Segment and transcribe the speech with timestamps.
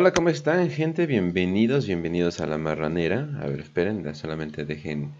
[0.00, 1.06] Hola, ¿cómo están, gente?
[1.06, 3.30] Bienvenidos, bienvenidos a la marranera.
[3.42, 5.12] A ver, esperen, solamente dejen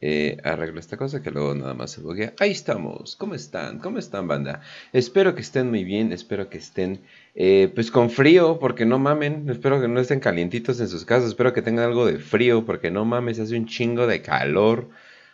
[0.00, 2.32] eh, arreglo esta cosa que luego nada más se buguea.
[2.40, 3.14] Ahí estamos.
[3.14, 3.78] ¿Cómo están?
[3.78, 4.62] ¿Cómo están, banda?
[4.94, 7.02] Espero que estén muy bien, espero que estén
[7.34, 9.50] eh, pues con frío, porque no mamen.
[9.50, 12.90] Espero que no estén calientitos en sus casas, espero que tengan algo de frío, porque
[12.90, 14.88] no mames, hace un chingo de calor.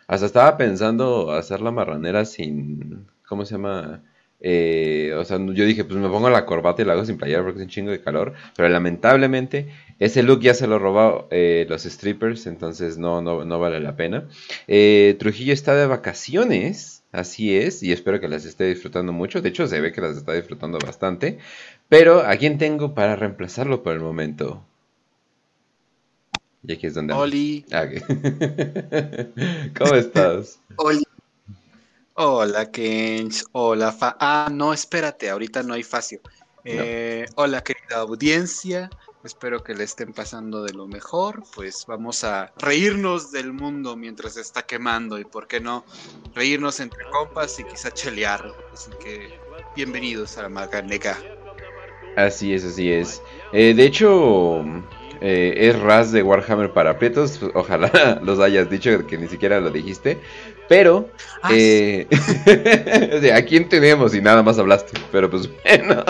[0.07, 3.07] Hasta estaba pensando hacer la marranera sin...
[3.25, 4.03] ¿Cómo se llama?
[4.41, 7.43] Eh, o sea, yo dije, pues me pongo la corbata y la hago sin playera
[7.43, 8.33] porque es un chingo de calor.
[8.55, 13.59] Pero lamentablemente, ese look ya se lo robado eh, los strippers, entonces no, no, no
[13.59, 14.27] vale la pena.
[14.67, 19.41] Eh, Trujillo está de vacaciones, así es, y espero que las esté disfrutando mucho.
[19.41, 21.39] De hecho, se ve que las está disfrutando bastante.
[21.89, 24.65] Pero, ¿a quién tengo para reemplazarlo por el momento?
[26.63, 27.13] Y aquí es donde...
[27.13, 27.65] Oli.
[27.71, 27.87] Ah,
[29.77, 30.59] ¿Cómo estás?
[30.75, 31.08] Oli.
[32.21, 33.45] Hola, Kench.
[33.53, 34.17] Hola, Fa.
[34.19, 36.19] Ah, no, espérate, ahorita no hay Facio.
[36.65, 38.89] Eh, Hola, querida audiencia.
[39.23, 41.43] Espero que le estén pasando de lo mejor.
[41.55, 45.17] Pues vamos a reírnos del mundo mientras está quemando.
[45.17, 45.85] Y por qué no,
[46.35, 48.51] reírnos entre compas y quizá chelear.
[48.73, 49.39] Así que
[49.73, 51.17] bienvenidos a la Maganeca.
[52.17, 53.21] Así es, así es.
[53.53, 54.65] Eh, de hecho,
[55.21, 57.39] eh, es Raz de Warhammer para Prietos.
[57.53, 60.17] Ojalá los hayas dicho, que ni siquiera lo dijiste.
[60.69, 61.09] Pero,
[61.41, 62.07] ah, eh,
[63.35, 64.13] ¿a quién tenemos?
[64.13, 64.97] Y nada más hablaste.
[65.11, 66.03] Pero pues bueno.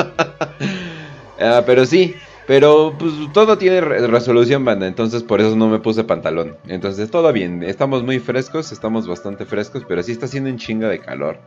[1.39, 2.13] Ah, pero sí,
[2.45, 4.85] pero pues todo tiene resolución, banda.
[4.85, 6.57] Entonces por eso no me puse pantalón.
[6.67, 7.63] Entonces todo bien.
[7.63, 9.83] Estamos muy frescos, estamos bastante frescos.
[9.87, 11.39] Pero sí está haciendo un chinga de calor.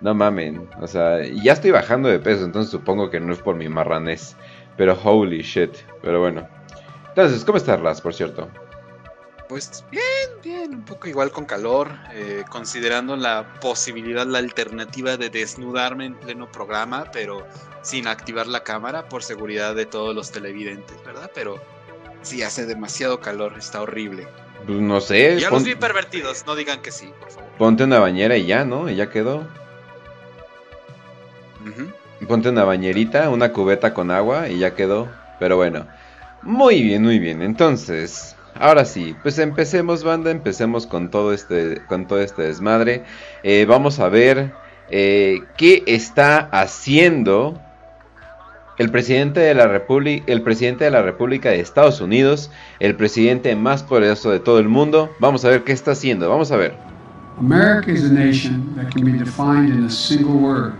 [0.00, 0.68] No mamen.
[0.80, 2.44] O sea, ya estoy bajando de peso.
[2.44, 4.36] Entonces supongo que no es por mi marranés.
[4.76, 5.70] Pero holy shit.
[6.02, 6.48] Pero bueno.
[7.10, 8.48] Entonces, ¿cómo estás, Raz, por cierto?
[9.48, 10.02] Pues bien,
[10.46, 16.14] bien, un poco igual con calor, eh, considerando la posibilidad, la alternativa de desnudarme en
[16.14, 17.46] pleno programa, pero
[17.82, 21.30] sin activar la cámara por seguridad de todos los televidentes, ¿verdad?
[21.34, 21.60] Pero
[22.22, 24.28] sí hace demasiado calor, está horrible.
[24.66, 25.38] Pues no sé.
[25.40, 27.50] Ya los vi pervertidos, no digan que sí, por favor.
[27.58, 28.88] Ponte una bañera y ya, ¿no?
[28.88, 29.46] Y ya quedó.
[32.28, 35.08] Ponte una bañerita, una cubeta con agua y ya quedó.
[35.40, 35.86] Pero bueno.
[36.42, 37.42] Muy bien, muy bien.
[37.42, 43.04] Entonces, ahora sí, pues empecemos, banda, empecemos con todo este, con todo este desmadre.
[43.42, 44.52] Eh, vamos a ver
[44.90, 47.60] eh, qué está haciendo
[48.78, 49.64] el presidente de la
[50.26, 54.68] el presidente de la República de Estados Unidos, el presidente más poderoso de todo el
[54.68, 55.10] mundo.
[55.18, 56.28] Vamos a ver qué está haciendo.
[56.28, 56.74] Vamos a ver.
[57.38, 60.72] America is a nation that can be defined in a single word.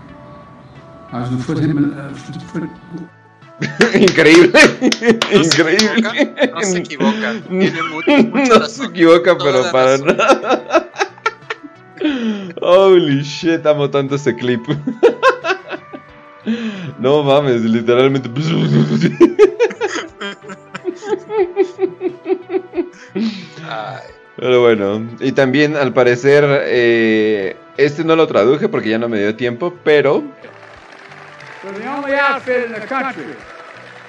[3.95, 4.53] Increíble.
[5.33, 6.03] No Increíble.
[6.53, 7.35] no se equivoca.
[7.49, 7.83] Tiene
[8.31, 10.91] mucho, no se equivoca, pero para nada.
[12.61, 14.63] Holy shit, amo tanto ese clip.
[17.01, 18.31] No mames, literalmente.
[24.37, 29.19] Pero bueno, y también al parecer, eh, este no lo traduje porque ya no me
[29.19, 30.23] dio tiempo, pero
[31.67, 33.35] So the only outfit in the country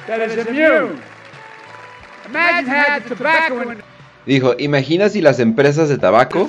[0.05, 1.01] that is immune.
[2.27, 3.81] Imagine had the tobacco in...
[4.27, 6.47] Dijo, imagina si las empresas de tabaco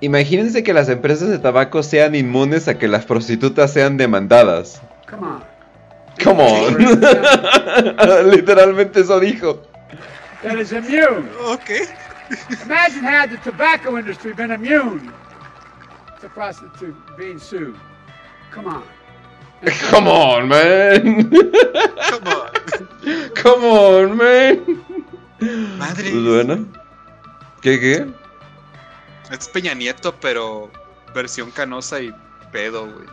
[0.00, 4.80] Imagínense que las empresas de tabaco sean inmunes a que las prostitutas sean demandadas.
[5.10, 5.44] Come on.
[6.24, 6.78] Come on.
[8.30, 9.60] Literalmente eso dijo.
[10.42, 11.28] That is immune.
[11.44, 11.82] Okay.
[12.64, 15.12] Imagine had the tobacco industry been immune
[16.24, 17.74] a prostitute being sued.
[18.50, 18.84] Come on.
[19.90, 21.30] Come on, man.
[21.30, 23.30] Come on.
[23.34, 24.84] Come on, man.
[25.78, 26.10] Madre.
[26.10, 26.66] Pues bueno.
[27.60, 28.06] ¿Qué, qué?
[29.30, 30.70] Es Peña Nieto, pero
[31.14, 32.12] versión canosa y
[32.50, 33.06] pedo, güey.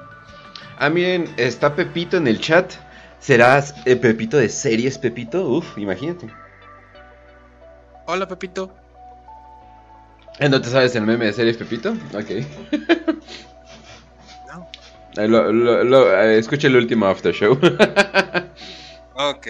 [0.79, 2.73] Ah, miren, está Pepito en el chat.
[3.19, 5.45] ¿Serás el Pepito de series, Pepito?
[5.45, 6.29] Uf, imagínate.
[8.05, 8.73] Hola, Pepito.
[10.39, 11.91] ¿No te sabes el meme de series, Pepito?
[12.13, 12.31] Ok.
[15.17, 16.21] no.
[16.23, 17.59] escucha el último after show.
[19.15, 19.47] ok.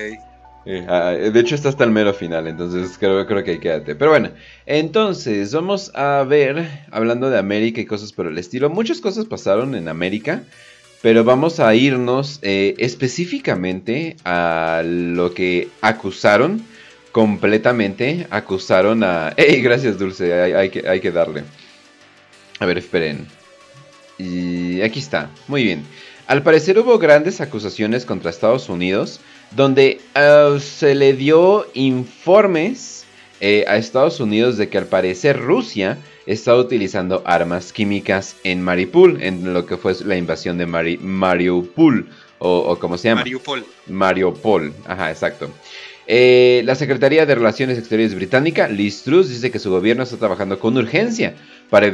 [0.87, 3.95] Ah, de hecho, está hasta el mero final, entonces creo, creo que ahí quédate.
[3.95, 4.31] Pero bueno,
[4.65, 8.69] entonces vamos a ver, hablando de América y cosas por el estilo.
[8.69, 10.43] Muchas cosas pasaron en América,
[11.01, 16.63] pero vamos a irnos eh, específicamente a lo que acusaron
[17.11, 19.29] completamente acusaron a...
[19.37, 19.61] ¡Ey!
[19.61, 20.33] Gracias, Dulce.
[20.55, 21.43] Hay, que, hay que darle.
[22.59, 23.27] A ver, esperen.
[24.17, 25.29] Y aquí está.
[25.47, 25.83] Muy bien.
[26.27, 29.19] Al parecer hubo grandes acusaciones contra Estados Unidos,
[29.51, 33.05] donde ah, se le dio informes
[33.41, 39.23] eh, a Estados Unidos de que al parecer Rusia estaba utilizando armas químicas en Mariupol,
[39.23, 42.07] en lo que fue la invasión de Mariupol,
[42.37, 43.21] o, como se llama.
[43.21, 43.65] Mariupol.
[43.87, 45.49] Mariupol, ajá, exacto.
[46.11, 50.57] Eh, la Secretaría de Relaciones Exteriores británica, Liz Truss, dice que su gobierno está trabajando
[50.57, 51.35] con urgencia
[51.69, 51.91] para,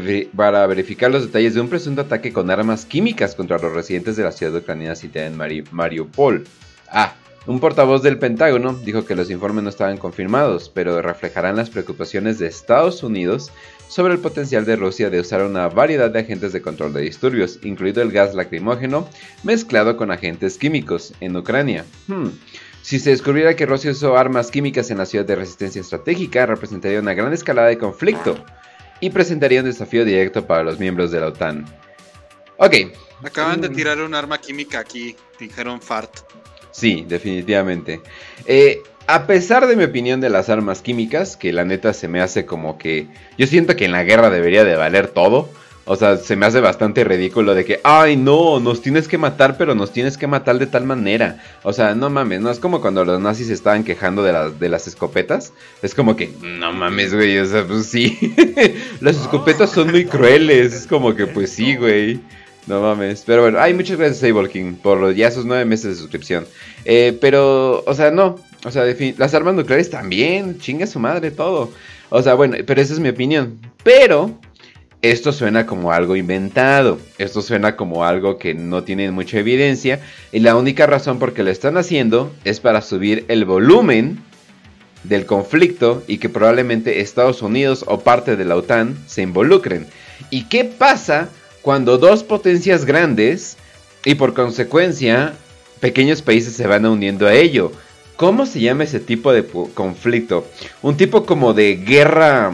[0.67, 4.31] verificar los detalles de un presunto ataque con armas químicas contra los residentes de la
[4.31, 6.45] ciudad ucraniana citada en Mariupol.
[6.89, 7.13] Ah,
[7.45, 12.39] un portavoz del Pentágono dijo que los informes no estaban confirmados, pero reflejarán las preocupaciones
[12.39, 13.51] de Estados Unidos
[13.89, 17.59] sobre el potencial de Rusia de usar una variedad de agentes de control de disturbios,
[17.63, 19.09] incluido el gas lacrimógeno
[19.43, 21.83] mezclado con agentes químicos en Ucrania.
[22.07, 22.29] Hmm.
[22.85, 26.99] Si se descubriera que Rusia usó armas químicas en la ciudad de resistencia estratégica, representaría
[26.99, 28.45] una gran escalada de conflicto
[28.99, 31.65] y presentaría un desafío directo para los miembros de la OTAN.
[32.57, 32.75] Ok.
[33.23, 36.11] Acaban de tirar un arma química aquí, dijeron FART.
[36.69, 38.01] Sí, definitivamente.
[38.45, 42.21] Eh, a pesar de mi opinión de las armas químicas, que la neta se me
[42.21, 43.07] hace como que...
[43.35, 45.49] Yo siento que en la guerra debería de valer todo.
[45.87, 49.55] O sea, se me hace bastante ridículo de que, ay no, nos tienes que matar,
[49.55, 51.43] pero nos tienes que matar de tal manera.
[51.61, 54.69] O sea, no mames, no es como cuando los nazis estaban quejando de, las de
[54.69, 55.53] las escopetas.
[55.83, 58.17] Es como que, no mames, güey, o sea, pues sí.
[58.99, 60.73] las escopetas son muy crueles.
[60.73, 62.19] Es como que, pues sí, güey.
[62.65, 63.23] No mames.
[63.25, 66.47] Pero bueno, hay muchas gracias Sable King por ya sus nueve meses de suscripción.
[66.83, 68.39] Eh, pero, o sea, no.
[68.65, 68.83] O sea,
[69.17, 70.57] las armas nucleares también.
[70.57, 71.71] Chinga su madre todo.
[72.09, 73.59] O sea, bueno, pero esa es mi opinión.
[73.83, 74.39] Pero
[75.11, 76.99] esto suena como algo inventado.
[77.17, 79.99] Esto suena como algo que no tiene mucha evidencia.
[80.31, 84.19] Y la única razón por que lo están haciendo es para subir el volumen
[85.03, 89.87] del conflicto y que probablemente Estados Unidos o parte de la OTAN se involucren.
[90.29, 91.29] ¿Y qué pasa
[91.61, 93.57] cuando dos potencias grandes
[94.05, 95.33] y por consecuencia
[95.79, 97.71] pequeños países se van uniendo a ello.
[98.15, 99.43] ¿Cómo se llama ese tipo de
[99.73, 100.47] conflicto?
[100.81, 102.53] Un tipo como de guerra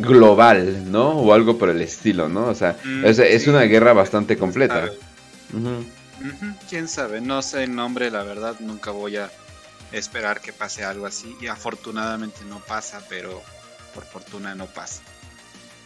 [0.00, 1.10] global, ¿no?
[1.10, 2.46] O algo por el estilo, ¿no?
[2.46, 4.90] O sea, mm, es, una guerra bastante completa.
[6.68, 9.30] Quién sabe, no sé el nombre, la verdad, nunca voy a
[9.92, 11.36] esperar que pase algo así.
[11.40, 13.42] Y afortunadamente no pasa, pero
[13.94, 15.02] por fortuna no pasa.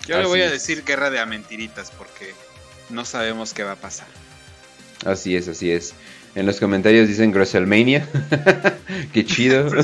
[0.07, 2.35] Yo le voy a decir guerra de mentiritas porque
[2.91, 4.07] no sabemos qué va a pasar.
[5.07, 5.95] Así es, así es.
[6.35, 8.07] En los comentarios dicen WrestleMania.
[9.13, 9.71] qué chido.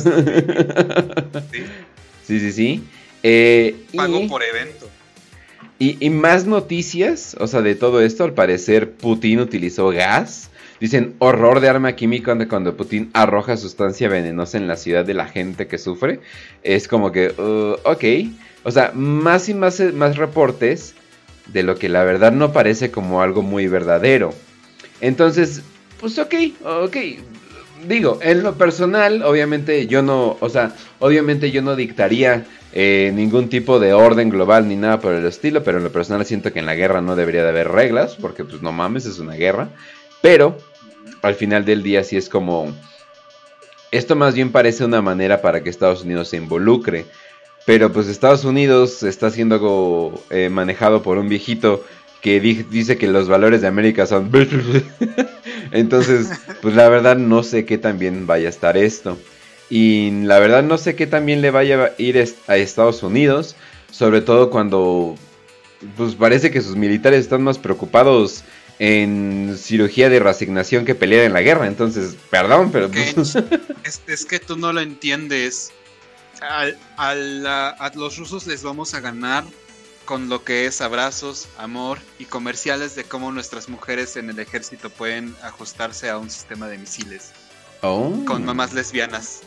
[2.26, 2.85] sí, sí, sí.
[3.23, 4.89] Eh, Pago por evento.
[5.79, 10.51] Y, y, más noticias, o sea, de todo esto, al parecer Putin utilizó gas.
[10.79, 15.27] Dicen horror de arma química cuando Putin arroja sustancia venenosa en la ciudad de la
[15.27, 16.21] gente que sufre.
[16.63, 18.05] Es como que, uh, ok.
[18.65, 20.95] O sea, más y más, más reportes
[21.53, 24.35] de lo que la verdad no parece como algo muy verdadero.
[25.01, 25.63] Entonces,
[25.99, 26.35] pues ok,
[26.65, 26.97] ok.
[27.87, 33.49] Digo, en lo personal, obviamente yo no, o sea, obviamente yo no dictaría eh, ningún
[33.49, 36.61] tipo de orden global ni nada por el estilo, pero en lo personal siento que
[36.61, 39.69] en la guerra no debería de haber reglas, porque pues no mames, es una guerra.
[40.21, 40.59] Pero
[41.23, 42.73] al final del día sí es como...
[43.91, 47.07] Esto más bien parece una manera para que Estados Unidos se involucre
[47.67, 51.85] pero pues Estados Unidos está siendo eh, manejado por un viejito
[52.21, 54.31] que dice que los valores de América son...
[55.71, 59.17] Entonces, pues la verdad no sé qué tan bien vaya a estar esto.
[59.71, 63.57] Y la verdad no sé qué tan bien le vaya a ir a Estados Unidos.
[63.91, 65.17] Sobre todo cuando
[65.97, 68.45] pues parece que sus militares están más preocupados
[68.79, 71.67] en cirugía de resignación que pelear en la guerra.
[71.67, 72.91] Entonces, perdón, pero...
[72.91, 73.37] Pues,
[74.07, 75.73] es que tú no lo entiendes
[76.43, 77.15] a,
[77.95, 79.45] los rusos les vamos a ganar
[80.05, 84.91] con lo que es abrazos, amor y comerciales de cómo nuestras mujeres en el ejército
[84.91, 87.33] pueden ajustarse a un sistema de misiles.
[87.83, 88.25] Oh.
[88.27, 89.43] Con mamás lesbianas.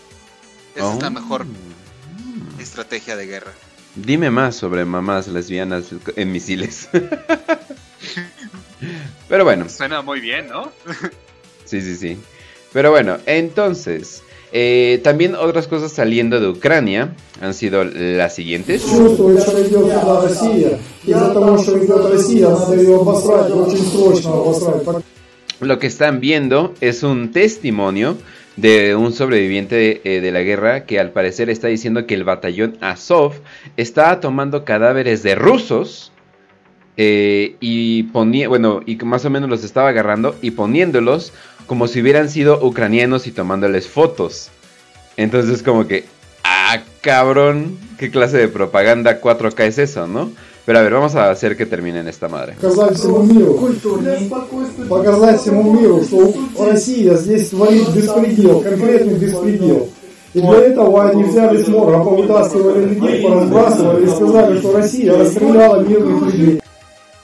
[0.75, 2.61] Esa es la mejor oh.
[2.61, 3.51] estrategia de guerra.
[3.95, 6.89] Dime más sobre mamás lesbianas en misiles.
[9.29, 9.69] Pero bueno.
[9.69, 10.71] Suena muy bien, ¿no?
[11.65, 12.17] sí, sí, sí.
[12.71, 18.83] Pero bueno, entonces, eh, también otras cosas saliendo de Ucrania han sido las siguientes.
[25.59, 28.17] Lo que están viendo es un testimonio
[28.55, 32.77] de un sobreviviente eh, de, la guerra que al parecer está diciendo que el batallón
[32.81, 33.33] Azov
[33.77, 36.11] estaba tomando cadáveres de rusos
[36.97, 41.33] eh, y ponía, bueno, y más o menos los estaba agarrando y poniéndolos
[41.65, 44.51] como si hubieran sido ucranianos y tomándoles fotos.
[45.17, 46.05] Entonces como que,
[46.43, 50.31] ah, cabrón, ¿qué clase de propaganda 4K es eso, no?
[50.64, 52.56] Pero a ver, vamos a hacer que termine en esta madre.
[60.34, 66.34] И для этого они взяли смора, повытаскивали людей, поразбрасывали и сказали, что Россия расстреляла мирных
[66.34, 66.60] людей.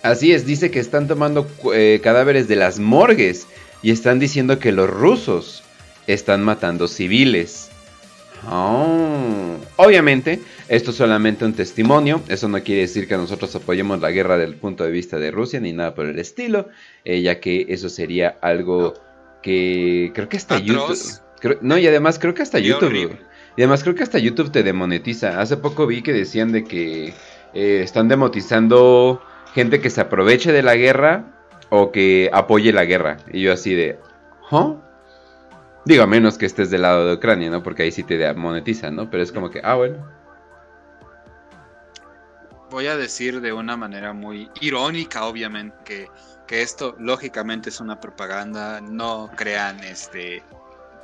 [0.02, 3.46] Así es, dice que están tomando eh, cadáveres de las morgues
[3.82, 5.62] y están diciendo que los rusos
[6.06, 7.67] están matando civiles.
[8.47, 9.57] Oh.
[9.77, 14.37] Obviamente, esto es solamente un testimonio, eso no quiere decir que nosotros apoyemos la guerra
[14.37, 16.67] desde el punto de vista de Rusia ni nada por el estilo,
[17.05, 18.93] eh, ya que eso sería algo
[19.41, 21.21] que creo que hasta YouTube...
[21.61, 23.17] no, y además creo que hasta YouTube...
[23.57, 25.41] Y además creo que hasta YouTube te demonetiza.
[25.41, 27.13] Hace poco vi que decían de que
[27.53, 29.21] eh, están demonetizando
[29.53, 31.25] gente que se aproveche de la guerra
[31.69, 33.17] o que apoye la guerra.
[33.33, 33.99] Y yo así de...
[34.51, 34.77] ¿huh?
[35.89, 37.63] Digo, a menos que estés del lado de Ucrania, ¿no?
[37.63, 39.09] Porque ahí sí te monetizan, ¿no?
[39.09, 40.07] Pero es como que, ah, bueno.
[42.69, 46.07] Voy a decir de una manera muy irónica, obviamente,
[46.45, 48.79] que, esto lógicamente es una propaganda.
[48.81, 50.43] No crean este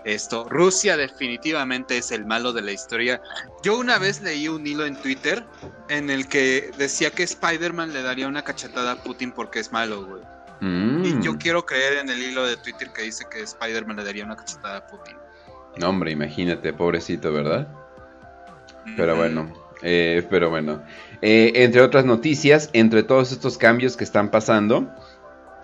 [0.04, 0.48] esto.
[0.50, 3.20] Rusia definitivamente es el malo de la historia.
[3.64, 5.44] Yo una vez leí un hilo en Twitter
[5.90, 10.06] en el que decía que Spider-Man le daría una cachetada a Putin porque es malo,
[10.06, 10.35] güey.
[10.62, 11.38] Y yo mm.
[11.38, 14.78] quiero creer en el hilo de Twitter que dice que Spider-Man le daría una cachetada
[14.78, 15.16] a Putin.
[15.78, 17.68] No, hombre, imagínate, pobrecito, ¿verdad?
[18.96, 20.84] Pero bueno, eh, pero bueno.
[21.22, 24.90] Eh, entre otras noticias, entre todos estos cambios que están pasando,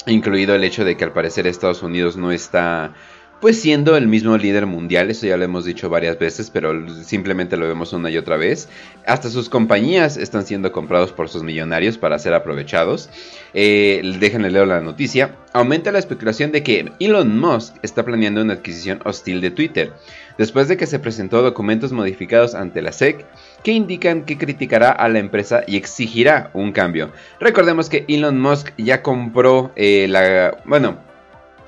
[0.05, 2.93] incluido el hecho de que al parecer Estados Unidos no está
[3.41, 7.57] pues siendo el mismo líder mundial, eso ya lo hemos dicho varias veces, pero simplemente
[7.57, 8.69] lo vemos una y otra vez.
[9.07, 13.09] Hasta sus compañías están siendo comprados por sus millonarios para ser aprovechados.
[13.55, 15.35] Eh, déjenle leer la noticia.
[15.53, 19.91] Aumenta la especulación de que Elon Musk está planeando una adquisición hostil de Twitter,
[20.37, 23.25] después de que se presentó documentos modificados ante la SEC
[23.63, 27.11] que indican que criticará a la empresa y exigirá un cambio.
[27.39, 30.59] Recordemos que Elon Musk ya compró eh, la...
[30.65, 30.99] Bueno,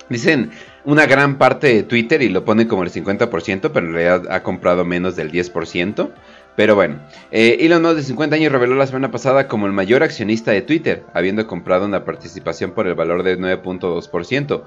[0.08, 0.52] dicen
[0.84, 4.42] una gran parte de Twitter y lo pone como el 50%, pero en realidad ha
[4.42, 6.10] comprado menos del 10%.
[6.56, 7.00] Pero bueno,
[7.32, 10.62] eh, Elon Musk de 50 años reveló la semana pasada como el mayor accionista de
[10.62, 14.62] Twitter, habiendo comprado una participación por el valor de 9.2%,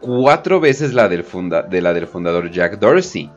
[0.00, 3.30] cuatro veces la del, funda de la del fundador Jack Dorsey.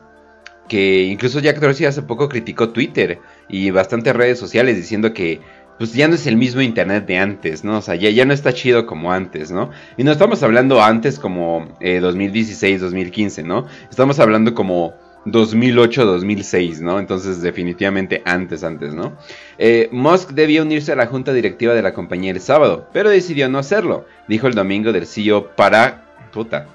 [0.68, 5.40] Que incluso Jack Dorsey hace poco criticó Twitter y bastantes redes sociales diciendo que
[5.78, 7.78] pues ya no es el mismo internet de antes, ¿no?
[7.78, 9.70] O sea, ya, ya no está chido como antes, ¿no?
[9.96, 13.66] Y no estamos hablando antes como 2016, eh, 2015, ¿no?
[13.90, 14.94] Estamos hablando como
[15.26, 16.98] 2008, 2006, ¿no?
[16.98, 19.16] Entonces definitivamente antes, antes, ¿no?
[19.58, 23.48] Eh, Musk debía unirse a la junta directiva de la compañía el sábado, pero decidió
[23.48, 26.04] no hacerlo, dijo el domingo del CEO para...
[26.32, 26.66] puta.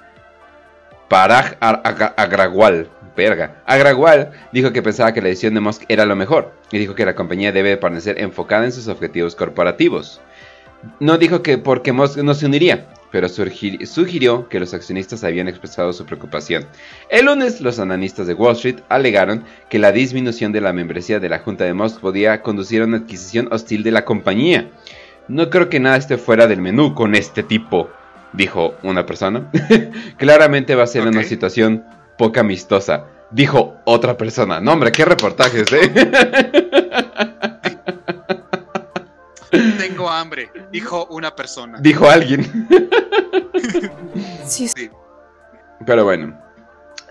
[1.08, 3.62] Parag Agrawal, verga.
[3.66, 7.06] Agrawal dijo que pensaba que la decisión de Musk era lo mejor y dijo que
[7.06, 10.22] la compañía debe permanecer enfocada en sus objetivos corporativos.
[11.00, 15.92] No dijo que porque Musk no se uniría, pero sugirió que los accionistas habían expresado
[15.94, 16.66] su preocupación.
[17.10, 21.30] El lunes, los analistas de Wall Street alegaron que la disminución de la membresía de
[21.30, 24.70] la Junta de Musk podía conducir a una adquisición hostil de la compañía.
[25.28, 27.90] No creo que nada esté fuera del menú con este tipo,
[28.34, 29.50] dijo una persona.
[30.18, 31.84] Claramente va a ser una situación
[32.20, 34.60] poco amistosa, dijo otra persona.
[34.60, 35.90] No, hombre, qué reportajes, ¿eh?
[39.78, 41.80] Tengo hambre, dijo una persona.
[41.80, 42.68] Dijo alguien.
[44.46, 44.90] sí, sí.
[45.86, 46.38] Pero bueno.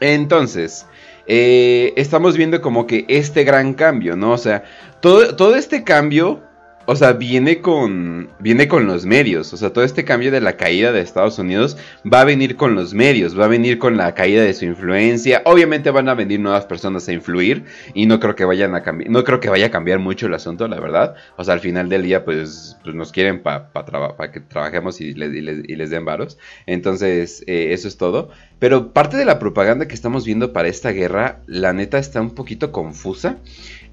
[0.01, 0.87] Entonces,
[1.27, 4.33] eh, estamos viendo como que este gran cambio, ¿no?
[4.33, 4.63] O sea,
[5.01, 6.43] todo, todo este cambio
[6.91, 9.53] o sea, viene con, viene con los medios.
[9.53, 11.77] O sea, todo este cambio de la caída de Estados Unidos
[12.11, 15.43] va a venir con los medios, va a venir con la caída de su influencia.
[15.45, 19.11] Obviamente van a venir nuevas personas a influir y no creo que vayan a cambiar,
[19.11, 21.15] no creo que vaya a cambiar mucho el asunto, la verdad.
[21.37, 25.35] O sea, al final del día, pues, pues nos quieren para que trabajemos y les,
[25.35, 26.39] y les, den varos.
[26.65, 28.31] Entonces, eh, eso es todo.
[28.61, 32.31] Pero parte de la propaganda que estamos viendo para esta guerra, la neta está un
[32.31, 33.37] poquito confusa.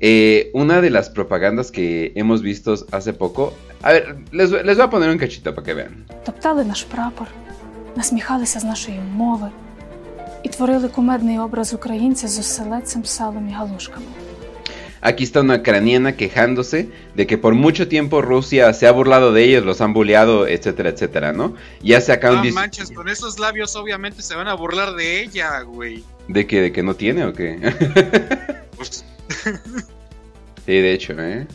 [0.00, 3.54] Eh, una de las propagandas que hemos visto hace poco.
[3.82, 6.06] A ver, les, les voy a poner un cachito para que vean.
[6.24, 7.26] Топтали наш прапор,
[7.96, 9.50] насміхалися з нашої мови
[10.42, 14.06] і творили кумедний образ українця з оселедцем, салом і галушками.
[15.02, 19.44] Aquí está una ucraniana quejándose de que por mucho tiempo Rusia se ha burlado de
[19.44, 21.54] ellos, los han bulleado, etcétera, etcétera, ¿no?
[21.82, 25.22] Ya se acá un No manches, con esos labios obviamente se van a burlar de
[25.22, 26.04] ella, güey.
[26.28, 27.48] ¿De que, de que no tiene o qué?
[28.76, 29.04] Pues...
[30.66, 31.46] sí, de hecho, ¿eh?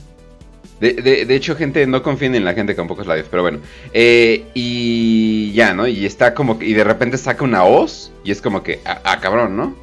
[0.80, 0.94] De,
[1.26, 3.60] de, hecho, gente, no confíen en la gente con pocos labios, pero bueno.
[3.94, 5.88] Eh, y ya, ¿no?
[5.88, 6.66] Y está como que.
[6.66, 8.82] Y de repente saca una hoz y es como que.
[8.86, 9.74] Ah, ah cabrón, ¿no?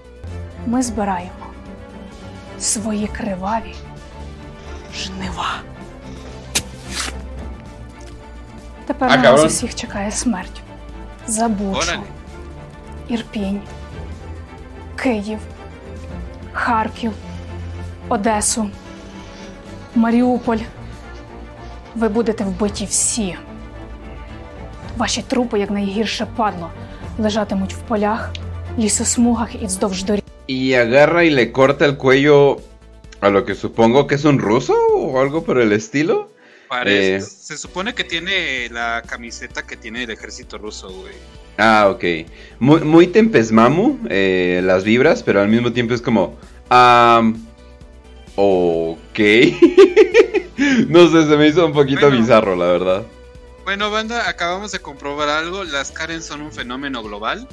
[0.66, 1.46] Ми збираємо
[2.60, 3.74] свої криваві
[4.94, 5.60] жнива.
[8.86, 10.60] Тепер а, нас усіх чекає смерть.
[11.26, 12.02] Забучу,
[13.08, 13.60] Ірпінь,
[14.96, 15.38] Київ,
[16.52, 17.12] Харків,
[18.08, 18.70] Одесу,
[19.94, 20.58] Маріуполь.
[21.94, 23.36] Ви будете вбиті всі.
[24.96, 26.70] Ваші трупи, як найгірше падло,
[27.18, 28.30] лежатимуть в полях,
[28.78, 30.22] лісосмугах і вздовж доріг.
[30.48, 32.38] Y agarra y le corta el cuello
[33.20, 36.14] a lo que supongo que es un ruso o algo por el estilo.
[36.68, 37.20] Parece- Eh.
[37.20, 38.34] Se supone que tiene
[38.78, 41.14] la camiseta que tiene el ejército ruso, güey.
[41.58, 42.04] Ah, ok.
[42.66, 46.22] Muy, muy tempesmamu eh, las vibras, pero al mismo tiempo es como...
[46.70, 47.22] ah
[48.37, 49.19] ok.
[50.89, 52.21] no sé, se me hizo un poquito Bueno.
[52.21, 53.03] bizarro, la verdad.
[53.65, 55.63] Bueno, banda, acabamos de comprobar algo.
[55.65, 57.47] Las Karen son un fenómeno global.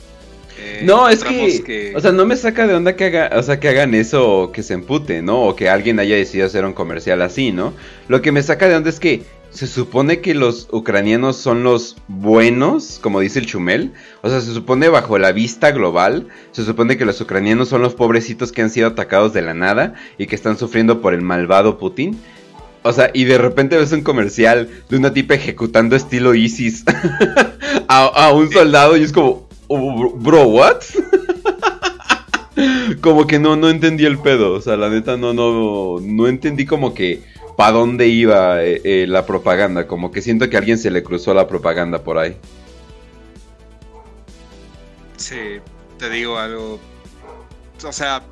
[0.56, 3.58] Eh, No, es que, O sea, no me saca de onda que, haga, o sea,
[3.58, 5.42] que hagan eso o que se emputen, ¿no?
[5.42, 7.72] O que alguien haya decidido hacer un comercial así, ¿no?
[8.06, 9.24] Lo que me saca de onda es que
[9.54, 13.92] se supone que los ucranianos son los buenos, como dice el Chumel.
[14.20, 17.94] O sea, se supone bajo la vista global, se supone que los ucranianos son los
[17.94, 21.78] pobrecitos que han sido atacados de la nada y que están sufriendo por el malvado
[21.78, 22.18] Putin.
[22.82, 26.82] O sea, y de repente ves un comercial de una tipa ejecutando estilo ISIS
[27.88, 30.82] a, a un soldado y es como, "Oh, bro, what?
[33.00, 34.52] como que no, no entendí el pedo.
[34.52, 37.22] O sea, la neta no, no, no entendí como que
[37.56, 39.86] para dónde iba eh, eh, la propaganda.
[39.86, 42.36] Como que siento que a alguien se le cruzó la propaganda por ahí.
[45.16, 45.60] Sí,
[45.98, 46.80] te digo algo.
[47.84, 48.22] O sea,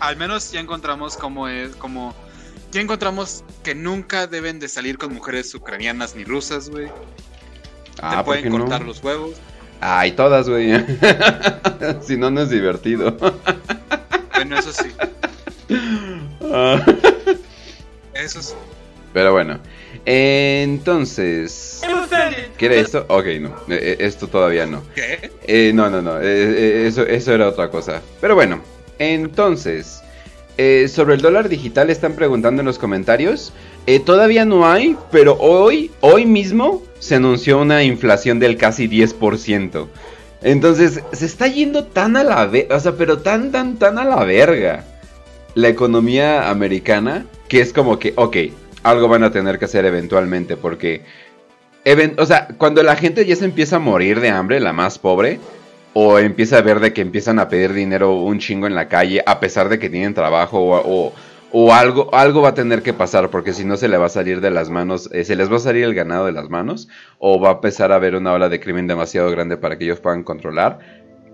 [0.00, 2.14] al menos ya encontramos cómo es, como
[2.70, 6.88] ya encontramos que nunca deben de salir con mujeres ucranianas ni rusas, güey.
[8.00, 8.58] Ah, te ¿por pueden no?
[8.58, 9.34] cortar los huevos.
[9.80, 10.72] Ay, todas, güey.
[12.02, 13.16] si no, no es divertido.
[14.34, 14.88] Bueno, eso sí,
[16.52, 16.84] Ah.
[18.22, 18.54] eso sí.
[19.12, 19.60] Pero bueno,
[20.06, 21.82] entonces...
[22.56, 23.04] ¿Qué era esto?
[23.08, 24.82] Ok, no, eh, eh, esto todavía no.
[24.94, 25.30] ¿Qué?
[25.46, 28.00] Eh, no, no, no, eh, eh, eso, eso era otra cosa.
[28.20, 28.62] Pero bueno,
[28.98, 30.02] entonces,
[30.56, 33.52] eh, sobre el dólar digital están preguntando en los comentarios.
[33.86, 39.88] Eh, todavía no hay, pero hoy, hoy mismo se anunció una inflación del casi 10%.
[40.42, 44.04] Entonces, se está yendo tan a la verga, o sea, pero tan, tan, tan a
[44.04, 44.84] la verga
[45.54, 48.36] la economía americana que es como que, ok,
[48.82, 51.02] algo van a tener que hacer eventualmente porque,
[52.18, 55.38] o sea, cuando la gente ya se empieza a morir de hambre, la más pobre,
[55.94, 59.22] o empieza a ver de que empiezan a pedir dinero un chingo en la calle
[59.26, 61.12] a pesar de que tienen trabajo o, o-
[61.54, 64.08] o algo, algo va a tener que pasar porque si no se le va a
[64.08, 66.88] salir de las manos, eh, se les va a salir el ganado de las manos
[67.18, 70.00] o va a empezar a haber una ola de crimen demasiado grande para que ellos
[70.00, 70.78] puedan controlar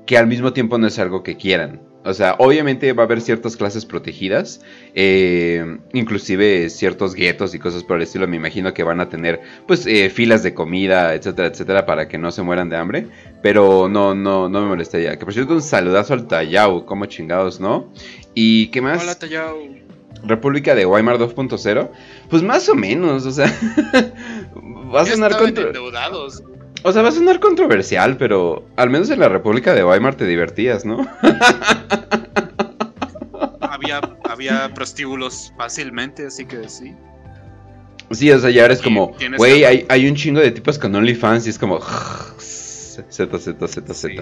[0.07, 1.81] que al mismo tiempo no es algo que quieran.
[2.05, 4.61] O sea, obviamente va a haber ciertas clases protegidas,
[4.95, 8.29] eh, inclusive ciertos guetos y cosas por el estilo.
[8.29, 12.17] Me imagino que van a tener, pues, eh, filas de comida, etcétera, etcétera, para que
[12.17, 13.07] no se mueran de hambre.
[13.43, 15.19] Pero no, no, no me molestaría.
[15.19, 17.93] Que por cierto, un saludazo al Tayau, como chingados, ¿no?
[18.35, 19.03] Y qué más?
[19.03, 19.59] Hola, Tallao.
[20.25, 21.91] República de Weimar 2.0.
[22.31, 23.47] Pues más o menos, o sea,
[24.95, 25.65] va a sonar contra...
[25.65, 26.43] endeudados.
[26.83, 30.27] O sea, va a sonar controversial, pero al menos en la República de Weimar te
[30.27, 31.07] divertías, ¿no?
[33.61, 36.97] Había, había prostíbulos fácilmente, así que sí.
[38.11, 41.47] Sí, o sea, ya eres como, güey, hay, hay un chingo de tipos con OnlyFans
[41.47, 41.79] y es como,
[42.39, 44.17] Z, Z, Z, Z, Sí,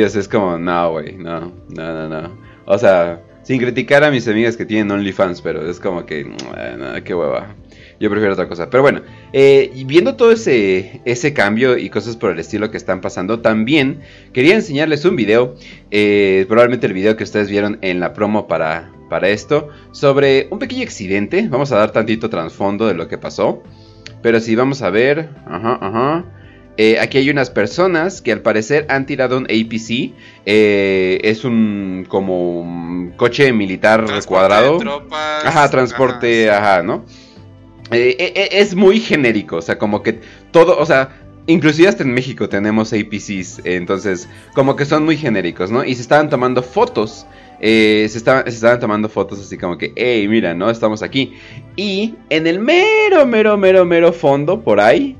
[0.00, 2.38] no, o sea, es como, no, güey, no, no, no, no.
[2.66, 6.76] O sea, sin criticar a mis amigas que tienen OnlyFans, pero es como que, eh,
[6.76, 7.54] no, qué hueva.
[7.98, 8.68] Yo prefiero otra cosa.
[8.68, 9.00] Pero bueno,
[9.32, 14.00] eh, viendo todo ese, ese cambio y cosas por el estilo que están pasando, también
[14.32, 15.54] quería enseñarles un video,
[15.90, 20.58] eh, probablemente el video que ustedes vieron en la promo para, para esto, sobre un
[20.58, 21.46] pequeño accidente.
[21.48, 23.62] Vamos a dar tantito trasfondo de lo que pasó.
[24.22, 26.24] Pero si vamos a ver, ajá, ajá.
[26.78, 30.12] Eh, aquí hay unas personas que al parecer han tirado un APC.
[30.44, 34.72] eh, es un como un coche militar Transporte cuadrado.
[34.74, 37.06] de tropas, Ajá, transporte, ajá, ajá, ¿no?
[37.92, 40.18] Eh, eh, eh, es muy genérico, o sea, como que
[40.50, 41.10] todo, o sea,
[41.46, 45.84] inclusive hasta en México tenemos APCs, entonces, como que son muy genéricos, ¿no?
[45.84, 47.26] Y se estaban tomando fotos,
[47.60, 50.68] se, se estaban tomando fotos así como que, hey, mira, ¿no?
[50.68, 51.34] Estamos aquí.
[51.76, 55.16] Y en el mero, mero, mero, mero fondo, por ahí,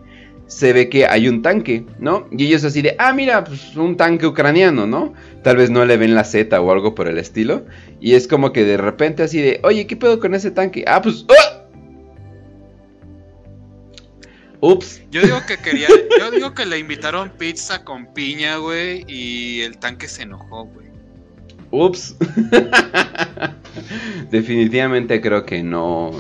[0.49, 2.29] se ve que hay un tanque, ¿no?
[2.31, 5.13] Y ellos así de, ah, mira, pues un tanque ucraniano, ¿no?
[5.43, 7.65] Tal vez no le ven la Z o algo por el estilo.
[8.01, 10.85] Y es como que de repente así de, oye, ¿qué pedo con ese tanque?
[10.87, 11.25] Ah, pues...
[11.29, 11.56] ¡ah!
[14.67, 15.01] Ups.
[15.13, 15.87] Yo digo que quería,
[16.19, 20.87] yo digo que le invitaron pizza con piña, güey, y el tanque se enojó, güey.
[21.71, 22.17] Ups.
[24.31, 26.11] Definitivamente creo que no.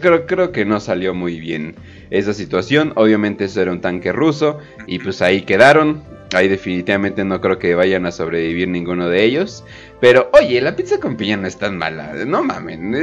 [0.00, 1.74] Creo, creo que no salió muy bien
[2.10, 2.92] esa situación.
[2.94, 4.58] Obviamente eso era un tanque ruso.
[4.86, 6.02] Y pues ahí quedaron.
[6.34, 9.64] Ahí definitivamente no creo que vayan a sobrevivir ninguno de ellos.
[10.00, 12.12] Pero oye, la pizza con piña no es tan mala.
[12.26, 12.94] No mamen.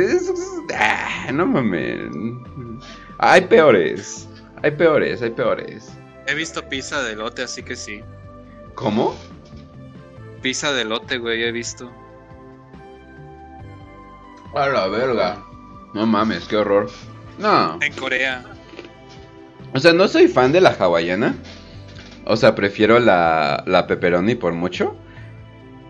[0.77, 2.79] Ah, no mamen.
[3.17, 4.27] Hay peores.
[4.65, 5.93] Hay peores, hay peores.
[6.25, 8.01] He visto pizza de lote, así que sí.
[8.73, 9.15] ¿Cómo?
[10.41, 11.91] Pizza de lote, güey, he visto.
[14.55, 15.37] A la verga.
[15.93, 16.89] No mames, qué horror.
[17.37, 17.77] No.
[17.79, 18.43] En Corea.
[19.75, 21.35] O sea, no soy fan de la hawaiana.
[22.25, 24.97] O sea, prefiero la, la pepperoni por mucho.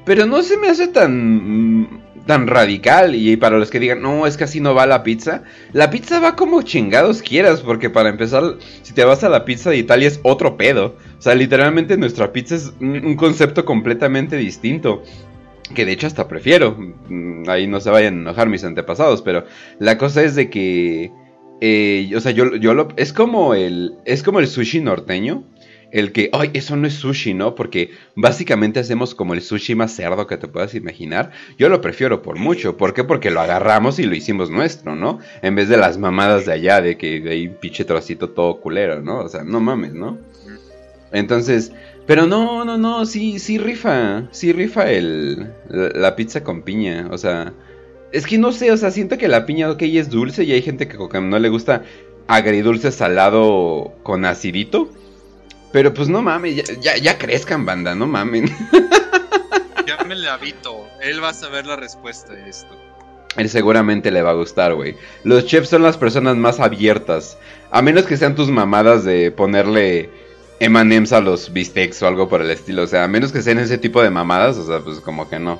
[0.04, 3.16] Pero no se me hace tan tan radical.
[3.16, 5.44] Y para los que digan, no, es que así no va la pizza.
[5.74, 7.62] La pizza va como chingados quieras.
[7.62, 10.96] Porque para empezar, si te vas a la pizza de Italia es otro pedo.
[11.18, 15.04] O sea, literalmente nuestra pizza es un, concepto completamente distinto.
[15.74, 16.78] Que de hecho hasta prefiero.
[17.10, 19.22] Mm, ahí no se vayan a enojar mis antepasados.
[19.22, 19.46] Pero
[19.80, 21.12] la cosa es de que.
[21.62, 22.90] Eh, o sea, yo, yo lo.
[22.98, 23.96] Es como el.
[24.06, 25.44] Es como el sushi norteño
[25.96, 27.56] el que, ay, eso no es sushi, ¿no?
[27.56, 31.32] Porque básicamente hacemos como el sushi más cerdo que te puedas imaginar.
[31.58, 32.76] Yo lo prefiero por mucho.
[32.76, 33.06] ¿Por qué?
[33.06, 35.20] Porque lo agarramos y lo hicimos nuestro, ¿no?
[35.42, 39.02] En vez de las mamadas de allá, de que hay un pinche trocito todo culero,
[39.02, 39.20] ¿no?
[39.20, 40.18] O sea, no mames, ¿no?
[41.14, 41.72] Entonces,
[42.06, 47.18] pero no, no, no, sí, sí rifa, sí rifa el, la, pizza con piña, o
[47.18, 47.54] sea,
[48.12, 50.62] es que no sé, o sea, siento que la piña, ok, es dulce y hay
[50.62, 51.84] gente que no le gusta
[52.28, 54.90] agridulce salado con acidito.
[55.76, 58.46] Pero pues no mames, ya, ya, crezcan, banda, no mamen.
[59.86, 60.88] Ya me le habito.
[61.02, 62.74] Él va a saber la respuesta de esto.
[63.36, 64.96] Él seguramente le va a gustar, güey.
[65.26, 67.38] Los chefs son las personas más abiertas.
[67.72, 70.10] A menos que sean tus mamadas de ponerle
[70.62, 72.84] M&M's a los bistecs o algo por el estilo.
[72.84, 75.40] O sea, a menos que sean ese tipo de mamadas, o sea, pues como que
[75.40, 75.60] no.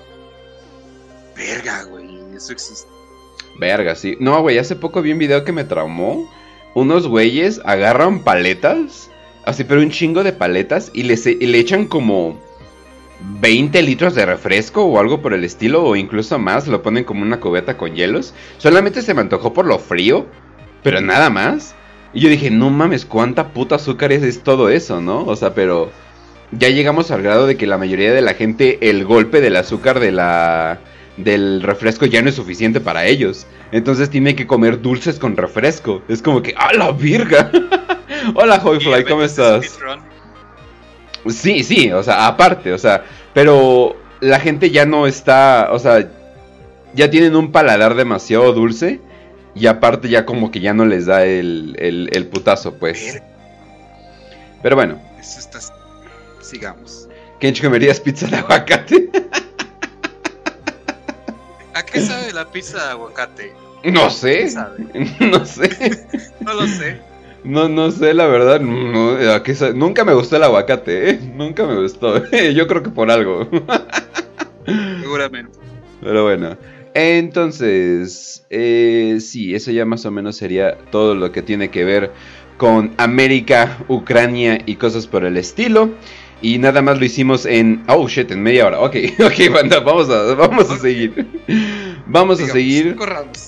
[1.36, 2.90] Verga, güey, eso existe.
[3.60, 4.16] Verga, sí.
[4.22, 6.32] No, güey, hace poco vi un video que me traumó.
[6.74, 9.10] Unos güeyes agarran paletas
[9.46, 12.40] Así, pero un chingo de paletas y le, echan como
[13.42, 17.22] 20 litros de refresco o algo por el estilo, o incluso más, lo ponen como
[17.22, 18.34] una cubeta con hielos.
[18.58, 20.26] Solamente se me antojó por lo frío,
[20.82, 21.76] pero nada más.
[22.14, 25.24] Y yo dije, no mames, cuánta puta azúcar es, es todo eso, ¿no?
[25.26, 25.92] O sea, pero
[26.52, 30.00] ya llegamos al grado de que la mayoría de la gente, el golpe del azúcar
[30.00, 30.80] de la
[31.18, 33.46] del refresco ya no es suficiente para ellos.
[33.72, 36.02] Entonces tiene que comer dulces con refresco.
[36.08, 37.52] Es como que, ¡a la virga!
[38.34, 39.78] Hola, Hoyfly, ¿cómo estás?
[41.30, 46.10] Sí, sí, o sea, aparte, o sea, pero la gente ya no está, o sea,
[46.94, 49.00] ya tienen un paladar demasiado dulce
[49.54, 53.22] y aparte ya como que ya no les da el, el, putazo, pues.
[54.62, 55.00] Pero bueno.
[55.20, 55.60] Eso está...
[56.42, 57.08] Sigamos.
[57.40, 59.10] Kench comerías pizza de aguacate.
[61.74, 63.54] ¿A qué sabe la pizza de aguacate?
[63.84, 64.50] No sé.
[65.20, 65.70] no sé.
[66.40, 67.02] no lo sé.
[67.46, 68.60] No, no sé, la verdad.
[68.60, 71.20] nunca me gustó el aguacate, ¿eh?
[71.36, 72.24] Nunca me gustó.
[72.54, 73.48] Yo creo que por algo.
[75.02, 75.58] Seguramente.
[76.02, 76.58] Pero bueno.
[76.96, 82.12] Entonces, eh, sí, eso ya más o menos sería todo lo que tiene que ver
[82.58, 85.90] con América, Ucrania y cosas por el estilo.
[86.42, 87.84] Y nada más lo hicimos en.
[87.88, 88.80] Oh shit, en media hora.
[88.80, 91.28] Ok, ok, banda, vamos a, vamos a seguir.
[92.08, 92.96] Vamos a seguir.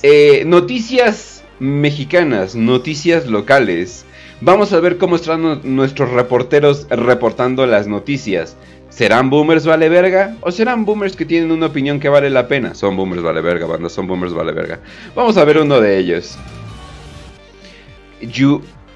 [0.04, 4.06] Eh, noticias mexicanas, noticias locales.
[4.41, 8.56] Vamos a ver cómo están nuestros reporteros reportando las noticias.
[8.89, 10.36] ¿Serán boomers vale verga?
[10.41, 12.74] ¿O serán boomers que tienen una opinión que vale la pena?
[12.74, 14.80] Son boomers vale verga, banda, son boomers vale verga.
[15.15, 16.38] Vamos a ver uno de ellos.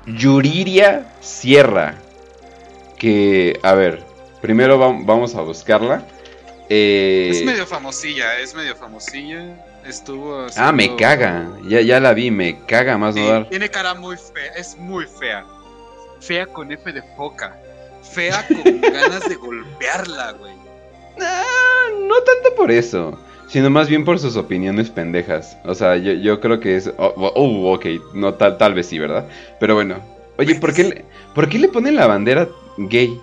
[0.05, 1.95] Yuriria Sierra
[3.01, 4.03] que, a ver,
[4.41, 6.05] primero vamos a buscarla.
[6.69, 9.57] Eh, es medio famosilla, es medio famosilla.
[9.85, 10.47] Estuvo.
[10.55, 11.49] Ah, me caga.
[11.67, 13.49] Ya, ya la vi, me caga más no dar.
[13.49, 15.45] Tiene cara muy fea, es muy fea.
[16.19, 17.57] Fea con F de foca.
[18.03, 20.53] Fea con ganas de golpearla, güey.
[21.19, 25.57] Ah, no tanto por eso, sino más bien por sus opiniones pendejas.
[25.65, 26.87] O sea, yo, creo que es.
[26.97, 29.27] Oh, oh, oh, ok, no, tal, tal vez sí, ¿verdad?
[29.59, 29.99] Pero bueno.
[30.37, 33.19] Oye, ¿por qué, le, ¿por qué le ponen la bandera gay.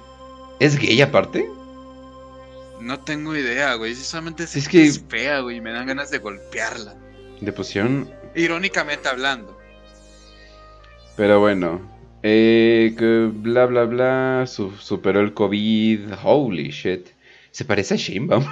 [0.61, 1.49] ¿Es gay aparte?
[2.81, 3.95] No tengo idea, güey.
[3.95, 5.61] Solamente es, que es fea, güey.
[5.61, 6.95] Me dan ganas de golpearla.
[7.41, 8.11] De pusieron.
[8.35, 9.59] Irónicamente hablando.
[11.17, 11.81] Pero bueno.
[12.23, 14.45] Eh, que bla bla bla.
[14.47, 16.13] superó el COVID.
[16.23, 17.09] Holy shit.
[17.51, 18.45] Se parece a Sheinbaum.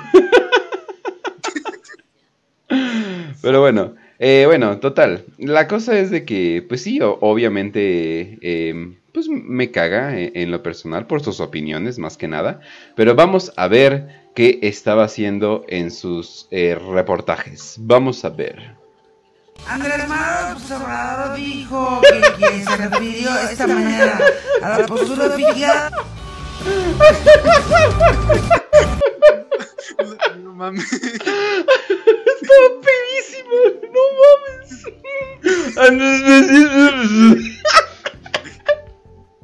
[3.42, 3.94] Pero bueno.
[4.18, 5.24] Eh, bueno, total.
[5.38, 8.38] La cosa es de que, pues sí, obviamente.
[8.40, 12.60] Eh, pues me caga eh, en, lo personal por sus opiniones más que nada.
[12.96, 17.76] Pero vamos a ver qué estaba haciendo en sus eh, reportajes.
[17.78, 18.76] Vamos a ver.
[19.66, 24.20] Andrés Manuel Obrador dijo que, se refirió esta mañana
[24.60, 25.90] a la postura oficial
[30.42, 30.92] No mames.
[30.92, 31.24] Estaba
[32.84, 33.56] pedísimo,
[33.94, 34.84] no mames.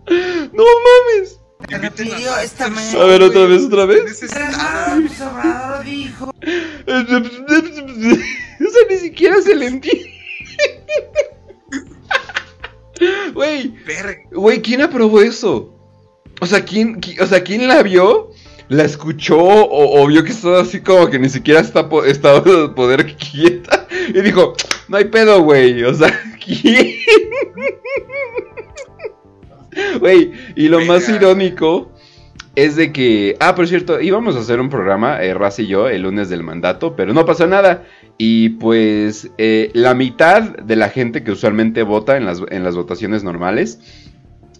[0.06, 1.38] No mames.
[1.68, 3.02] Se repitió esta mañana.
[3.02, 4.22] A ver, otra vez, otra vez.
[4.22, 6.32] López Obrador dijo.
[8.64, 10.10] O sea, ni siquiera se le entiende.
[13.34, 13.74] Güey,
[14.30, 15.74] güey, ¿quién aprobó eso?
[16.40, 18.30] O sea, ¿quién, qui- o sea, ¿quién la vio?
[18.68, 19.38] ¿La escuchó?
[19.38, 23.16] O, o vio que estaba así como que ni siquiera está po- estaba de poder
[23.32, 23.88] quieta?
[24.08, 24.54] Y dijo,
[24.88, 25.82] no hay pedo, güey.
[25.84, 26.12] O sea,
[26.44, 26.96] ¿quién?
[30.00, 31.92] Güey, y lo más irónico
[32.54, 35.88] es de que, ah, por cierto, íbamos a hacer un programa, eh, Raz y yo,
[35.88, 37.84] el lunes del mandato, pero no pasó nada.
[38.18, 42.76] Y pues eh, la mitad de la gente que usualmente vota en las, en las
[42.76, 43.80] votaciones normales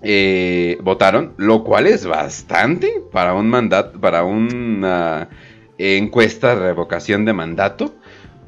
[0.03, 5.29] eh, votaron, lo cual es bastante para un mandato, para una
[5.77, 7.95] encuesta de revocación de mandato.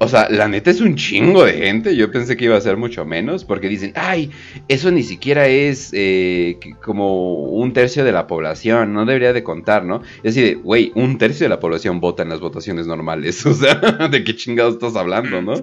[0.04, 1.96] O sea, la neta es un chingo de gente.
[1.96, 3.44] Yo pensé que iba a ser mucho menos.
[3.44, 4.30] Porque dicen, ay,
[4.68, 8.92] eso ni siquiera es eh, como un tercio de la población.
[8.92, 10.02] No debería de contar, ¿no?
[10.22, 13.44] Es decir, güey, un tercio de la población vota en las votaciones normales.
[13.54, 13.74] O sea,
[14.08, 15.54] ¿de qué chingados estás hablando, no?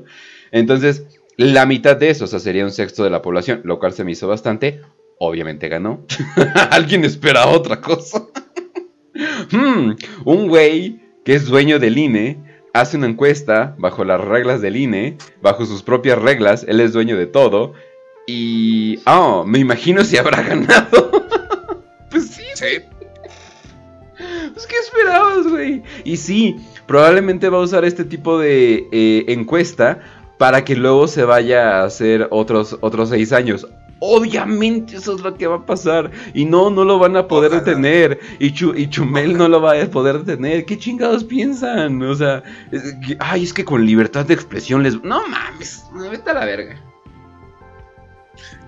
[0.51, 3.61] Entonces, la mitad de eso, o sea, sería un sexto de la población.
[3.63, 4.81] Lo cual se me hizo bastante.
[5.19, 6.05] Obviamente ganó.
[6.71, 8.27] Alguien espera otra cosa.
[9.51, 9.91] Hmm,
[10.23, 15.17] un güey que es dueño del INE hace una encuesta bajo las reglas del INE,
[15.41, 17.73] bajo sus propias reglas, él es dueño de todo.
[18.27, 18.99] Y.
[19.05, 21.11] Oh, me imagino si habrá ganado.
[22.09, 22.79] pues sí, Sí.
[24.53, 25.81] pues ¿qué esperabas, güey?
[26.03, 29.99] Y sí, probablemente va a usar este tipo de eh, encuesta
[30.37, 33.67] para que luego se vaya a hacer otros, otros seis años.
[34.03, 36.09] Obviamente eso es lo que va a pasar.
[36.33, 37.63] Y no, no lo van a poder Ojalá.
[37.63, 38.19] detener.
[38.39, 40.65] Y, Chu- y Chumel no lo va a poder detener.
[40.65, 42.01] ¿Qué chingados piensan?
[42.01, 45.01] O sea, es que- ay, es que con libertad de expresión les...
[45.03, 46.81] No mames, vete a la verga.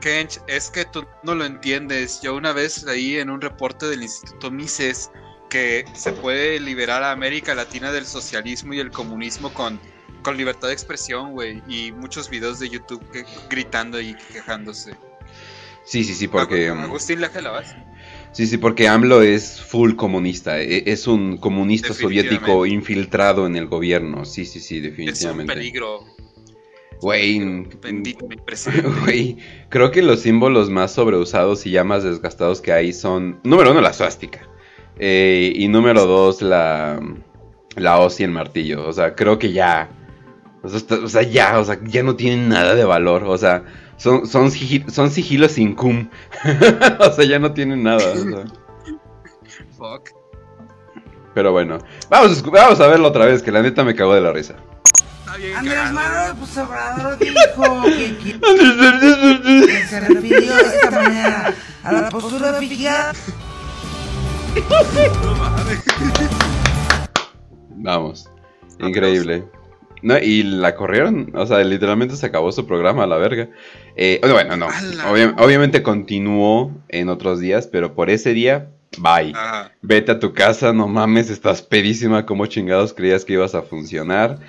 [0.01, 2.21] Kench, es que tú no lo entiendes.
[2.21, 5.09] Yo una vez leí en un reporte del Instituto Mises
[5.49, 9.79] que se puede liberar a América Latina del socialismo y el comunismo con,
[10.21, 11.63] con libertad de expresión, güey.
[11.67, 14.93] Y muchos videos de YouTube que- gritando y quejándose.
[15.85, 16.71] Sí, sí, sí, porque...
[16.71, 17.75] Agu- Agustín la vas.
[18.31, 20.59] Sí, sí, porque AMLO es full comunista.
[20.59, 22.31] e- Es un comunista soviético
[22.63, 22.73] Definitivamente.
[22.75, 24.25] infiltrado en el gobierno.
[24.25, 25.53] Sí, sí, sí, Es un definitivamente.
[25.53, 25.99] peligro.
[27.01, 27.39] Güey,
[29.03, 29.37] güey,
[29.69, 33.81] creo que los símbolos más sobreusados y ya más desgastados que hay son, número uno,
[33.81, 34.47] la suástica.
[34.97, 36.99] Eh, y número dos, la,
[37.75, 38.87] la hoz y el martillo.
[38.87, 39.89] O sea, creo que ya,
[40.63, 40.69] o
[41.09, 43.23] sea, ya, o sea, ya no tienen nada de valor.
[43.25, 43.63] O sea,
[43.97, 46.09] son, son, son sigilos sin cum.
[46.99, 47.97] o sea, ya no tienen nada.
[48.11, 48.45] o sea.
[49.77, 50.09] Fuck.
[51.33, 51.79] Pero bueno,
[52.09, 54.55] vamos vamos a verlo otra vez, que la neta me cagó de la risa.
[55.25, 55.93] Está bien Andrés cagado.
[55.95, 56.35] Manuel
[56.67, 58.39] Obrador dijo que, que-
[59.67, 61.53] que se refirió esta mañana
[61.83, 63.13] a la postura fijada
[65.23, 65.83] No mames.
[67.77, 68.29] Vamos,
[68.79, 69.43] increíble.
[70.03, 73.49] No, y la corrieron, o sea, literalmente se acabó su programa a la verga.
[73.95, 74.67] Eh, bueno, no,
[75.09, 79.31] obvia- obviamente continuó en otros días, pero por ese día, bye.
[79.33, 79.71] Ajá.
[79.81, 84.39] Vete a tu casa, no mames, estás pedísima, como chingados creías que ibas a funcionar.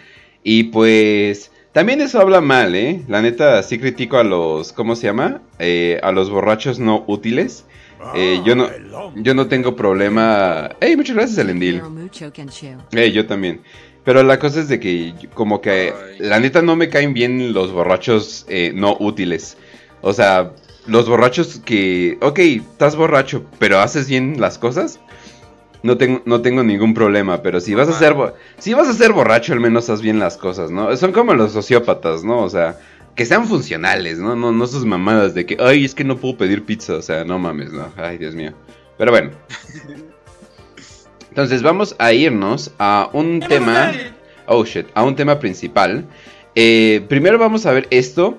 [0.42, 3.02] Y pues, también eso habla mal, ¿eh?
[3.08, 5.40] La neta, sí critico a los, ¿cómo se llama?
[5.60, 7.64] Eh, a los borrachos no útiles.
[8.16, 8.68] Eh, yo no,
[9.14, 10.70] yo no tengo problema.
[10.80, 11.80] ¡Ey, muchas gracias, Elendil!
[12.92, 13.62] Eh, yo también.
[14.04, 16.18] Pero la cosa es de que como que Ay.
[16.18, 19.56] la neta no me caen bien los borrachos eh, no útiles.
[20.02, 20.52] O sea,
[20.86, 25.00] los borrachos que, ok, estás borracho, pero haces bien las cosas.
[25.82, 28.14] No tengo, no tengo ningún problema, pero si vas a ser
[28.58, 30.94] si vas a ser borracho, al menos haz bien las cosas, ¿no?
[30.96, 32.38] Son como los sociópatas, ¿no?
[32.38, 32.78] O sea,
[33.14, 34.34] que sean funcionales, ¿no?
[34.34, 37.24] No, no sus mamadas de que, ay, es que no puedo pedir pizza, o sea,
[37.24, 38.52] no mames, no, ay, Dios mío.
[38.96, 39.30] Pero bueno.
[41.34, 43.90] Entonces vamos a irnos a un tema.
[44.46, 46.06] Oh shit, a un tema principal.
[46.54, 48.38] Eh, primero vamos a ver esto.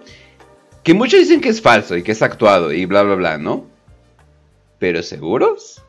[0.81, 3.65] Que muchos dicen que es falso y que es actuado y bla bla bla, ¿no?
[4.79, 5.83] Pero ¿seguros?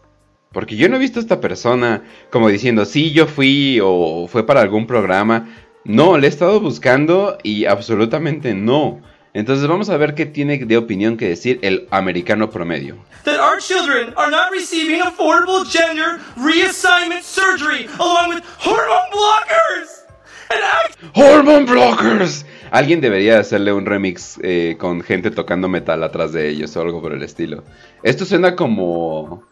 [0.50, 4.44] Porque yo no he visto a esta persona como diciendo, sí, yo fui o fue
[4.44, 5.48] para algún programa.
[5.84, 9.00] No, le he estado buscando y absolutamente no.
[9.36, 12.96] Entonces vamos a ver qué tiene de opinión que decir el americano promedio.
[13.24, 20.04] that our children are not receiving affordable gender reassignment surgery along with hormone blockers.
[20.48, 22.46] And I ¡Hormone Blockers!
[22.70, 27.02] Alguien debería hacerle un remix eh, con gente tocando metal atrás de ellos o algo
[27.02, 27.62] por el estilo.
[28.02, 29.42] Esto suena como.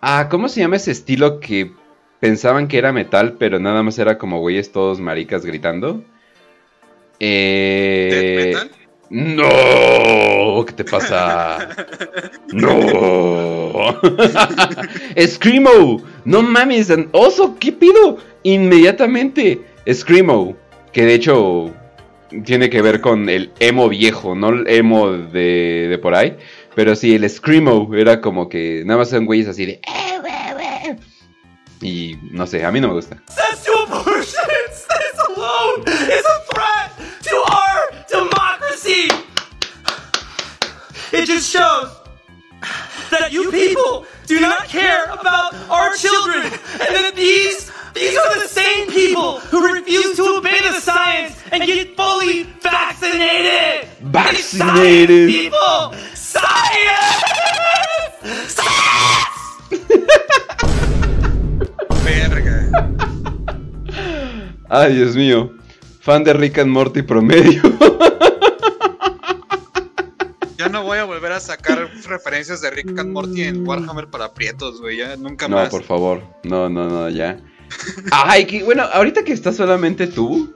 [0.00, 1.72] Ah, ¿cómo se llama ese estilo que
[2.20, 6.02] pensaban que era metal, pero nada más era como güeyes todos maricas gritando?
[7.20, 8.08] Eh...
[8.10, 8.85] ¿Death metal?
[9.10, 11.68] No, ¿qué te pasa?
[12.52, 13.98] No.
[15.26, 16.02] Screamo.
[16.24, 18.18] No mames, oso, ¿qué pido?
[18.42, 19.60] Inmediatamente.
[19.92, 20.56] Screamo,
[20.92, 21.72] que de hecho
[22.44, 26.36] tiene que ver con el emo viejo, no el emo de, de por ahí,
[26.74, 30.96] pero sí el Screamo era como que nada más son güeyes así de "Eh,
[31.80, 33.22] y no sé, a mí no me gusta.
[41.26, 41.90] It just shows
[43.10, 48.46] that you people do not care about our children, and that these these are the
[48.46, 53.88] same people who refuse to obey the science and get fully vaccinated.
[54.02, 55.26] Vaccinated.
[55.26, 57.26] Science, people, science.
[62.06, 62.70] Verga.
[64.70, 65.58] Ay, Dios mío.
[65.98, 67.62] Fan de Rick and Morty promedio.
[70.86, 74.80] No voy a volver a sacar referencias de Rick and Morty en Warhammer para prietos,
[74.80, 74.98] güey.
[74.98, 75.68] Ya nunca No, más.
[75.68, 76.22] por favor.
[76.44, 77.40] No, no, no, ya.
[78.12, 80.54] Ay, que bueno, ahorita que estás solamente tú.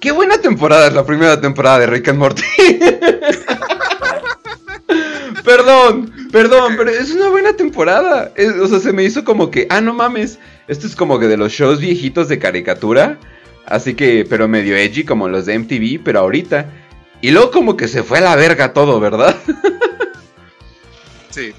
[0.00, 2.42] Qué buena temporada es la primera temporada de Rick and Morty.
[5.44, 8.30] perdón, perdón, pero es una buena temporada.
[8.36, 10.38] Es- o sea, se me hizo como que, ah, no mames.
[10.68, 13.18] Esto es como que de los shows viejitos de caricatura.
[13.66, 16.77] Así que, pero medio edgy como los de MTV, pero ahorita.
[17.20, 19.36] Y luego como que se fue a la verga todo, ¿verdad?
[21.30, 21.52] Sí.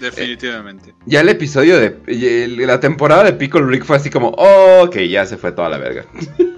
[0.00, 0.94] Definitivamente.
[1.04, 5.26] Ya el episodio de la temporada de Pickle Rick fue así como, oh, ok, ya
[5.26, 6.06] se fue toda la verga.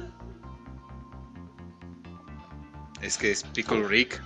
[3.00, 4.20] Es que es Pickle Rick.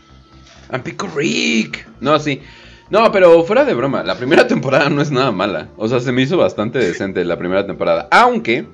[0.71, 1.87] ¡A Pickle Rick!
[2.01, 2.43] No, sí.
[2.91, 5.69] No, pero fuera de broma, la primera temporada no es nada mala.
[5.77, 8.09] O sea, se me hizo bastante decente la primera temporada.
[8.11, 8.67] Aunque,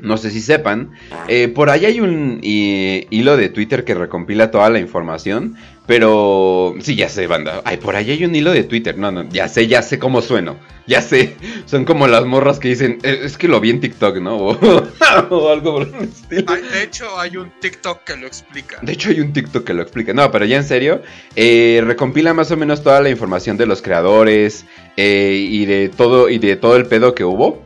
[0.00, 0.90] no sé si sepan,
[1.28, 5.56] eh, por ahí hay un eh, hilo de Twitter que recompila toda la información.
[5.86, 7.60] Pero, sí, ya sé, banda.
[7.66, 8.96] Ay, por ahí hay un hilo de Twitter.
[8.96, 10.56] No, no, ya sé, ya sé cómo sueno.
[10.86, 11.34] Ya sé.
[11.66, 14.36] Son como las morras que dicen, "Eh, es que lo vi en TikTok, ¿no?
[14.38, 14.58] O,
[15.30, 16.44] o algo por el estilo.
[16.48, 18.78] Ay, de hecho, hay un TikTok que lo explica.
[18.80, 20.14] De hecho hay un TikTok que lo explica.
[20.14, 21.02] No, pero ya en serio,
[21.36, 24.64] eh, recompila más o menos toda la información de los creadores
[24.96, 27.62] eh, y de todo y de todo el pedo que hubo.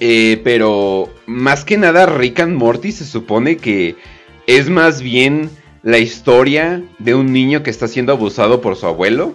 [0.00, 3.96] Eh, pero más que nada, Rick and Morty se supone que
[4.46, 5.50] es más bien
[5.82, 9.34] la historia de un niño que está siendo abusado por su abuelo.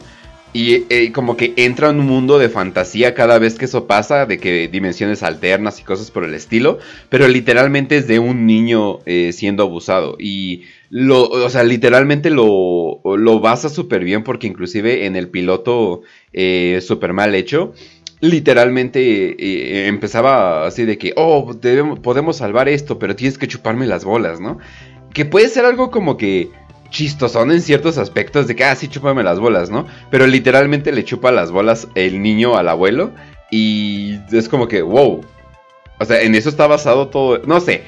[0.51, 4.25] Y eh, como que entra en un mundo de fantasía cada vez que eso pasa,
[4.25, 6.79] de que dimensiones alternas y cosas por el estilo.
[7.09, 10.15] Pero literalmente es de un niño eh, siendo abusado.
[10.19, 16.01] Y lo, o sea, literalmente lo, lo basa súper bien porque inclusive en el piloto
[16.33, 17.73] eh, súper mal hecho,
[18.21, 21.55] literalmente eh, empezaba así de que, oh,
[22.01, 24.59] podemos salvar esto, pero tienes que chuparme las bolas, ¿no?
[25.13, 26.49] Que puede ser algo como que
[26.89, 29.85] chistosón en ciertos aspectos de que, ah, sí, chúpame las bolas, ¿no?
[30.09, 33.11] Pero literalmente le chupa las bolas el niño al abuelo
[33.51, 35.21] y es como que, wow.
[35.99, 37.83] O sea, en eso está basado todo, no sé.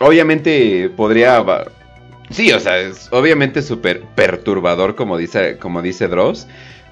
[0.00, 1.44] Obviamente podría...
[2.30, 6.46] Sí, o sea, es obviamente súper perturbador como dice, como dice Dross.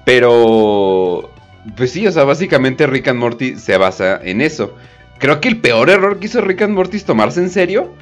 [0.05, 1.31] Pero...
[1.75, 4.75] Pues sí, o sea, básicamente Rick and Morty se basa en eso.
[5.17, 7.93] Creo que el peor error que hizo Rick and Morty es tomarse en serio.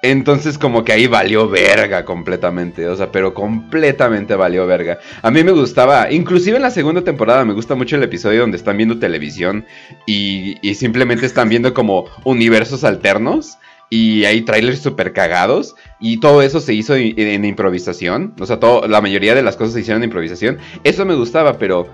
[0.00, 5.00] Entonces como que ahí valió verga completamente, o sea, pero completamente valió verga.
[5.22, 8.58] A mí me gustaba, inclusive en la segunda temporada me gusta mucho el episodio donde
[8.58, 9.66] están viendo televisión
[10.06, 13.58] y, y simplemente están viendo como universos alternos
[13.90, 18.60] y hay trailers súper cagados y todo eso se hizo en, en improvisación, o sea,
[18.60, 20.58] todo, la mayoría de las cosas se hicieron en improvisación.
[20.84, 21.88] Eso me gustaba, pero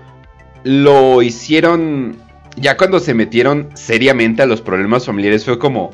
[0.65, 2.17] lo hicieron
[2.57, 5.91] ya cuando se metieron seriamente a los problemas familiares fue como...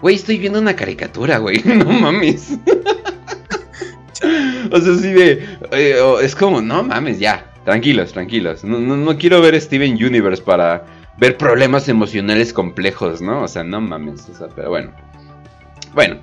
[0.00, 1.58] Güey, estoy viendo una caricatura, güey.
[1.64, 2.58] No mames.
[4.72, 5.58] o sea, sí de.
[5.72, 7.52] eh, oh, es como, no mames, ya.
[7.64, 8.64] Tranquilos, tranquilos.
[8.64, 10.84] No, no, no quiero ver Steven Universe para
[11.18, 13.42] ver problemas emocionales complejos, ¿no?
[13.42, 14.28] O sea, no mames.
[14.28, 14.92] O sea, pero bueno.
[15.94, 16.18] Bueno.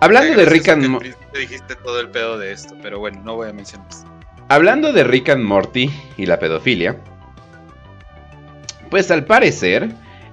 [0.00, 2.98] Hablando de Rick and que al Mo- principio dijiste todo el pedo de esto, pero
[2.98, 3.86] bueno, no voy a mencionar.
[4.48, 6.98] Hablando de Rick and Morty y la pedofilia,
[8.90, 9.88] pues al parecer,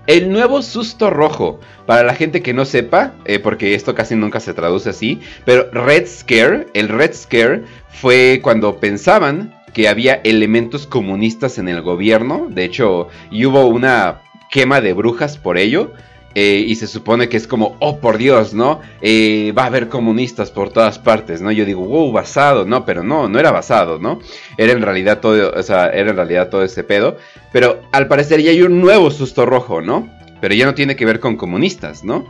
[0.05, 4.41] el nuevo susto rojo, para la gente que no sepa, eh, porque esto casi nunca
[4.41, 10.85] se traduce así, pero Red Scare, el Red Scare fue cuando pensaban que había elementos
[10.85, 15.93] comunistas en el gobierno, de hecho, y hubo una quema de brujas por ello,
[16.33, 18.79] eh, y se supone que es como, oh por Dios, ¿no?
[19.01, 21.51] Eh, va a haber comunistas por todas partes, ¿no?
[21.51, 24.19] Yo digo, wow, basado, no, pero no, no era basado, ¿no?
[24.57, 27.17] Era en realidad todo, o sea, era en realidad todo ese pedo.
[27.51, 30.09] Pero al parecer ya hay un nuevo susto rojo, ¿no?
[30.39, 32.25] Pero ya no tiene que ver con comunistas, ¿no?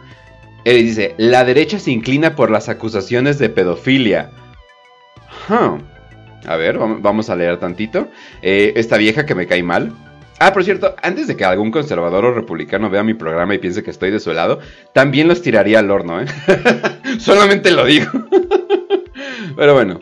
[0.64, 4.32] Él dice, la derecha se inclina por las acusaciones de pedofilia.
[6.47, 8.10] A ver, vamos a leer tantito.
[8.41, 9.93] Eh, esta vieja que me cae mal.
[10.44, 13.84] Ah, por cierto, antes de que algún conservador o republicano vea mi programa y piense
[13.84, 14.58] que estoy de su lado,
[14.92, 16.26] también los tiraría al horno, ¿eh?
[17.20, 18.10] Solamente lo digo.
[19.56, 20.02] Pero bueno,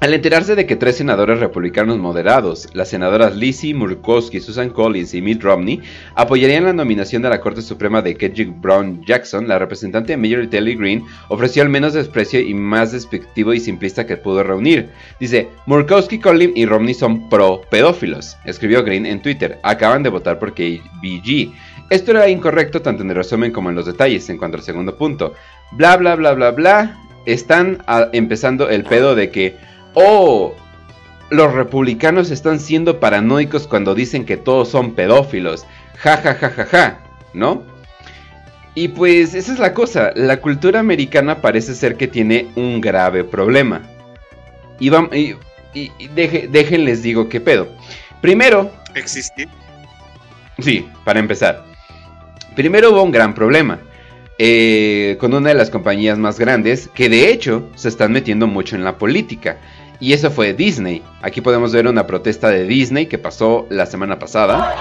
[0.00, 5.20] al enterarse de que tres senadores republicanos moderados, las senadoras Lizzie Murkowski, Susan Collins y
[5.20, 5.82] Mitt Romney,
[6.14, 10.74] apoyarían la nominación de la Corte Suprema de Kedrick Brown Jackson, la representante Mayor Telly
[10.74, 14.88] Green ofreció el menos desprecio y más despectivo y simplista que pudo reunir.
[15.20, 19.58] Dice, Murkowski, Collins y Romney son pro pedófilos, escribió Green en Twitter.
[19.62, 21.52] Acaban de votar por KBG.
[21.90, 24.96] Esto era incorrecto tanto en el resumen como en los detalles en cuanto al segundo
[24.96, 25.34] punto.
[25.72, 26.96] Bla bla bla bla bla.
[27.26, 29.56] Están ah, empezando el pedo de que
[29.94, 30.54] oh,
[31.30, 35.66] los republicanos están siendo paranoicos cuando dicen que todos son pedófilos.
[35.96, 36.98] Ja, ja, ja, ja, ja,
[37.34, 37.62] ¿no?
[38.74, 43.24] Y pues esa es la cosa, la cultura americana parece ser que tiene un grave
[43.24, 43.82] problema.
[44.78, 44.90] Y,
[45.74, 47.68] y, déjenles digo qué pedo.
[48.20, 48.70] Primero...
[48.94, 49.48] ¿Existe?
[50.58, 51.64] Sí, para empezar.
[52.54, 53.80] Primero hubo un gran problema.
[54.38, 58.74] Eh, con una de las compañías más grandes que de hecho se están metiendo mucho
[58.74, 59.58] en la política.
[60.00, 61.02] Y eso fue Disney.
[61.20, 64.74] Aquí podemos ver una protesta de Disney que pasó la semana pasada.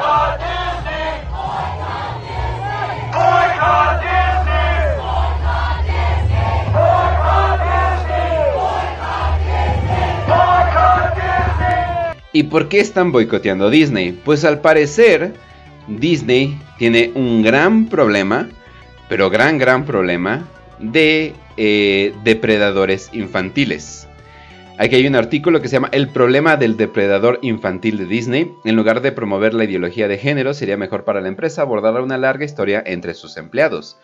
[12.31, 14.13] ¿Y por qué están boicoteando Disney?
[14.13, 15.33] Pues al parecer
[15.87, 18.47] Disney tiene un gran problema,
[19.09, 20.47] pero gran, gran problema
[20.79, 24.08] de eh, depredadores infantiles.
[24.81, 28.53] Aquí hay un artículo que se llama El problema del depredador infantil de Disney.
[28.63, 32.17] En lugar de promover la ideología de género, sería mejor para la empresa abordar una
[32.17, 33.97] larga historia entre sus empleados.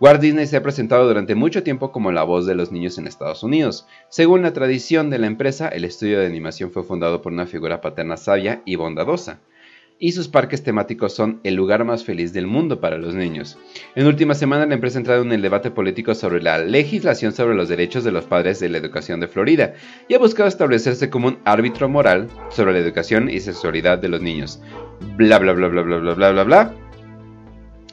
[0.00, 3.06] Walt Disney se ha presentado durante mucho tiempo como la voz de los niños en
[3.06, 3.86] Estados Unidos.
[4.10, 7.80] Según la tradición de la empresa, el estudio de animación fue fundado por una figura
[7.80, 9.40] paterna sabia y bondadosa
[10.00, 13.58] y sus parques temáticos son el lugar más feliz del mundo para los niños.
[13.96, 17.56] En última semana la empresa ha entrado en el debate político sobre la legislación sobre
[17.56, 19.74] los derechos de los padres de la educación de Florida
[20.08, 24.22] y ha buscado establecerse como un árbitro moral sobre la educación y sexualidad de los
[24.22, 24.60] niños.
[25.16, 26.74] Bla bla bla bla bla bla bla bla bla.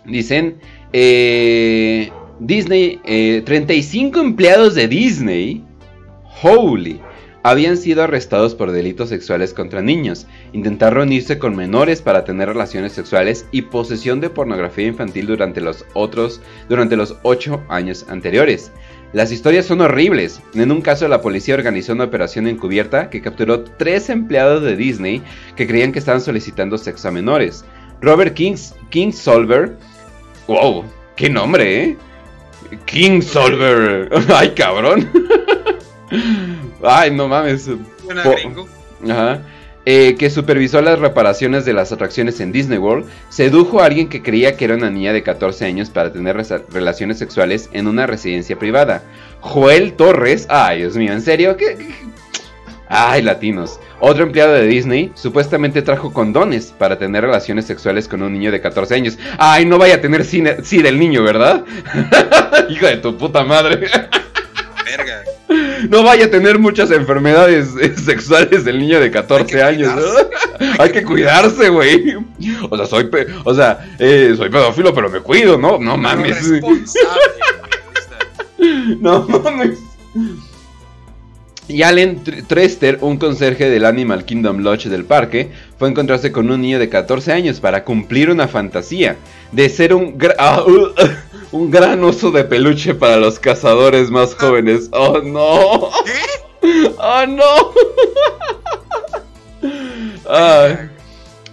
[0.05, 0.57] Dicen,
[0.93, 2.99] eh, Disney,
[3.43, 5.63] 35 eh, empleados de Disney.
[6.43, 6.99] Holy
[7.45, 12.93] habían sido arrestados por delitos sexuales contra niños, intentar reunirse con menores para tener relaciones
[12.93, 18.71] sexuales y posesión de pornografía infantil durante los otros durante los 8 años anteriores.
[19.13, 20.41] Las historias son horribles.
[20.55, 25.21] En un caso la policía organizó una operación encubierta que capturó tres empleados de Disney
[25.55, 27.63] que creían que estaban solicitando sexo a menores.
[28.01, 28.55] Robert King,
[28.89, 29.77] King Solver,
[30.47, 30.83] wow,
[31.15, 31.97] qué nombre, ¿eh?
[32.85, 35.07] King Solver, ay cabrón.
[36.83, 37.69] Ay, no mames.
[39.03, 39.41] Ajá.
[39.87, 44.23] Eh, que supervisó las reparaciones de las atracciones en Disney World, sedujo a alguien que
[44.23, 46.35] creía que era una niña de 14 años para tener
[46.71, 49.03] relaciones sexuales en una residencia privada.
[49.41, 51.55] Joel Torres, ay Dios mío, ¿en serio?
[51.55, 51.77] ¿Qué?
[52.87, 53.79] Ay, latinos.
[53.99, 58.61] Otro empleado de Disney supuestamente trajo condones para tener relaciones sexuales con un niño de
[58.61, 59.17] 14 años.
[59.37, 61.63] Ay, no vaya a tener sí del niño, ¿verdad?
[62.69, 63.87] Hijo de tu puta madre.
[64.85, 65.23] Verga.
[65.89, 69.93] No vaya a tener muchas enfermedades eh, sexuales del niño de 14 años.
[70.79, 72.15] Hay que cuidarse, güey.
[72.69, 73.09] O sea, soy,
[73.43, 75.77] o sea, eh, soy pedófilo, pero me cuido, ¿no?
[75.77, 76.51] No mames.
[78.99, 79.79] no mames.
[81.67, 85.49] Y Allen Trester, un conserje del Animal Kingdom Lodge del parque,
[85.79, 89.15] fue a encontrarse con un niño de 14 años para cumplir una fantasía
[89.51, 90.93] de ser un, ah, uh, uh,
[91.55, 94.89] un gran oso de peluche para los cazadores más jóvenes.
[94.91, 95.89] ¡Oh, no!
[96.03, 96.11] ¿Qué?
[96.97, 97.71] ¡Oh, no!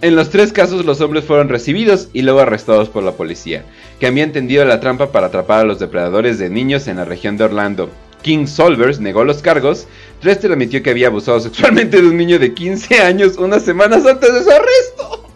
[0.01, 3.63] En los tres casos los hombres fueron recibidos y luego arrestados por la policía,
[4.01, 7.37] que había entendido la trampa para atrapar a los depredadores de niños en la región
[7.37, 7.89] de Orlando.
[8.21, 9.87] King Solvers negó los cargos.
[10.19, 14.33] Trester admitió que había abusado sexualmente de un niño de 15 años unas semanas antes
[14.33, 15.29] de su arresto.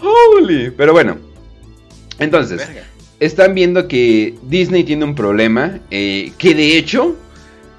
[0.38, 0.70] Holy.
[0.70, 1.35] Pero bueno.
[2.18, 2.68] Entonces,
[3.20, 5.80] están viendo que Disney tiene un problema.
[5.90, 7.16] Eh, que de hecho,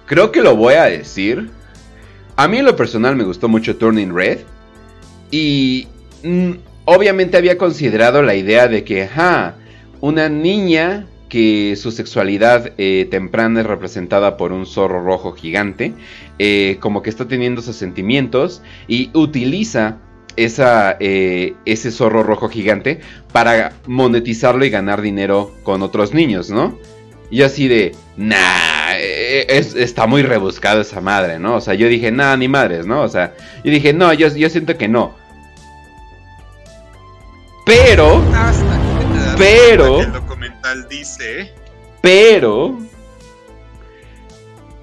[0.05, 1.49] creo que lo voy a decir.
[2.35, 4.39] A mí en lo personal me gustó mucho Turning Red.
[5.31, 5.87] Y
[6.23, 6.51] mm,
[6.85, 9.55] obviamente había considerado la idea de que, ja,
[10.01, 15.93] una niña que su sexualidad eh, temprana es representada por un zorro rojo gigante,
[16.39, 19.97] eh, como que está teniendo sus sentimientos y utiliza
[20.37, 23.01] esa, eh, ese zorro rojo gigante
[23.33, 26.77] para monetizarlo y ganar dinero con otros niños, ¿no?
[27.29, 31.55] Y así de, nah, está muy rebuscado esa madre, ¿no?
[31.55, 33.01] O sea, yo dije, nah, ni madres, ¿no?
[33.01, 33.33] O sea,
[33.63, 35.13] yo dije, no, yo, yo siento que no.
[37.65, 38.23] Pero,
[39.37, 41.51] pero, el documental dice,
[42.01, 42.77] pero,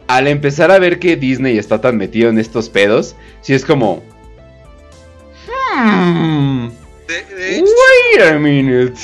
[0.07, 4.03] al empezar a ver que Disney está tan metido en estos pedos, si es como,
[5.75, 6.69] hmm,
[7.09, 7.65] de, de hecho,
[8.19, 9.01] wait a minute.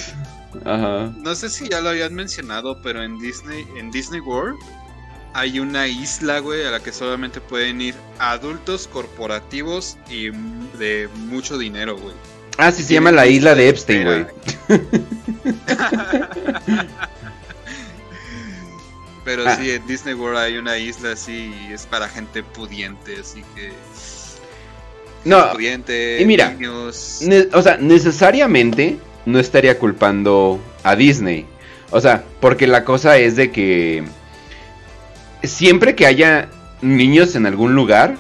[0.65, 1.13] Ajá.
[1.17, 4.59] no sé si ya lo habían mencionado, pero en Disney, en Disney World
[5.33, 10.31] hay una isla, güey, a la que solamente pueden ir adultos corporativos y
[10.79, 12.15] de mucho dinero, güey.
[12.59, 14.27] Ah, sí, se llama la isla de Epstein, güey.
[19.25, 19.57] Pero Ah.
[19.57, 23.71] sí, en Disney World hay una isla así y es para gente pudiente, así que
[25.25, 27.21] No, y mira, niños.
[27.53, 28.97] O sea, necesariamente
[29.27, 31.47] no estaría culpando a Disney.
[31.91, 34.05] O sea, porque la cosa es de que
[35.43, 36.49] siempre que haya
[36.81, 38.17] niños en algún lugar,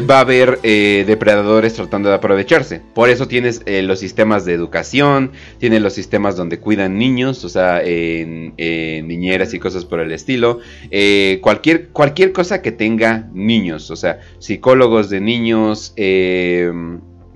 [0.00, 2.80] va a haber eh, depredadores tratando de aprovecharse.
[2.94, 7.48] Por eso tienes eh, los sistemas de educación, tienes los sistemas donde cuidan niños, o
[7.48, 10.58] sea, en, niñeras y cosas por el estilo.
[10.90, 16.70] Eh, cualquier, cualquier cosa que tenga niños, o sea, psicólogos de niños, eh,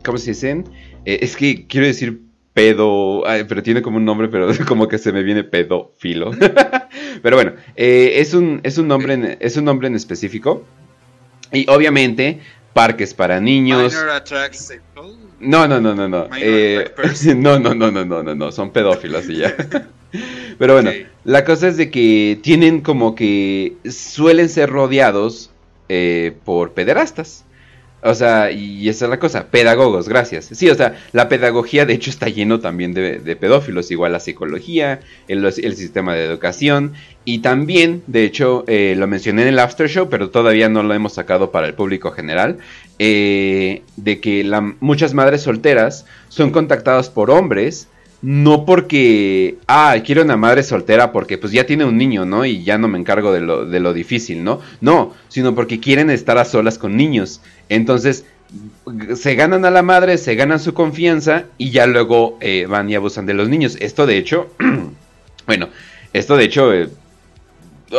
[0.05, 0.65] ¿cómo se dicen?
[1.05, 5.23] Es que quiero decir pedo, pero tiene como un nombre, pero como que se me
[5.23, 6.33] viene pedófilo.
[7.23, 10.65] pero bueno, es, un, es, un nombre en, es un nombre en específico.
[11.53, 12.41] Y obviamente,
[12.73, 13.95] parques para niños.
[15.41, 16.29] No, no, no, no, no.
[16.41, 16.93] Eh,
[17.37, 18.53] no, no, no, no, no, no, no.
[18.53, 19.55] Son pedófilos y ya.
[20.59, 20.91] Pero bueno,
[21.25, 25.51] la cosa es de que tienen como que suelen ser rodeados
[25.89, 27.45] eh, por pederastas.
[28.01, 30.47] O sea, y esa es la cosa, pedagogos, gracias.
[30.53, 35.01] Sí, o sea, la pedagogía de hecho está lleno también de, pedófilos, igual la psicología,
[35.27, 36.93] el, el sistema de educación
[37.25, 40.95] y también, de hecho, eh, lo mencioné en el after show, pero todavía no lo
[40.95, 42.59] hemos sacado para el público general,
[43.01, 47.89] eh, de que la- muchas madres solteras son contactadas por hombres
[48.21, 52.45] no porque, ah, quiero una madre soltera porque pues ya tiene un niño, ¿no?
[52.45, 54.61] Y ya no me encargo de lo, de lo difícil, ¿no?
[54.81, 57.41] No, sino porque quieren estar a solas con niños.
[57.69, 58.25] Entonces,
[59.15, 62.95] se ganan a la madre, se ganan su confianza y ya luego eh, van y
[62.95, 63.77] abusan de los niños.
[63.81, 64.49] Esto de hecho,
[65.47, 65.69] bueno,
[66.13, 66.89] esto de hecho, eh,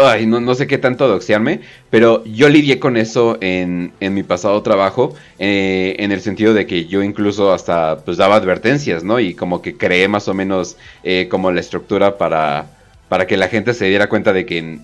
[0.03, 4.61] ay, no, sé qué tanto doxearme, pero yo lidié con eso en, en mi pasado
[4.61, 9.19] trabajo, eh, en el sentido de que yo incluso hasta pues daba advertencias, ¿no?
[9.19, 12.67] Y como que creé más o menos eh, como la estructura para,
[13.07, 14.79] para que la gente se diera cuenta de que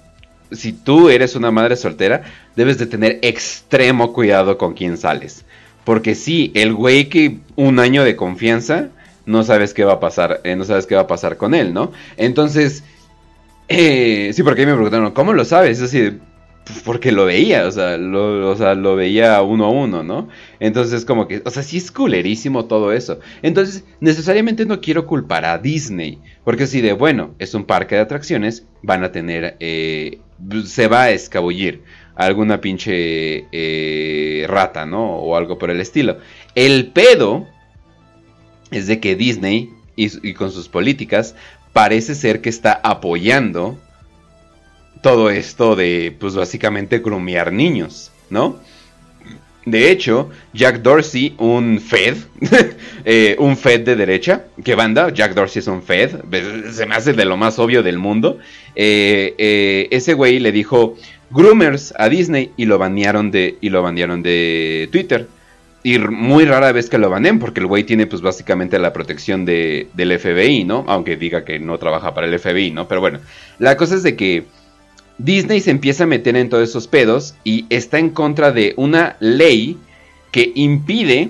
[0.52, 2.24] si tú eres una madre soltera,
[2.56, 5.46] debes de tener extremo cuidado con quién sales.
[5.84, 8.90] Porque sí, el güey que un año de confianza,
[9.26, 11.74] no sabes qué va a pasar, eh, no sabes qué va a pasar con él,
[11.74, 11.92] ¿no?
[12.18, 12.84] Entonces,
[13.68, 15.80] eh, sí, porque ahí me preguntaron, ¿cómo lo sabes?
[15.80, 16.20] Es así,
[16.66, 20.30] pues, porque lo veía, o sea, lo, veía uno a uno, ¿no?
[20.60, 23.20] Entonces, como que, o sea, sí es culerísimo todo eso.
[23.44, 28.02] Entonces, necesariamente no quiero culpar a Disney, porque si de, bueno, es un parque de
[28.02, 30.20] atracciones, van a tener, eh,
[30.66, 31.84] se va a escabullir
[32.16, 35.18] alguna pinche eh, rata, ¿no?
[35.18, 36.18] O algo por el estilo.
[36.56, 37.48] El pedo
[38.72, 41.36] es de que Disney, y con sus políticas,
[41.76, 43.78] parece ser que está apoyando
[45.02, 48.62] todo esto de, pues básicamente, grumear niños, ¿no?
[49.66, 52.16] De hecho, Jack Dorsey, un Fed,
[53.04, 55.10] eh, un Fed de derecha, ¿qué banda?
[55.10, 56.12] Jack Dorsey es un Fed,
[56.72, 58.40] se me hace de lo más obvio del mundo.
[58.74, 60.96] Eh, eh, ese güey le dijo
[61.30, 65.28] groomers a Disney y lo banearon de, y lo banearon de Twitter.
[65.86, 69.46] Y muy rara vez que lo banen, porque el güey tiene pues básicamente la protección
[69.46, 70.84] de, del FBI, ¿no?
[70.88, 72.88] Aunque diga que no trabaja para el FBI, ¿no?
[72.88, 73.20] Pero bueno,
[73.60, 74.46] la cosa es de que
[75.20, 79.16] Disney se empieza a meter en todos esos pedos y está en contra de una
[79.20, 79.78] ley
[80.32, 81.30] que impide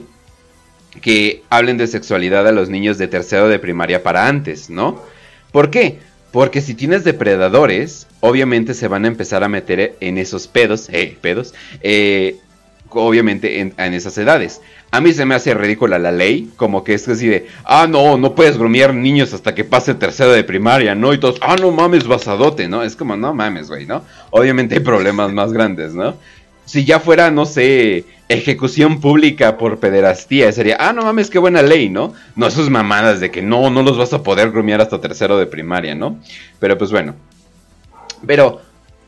[1.02, 5.04] que hablen de sexualidad a los niños de tercero de primaria para antes, ¿no?
[5.52, 6.00] ¿Por qué?
[6.32, 11.18] Porque si tienes depredadores, obviamente se van a empezar a meter en esos pedos, eh,
[11.20, 12.38] pedos, eh,
[13.04, 14.62] obviamente en, esas edades.
[14.92, 18.18] A mí se me hace ridícula la ley, como que es así de, ah, no,
[18.18, 21.14] no puedes grumear niños hasta que pase tercero de primaria, ¿no?
[21.14, 22.84] Y todos, ah, no mames, basadote, ¿no?
[22.84, 24.04] Es como, no mames, güey, ¿no?
[24.30, 26.16] Obviamente hay problemas más grandes, ¿no?
[26.66, 31.62] si ya fuera, no sé, ejecución pública por pederastía, sería, ah, no mames, qué buena
[31.62, 32.14] ley, ¿no?
[32.36, 35.46] No sus mamadas de que no, no los vas a poder grumear hasta tercero de
[35.46, 36.20] primaria, ¿no?
[36.60, 37.16] Pero pues bueno.
[38.26, 38.62] Pero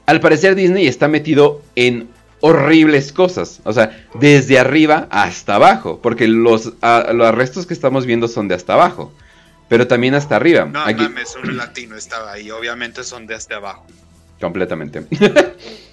[0.05, 2.07] al parecer Disney está metido en
[2.41, 3.61] horribles cosas.
[3.63, 5.99] O sea, desde arriba hasta abajo.
[6.01, 9.13] Porque los, los arrestos que estamos viendo son de hasta abajo.
[9.69, 10.65] Pero también hasta arriba.
[10.65, 12.51] No mames, un latino estaba ahí.
[12.51, 13.85] Obviamente son de hasta abajo.
[14.39, 15.05] Completamente.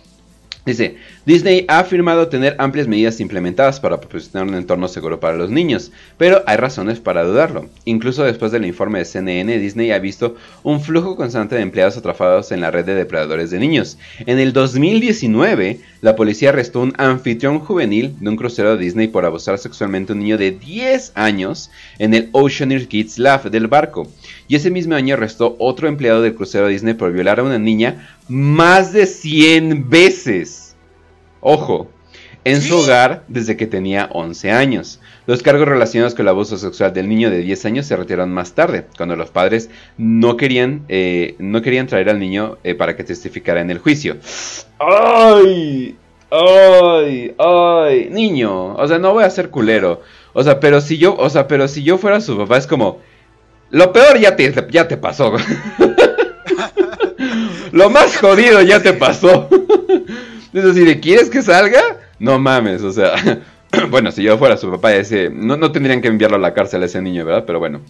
[0.67, 0.97] Dice,
[1.27, 5.93] Disney ha afirmado tener amplias medidas implementadas para proporcionar un entorno seguro para los niños,
[6.17, 7.69] pero hay razones para dudarlo.
[7.85, 12.51] Incluso después del informe de CNN, Disney ha visto un flujo constante de empleados atrapados
[12.51, 13.99] en la red de depredadores de niños.
[14.25, 19.27] En el 2019, la policía arrestó un anfitrión juvenil de un crucero de Disney por
[19.27, 24.09] abusar sexualmente a un niño de 10 años en el Oceaneer Kids Lab del barco.
[24.49, 27.59] Y ese mismo año arrestó otro empleado del crucero de Disney por violar a una
[27.59, 30.77] niña más de 100 veces.
[31.41, 31.91] Ojo,
[32.45, 35.01] en su hogar desde que tenía 11 años.
[35.27, 38.53] Los cargos relacionados con el abuso sexual del niño de 10 años se retiraron más
[38.53, 43.05] tarde, cuando los padres no querían, eh, no querían traer al niño eh, para que
[43.05, 44.17] testificara en el juicio.
[44.79, 45.97] ¡Ay!
[46.31, 47.35] ¡Ay!
[47.39, 48.09] ¡Ay!
[48.11, 50.03] Niño, o sea, no voy a ser culero.
[50.35, 52.99] O sea, pero si yo, o sea, pero si yo fuera su papá es como,
[53.71, 55.33] lo peor ya te, ya te pasó.
[57.73, 59.49] Lo más jodido ya te pasó.
[60.55, 61.83] Es decir, ¿quieres que salga?
[62.21, 63.43] No mames, o sea.
[63.91, 66.83] bueno, si yo fuera su papá, ese, no, no tendrían que enviarlo a la cárcel
[66.83, 67.45] a ese niño, ¿verdad?
[67.45, 67.81] Pero bueno.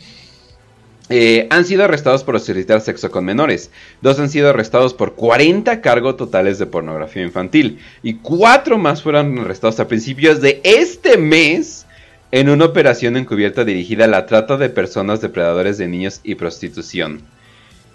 [1.10, 3.70] Eh, han sido arrestados por solicitar sexo con menores.
[4.00, 7.78] Dos han sido arrestados por 40 cargos totales de pornografía infantil.
[8.02, 11.84] Y cuatro más fueron arrestados a principios de este mes
[12.30, 17.20] en una operación encubierta dirigida a la trata de personas depredadores de niños y prostitución.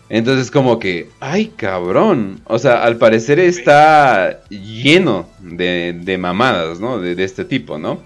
[0.09, 6.99] Entonces como que, ay cabrón, o sea, al parecer está lleno de, mamadas, ¿no?
[6.99, 8.01] De, este tipo, ¿no?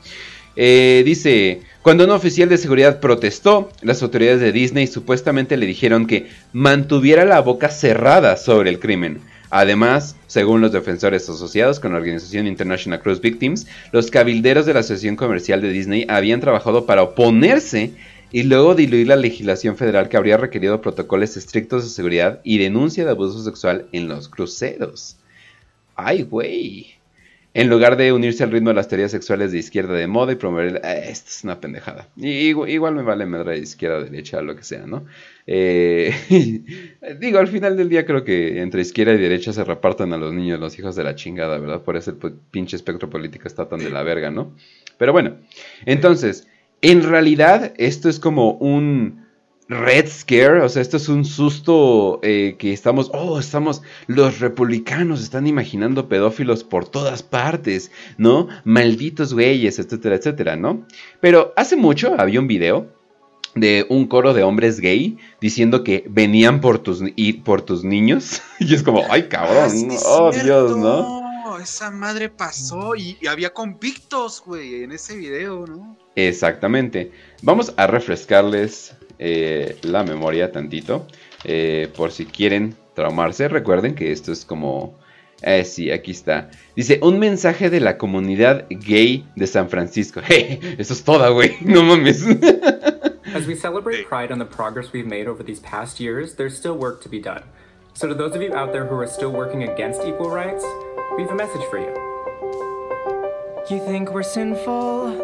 [0.56, 6.06] Eh, dice, cuando un oficial de seguridad protestó, las autoridades de Disney supuestamente le dijeron
[6.06, 9.22] que mantuviera la boca cerrada sobre el crimen
[9.56, 14.80] Además, según los defensores asociados con la organización International Cruise Victims, los cabilderos de la
[14.80, 17.92] Asociación Comercial de Disney habían trabajado para oponerse
[18.34, 23.06] y luego diluir la legislación federal que habría requerido protocolos estrictos de seguridad y denuncia
[23.06, 25.18] de abuso sexual en los cruceros.
[25.96, 26.96] ¡Ay, güey!
[27.54, 30.36] En lugar de unirse al ritmo de las teorías sexuales de izquierda de moda y
[30.36, 30.82] promover...
[30.84, 32.10] Eh, esto es una pendejada.
[32.16, 35.06] igual, me vale madre de izquierda, derecha, lo que sea, ¿no?
[35.46, 36.12] Eh,
[37.20, 40.34] digo, al final del día creo que entre izquierda y derecha se reparten a los
[40.34, 41.84] niños, los hijos de la chingada, ¿verdad?
[41.84, 44.56] Por eso el pinche espectro político está tan de la verga, ¿no?
[44.98, 45.36] Pero bueno,
[45.86, 46.48] entonces,
[46.84, 49.24] en realidad esto es como un
[49.70, 55.24] Red Scare, o sea, esto es un susto eh, que estamos, oh, estamos, los republicanos
[55.24, 58.50] están imaginando pedófilos por todas partes, ¿no?
[58.66, 60.86] Malditos güeyes, etcétera, etcétera, ¿no?
[61.22, 62.88] Pero hace mucho había un video
[63.56, 67.02] de un coro de hombres gay diciendo que venían por tus,
[67.46, 68.42] por tus niños.
[68.60, 71.24] y es como, ay cabrón, ah, oh Dios, ¿no?
[71.62, 76.03] Esa madre pasó y, y había convictos, güey, en ese video, ¿no?
[76.16, 77.12] Exactamente.
[77.42, 81.08] Vamos a refrescarles eh, la memoria tantito.
[81.44, 84.96] Eh, por si quieren traumarse, recuerden que esto es como...
[85.42, 86.50] Eh, sí, aquí está.
[86.76, 90.22] Dice, un mensaje de la comunidad gay de San Francisco.
[90.26, 91.58] Hey, eso es toda, güey.
[91.62, 92.26] No mames.
[93.36, 96.78] As we celebrate Pride and the progress we've made over these past years, there's still
[96.78, 97.44] work to be done.
[97.94, 100.64] So to those of you out there who are still working against equal rights,
[101.18, 101.94] we have a message for you.
[103.70, 105.23] You think we're sinful?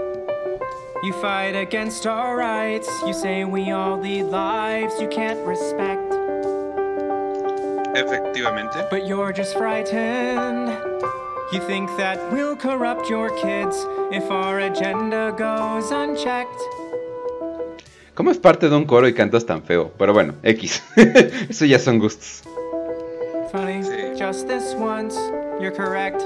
[1.02, 2.90] You fight against our rights.
[3.08, 6.14] You say we all lead lives you can't respect.
[7.96, 8.86] Efectivamente.
[8.92, 10.70] But you're just frightened.
[11.54, 16.60] You think that we'll corrupt your kids if our agenda goes unchecked.
[18.14, 19.92] ¿Cómo es parte de un coro y cantas tan feo?
[19.98, 20.84] Pero bueno, X.
[21.50, 22.44] Eso ya son gustos.
[23.54, 24.18] Funny, sí.
[24.18, 25.16] just this once,
[25.62, 26.22] you're correct.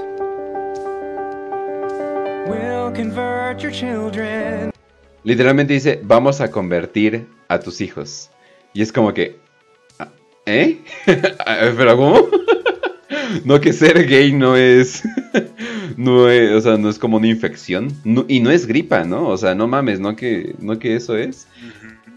[5.22, 8.30] Literalmente dice, vamos a convertir a tus hijos.
[8.72, 9.36] Y es como que,
[9.98, 10.08] ah,
[10.44, 10.78] ¿eh?
[11.06, 12.28] ¿Pero cómo?
[13.44, 15.02] no que ser gay no es,
[15.96, 17.88] no es, o sea, no es como una infección.
[18.28, 19.28] y no es gripa, ¿no?
[19.28, 21.48] O sea, no mames, no que, no que eso es.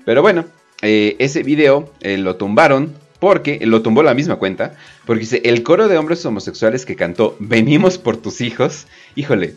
[0.05, 0.45] Pero bueno,
[0.81, 4.75] eh, ese video eh, lo tumbaron porque lo tumbó la misma cuenta.
[5.05, 8.87] Porque dice, el coro de hombres homosexuales que cantó Venimos por tus hijos.
[9.15, 9.55] Híjole,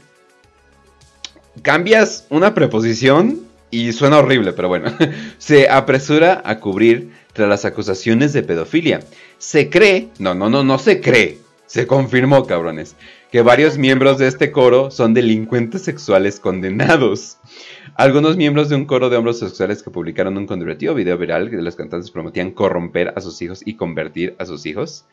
[1.63, 3.41] cambias una preposición
[3.71, 4.93] y suena horrible, pero bueno.
[5.39, 9.01] Se apresura a cubrir tras las acusaciones de pedofilia.
[9.39, 11.39] Se cree, no, no, no, no se cree.
[11.67, 12.97] Se confirmó, cabrones,
[13.31, 17.39] que varios miembros de este coro son delincuentes sexuales condenados.
[17.95, 21.57] Algunos miembros de un coro de hombres sexuales que publicaron un controvertido video viral que
[21.57, 25.05] los cantantes prometían corromper a sus hijos y convertir a sus hijos.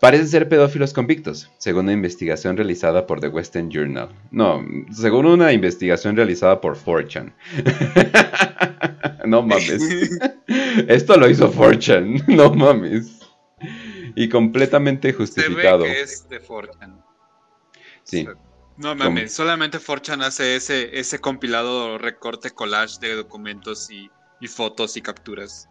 [0.00, 4.08] Parecen ser pedófilos convictos, según una investigación realizada por The Western Journal.
[4.30, 7.34] No, según una investigación realizada por 4chan.
[9.26, 9.82] no mames.
[10.88, 13.18] Esto lo hizo 4chan, no mames.
[14.14, 15.82] Y completamente justificado.
[15.82, 17.04] Se ve que es de 4chan.
[18.04, 18.28] Sí.
[18.76, 24.08] No mames, solamente 4chan hace ese, ese compilado recorte collage de documentos y,
[24.40, 25.68] y fotos y capturas.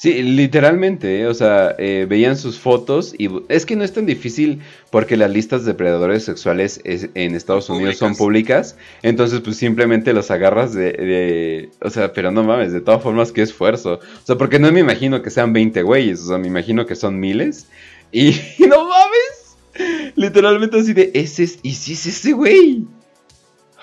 [0.00, 1.26] Sí, literalmente, ¿eh?
[1.26, 5.30] o sea, eh, veían sus fotos y es que no es tan difícil porque las
[5.30, 10.92] listas de predadores sexuales en Estados Unidos son públicas, entonces pues simplemente los agarras de,
[10.92, 14.72] de, o sea, pero no mames, de todas formas qué esfuerzo, o sea, porque no
[14.72, 17.66] me imagino que sean 20 güeyes, o sea, me imagino que son miles
[18.10, 22.86] y, no mames, literalmente así de, ese es, y si es ese güey.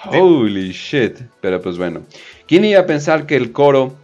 [0.04, 2.02] Holy shit, pero pues bueno,
[2.48, 3.96] ¿quién iba a pensar que el coro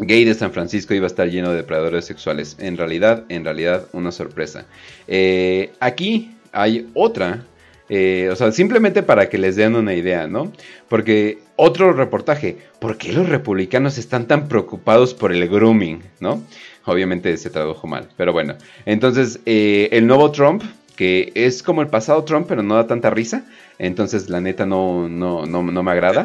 [0.00, 2.56] gay de San Francisco iba a estar lleno de depredadores sexuales.
[2.58, 4.66] En realidad, en realidad, una sorpresa.
[5.06, 7.44] Eh, aquí hay otra,
[7.88, 10.52] eh, o sea, simplemente para que les den una idea, ¿no?
[10.88, 16.42] Porque otro reportaje, ¿por qué los republicanos están tan preocupados por el grooming, ¿no?
[16.84, 18.56] Obviamente se tradujo mal, pero bueno.
[18.86, 20.62] Entonces, eh, el nuevo Trump,
[20.96, 23.44] que es como el pasado Trump, pero no da tanta risa,
[23.78, 26.24] entonces la neta no, no, no, no me agrada.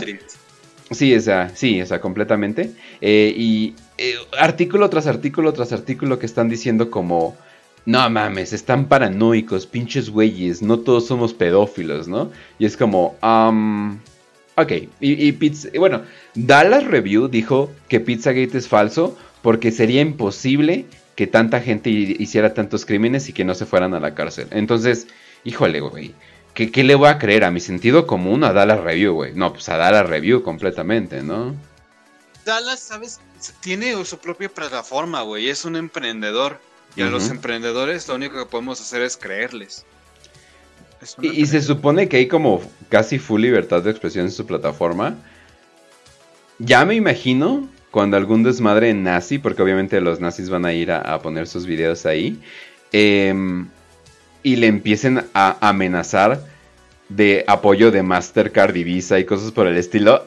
[0.92, 2.72] Sí, esa, sí, esa, completamente.
[3.02, 7.36] Eh, y eh, artículo tras artículo tras artículo que están diciendo como,
[7.86, 12.32] no mames, están paranoicos, pinches güeyes, no todos somos pedófilos, ¿no?
[12.60, 13.98] Y es como, um,
[14.56, 16.04] ok, y, y, bueno,
[16.36, 22.86] Dallas Review dijo que Pizzagate es falso porque sería imposible que tanta gente hiciera tantos
[22.86, 24.48] crímenes y que no se fueran a la cárcel.
[24.52, 25.08] Entonces,
[25.44, 26.14] híjole, güey.
[26.56, 27.44] ¿Qué, le voy a creer?
[27.44, 28.46] ¿A mi sentido común?
[28.46, 29.34] A Dallas Review, güey.
[29.34, 31.54] No, pues a Dallas Review completamente, ¿no?
[32.46, 33.20] Dallas, ¿sabes?
[33.60, 35.50] Tiene su propia plataforma, güey.
[35.50, 36.62] Es un emprendedor.
[36.96, 39.86] Y a los emprendedores lo único que podemos hacer es creerles.
[41.22, 45.18] y, se supone que hay como casi full libertad de expresión en su plataforma.
[46.58, 51.02] Ya me imagino cuando algún desmadre nazi, porque obviamente los nazis van a ir a,
[51.02, 52.42] a poner sus videos ahí.
[52.94, 53.66] Eh,
[54.46, 56.40] y le empiecen a amenazar
[57.10, 60.24] de apoyo de Mastercard y Visa y cosas por el estilo.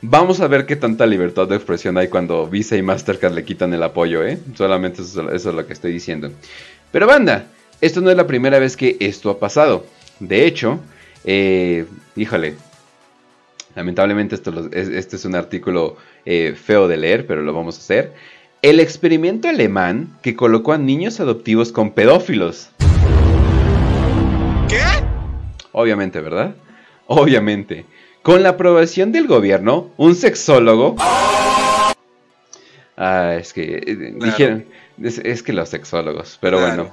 [0.00, 3.74] Vamos a ver qué tanta libertad de expresión hay cuando Visa y Mastercard le quitan
[3.74, 4.38] el apoyo, ¿eh?
[4.54, 6.30] Solamente eso, es lo que estoy diciendo.
[6.92, 7.48] Pero banda,
[7.80, 9.84] esto no es la primera vez que esto ha pasado.
[10.20, 10.78] De hecho,
[11.24, 12.54] eh, híjole,
[13.74, 18.12] lamentablemente esto este es un artículo eh, feo de leer, pero lo vamos a hacer.
[18.62, 22.70] El experimento alemán que colocó a niños adoptivos con pedófilos.
[24.68, 24.82] ¿Qué?
[25.72, 26.56] Obviamente, ¿verdad?
[27.06, 27.86] Obviamente.
[28.22, 30.96] Con la aprobación del gobierno, un sexólogo...
[32.96, 34.66] Ah, es que eh, dijeron...
[35.02, 36.90] Es, que los sexólogos, pero bueno.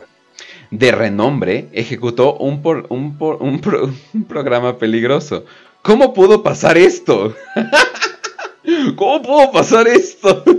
[0.69, 3.17] De renombre, ejecutó un, por, un,
[4.13, 5.45] un programa peligroso.
[5.81, 7.35] ¿Cómo pudo pasar esto?
[8.95, 10.43] ¿Cómo pudo pasar esto?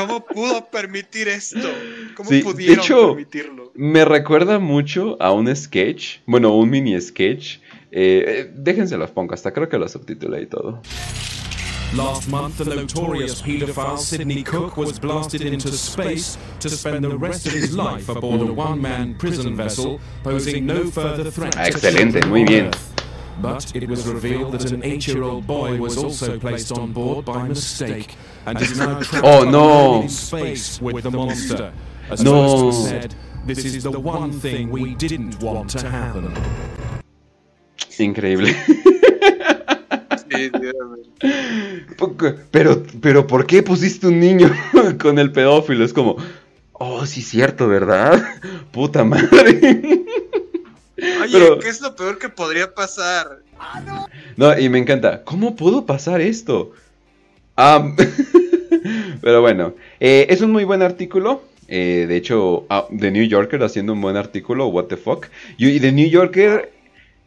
[0.00, 1.68] ¿Cómo pudo permitir esto?
[2.16, 3.72] ¿Cómo pudieron permitirlo?
[3.74, 7.58] Me recuerda mucho a un sketch, bueno, un mini sketch.
[7.92, 10.80] Eh, eh, déjense los pongo, hasta creo que lo subtitulé y todo.
[11.94, 17.46] Last month, the notorious paedophile Sidney Cook was blasted into space to spend the rest
[17.46, 21.56] of his life aboard a one-man prison vessel, posing no further threat.
[21.58, 22.70] Ah, excelente, muy bien.
[23.42, 28.16] But it was revealed that an eight-year-old boy was also placed on board by mistake
[28.46, 30.02] and is now trapped oh, no.
[30.02, 31.72] in space with the monster.
[32.10, 32.70] As no.
[32.70, 33.14] said,
[33.46, 36.32] this is the one thing we didn't want to happen.
[37.98, 38.54] Increíble.
[42.50, 44.50] pero, pero, ¿por qué pusiste un niño
[45.00, 45.84] con el pedófilo?
[45.84, 46.16] Es como,
[46.72, 48.22] oh, sí, cierto, ¿verdad?
[48.72, 49.82] Puta madre.
[51.22, 53.42] Oye, ¿qué es lo peor que podría pasar?
[54.36, 54.58] no.
[54.58, 55.24] y me encanta.
[55.24, 56.72] ¿Cómo pudo pasar esto?
[59.20, 61.42] pero bueno, eh, es un muy buen artículo.
[61.68, 65.26] Eh, de hecho, ah, The New Yorker haciendo un buen artículo, what the fuck.
[65.58, 66.72] Y, The New Yorker.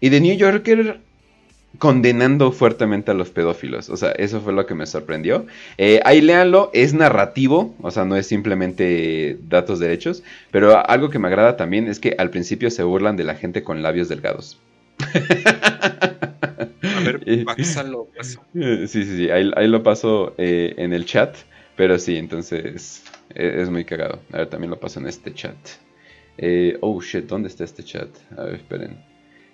[0.01, 0.99] Y The New Yorker
[1.79, 3.89] condenando fuertemente a los pedófilos.
[3.89, 5.45] O sea, eso fue lo que me sorprendió.
[5.77, 10.23] Eh, ahí léanlo, es narrativo, o sea, no es simplemente datos derechos.
[10.51, 13.63] Pero algo que me agrada también es que al principio se burlan de la gente
[13.63, 14.59] con labios delgados.
[17.17, 18.07] Ver, pásalo,
[18.53, 21.35] Sí, sí, sí, ahí, lo paso eh, en el chat.
[21.75, 23.03] Pero sí, entonces
[23.33, 24.19] e, es muy cagado.
[24.31, 25.57] A ver, también lo paso en este chat.
[26.37, 28.09] Eh, oh shit, ¿dónde está este chat?
[28.37, 28.97] A ver, esperen.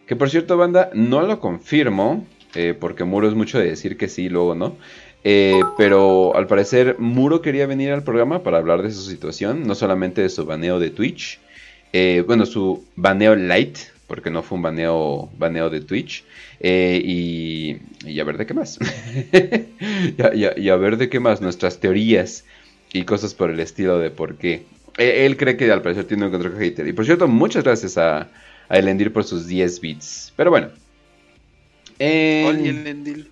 [0.06, 4.08] Que por cierto, banda, no lo confirmo, eh, porque Muro es mucho de decir que
[4.08, 4.76] sí, luego no.
[5.24, 9.76] Eh, pero al parecer Muro quería venir al programa para hablar de su situación, no
[9.76, 11.40] solamente de su baneo de Twitch,
[11.92, 13.78] eh, bueno, su baneo light,
[14.10, 16.26] porque no fue un baneo, baneo de Twitch,
[16.60, 18.80] eh, y, y a ver de qué más.
[19.32, 22.46] y, a, y a- y a ver de qué más, nuestras teorías
[22.94, 24.66] y cosas por el estilo de por qué.
[24.98, 26.88] Eh, Él cree que al parecer tiene un control hater.
[26.88, 28.32] Y por cierto, muchas gracias a,
[28.70, 30.34] a Elendir por sus 10 bits.
[30.36, 30.72] Pero bueno.
[32.00, 33.32] En- Oye, Lendil.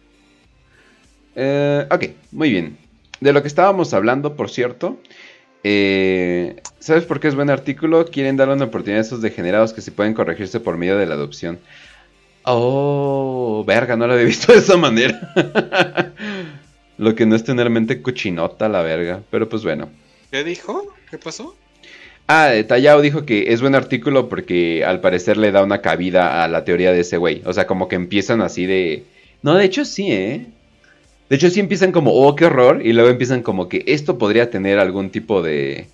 [1.36, 2.78] eh, ok, muy bien.
[3.20, 5.02] De lo que estábamos hablando, por cierto.
[5.64, 8.06] Eh, ¿Sabes por qué es buen artículo?
[8.06, 11.16] Quieren darle una oportunidad a esos degenerados que se pueden corregirse por medio de la
[11.16, 11.60] adopción.
[12.44, 15.34] Oh, verga, no lo había visto de esa manera.
[16.98, 19.22] lo que no es tener mente cochinota, la verga.
[19.30, 19.90] Pero pues bueno.
[20.32, 20.94] ¿Qué dijo?
[21.10, 21.56] ¿Qué pasó?
[22.28, 26.48] Ah, Tallao dijo que es buen artículo porque al parecer le da una cabida a
[26.48, 27.42] la teoría de ese güey.
[27.46, 29.06] O sea, como que empiezan así de...
[29.42, 30.46] No, de hecho sí, ¿eh?
[31.30, 32.82] De hecho sí empiezan como, oh, qué horror.
[32.86, 35.88] Y luego empiezan como que esto podría tener algún tipo de...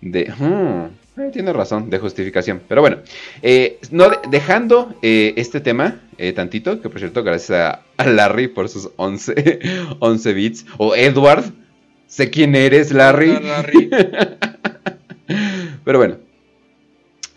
[0.00, 0.32] De...
[0.36, 2.60] hmm, eh, tiene razón, de justificación.
[2.68, 2.98] Pero bueno,
[3.42, 6.00] eh, no, de- dejando eh, este tema
[6.34, 9.60] tantito, que por cierto, gracias a, a Larry por sus 11,
[9.98, 10.66] 11 bits.
[10.78, 11.44] O Edward,
[12.06, 13.30] sé quién eres, Larry.
[13.30, 13.90] Hola, Larry.
[15.84, 16.16] Pero bueno,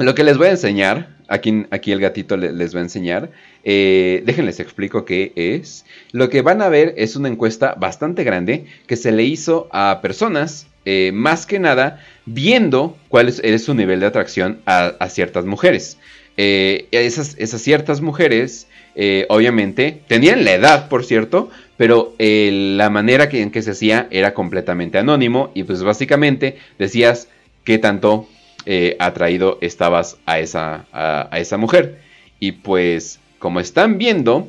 [0.06, 3.32] lo que les voy a enseñar, aquí, aquí el gatito le- les va a enseñar,
[3.64, 5.86] eh, déjenles explico qué es.
[6.12, 10.00] Lo que van a ver es una encuesta bastante grande que se le hizo a
[10.02, 15.97] personas, eh, más que nada, viendo cuál es, su nivel de atracción a, ciertas mujeres.
[16.38, 23.30] Eh, esas, esas ciertas mujeres, eh, obviamente, tenían la edad, por cierto, pero la manera
[23.32, 27.28] en que se hacía era completamente anónimo y pues básicamente decías
[27.66, 28.28] qué tanto
[28.66, 32.01] eh, atraído estabas a esa, a, a esa mujer.
[32.39, 34.47] Y pues, como están viendo,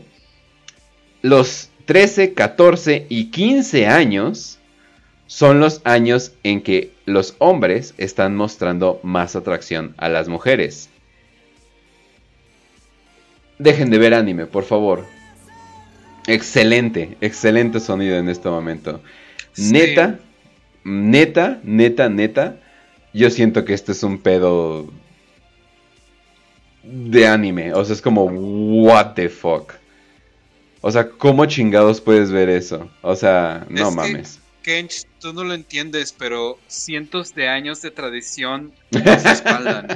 [1.22, 4.58] los 13, 14 y 15 años
[5.26, 10.88] son los años en que los hombres están mostrando más atracción a las mujeres.
[13.58, 15.06] Dejen de ver anime, por favor.
[16.26, 19.00] Excelente, excelente sonido en este momento.
[19.52, 19.70] Sí.
[19.70, 20.18] Neta,
[20.84, 22.56] neta, neta, neta.
[23.12, 24.88] Yo siento que este es un pedo
[26.82, 27.72] de anime.
[27.74, 29.72] O sea, es como, what the fuck.
[30.80, 32.88] O sea, ¿cómo chingados puedes ver eso?
[33.02, 34.40] O sea, no Es que- mames.
[34.62, 39.88] Kench, tú no lo entiendes, pero cientos de años de tradición nos respaldan.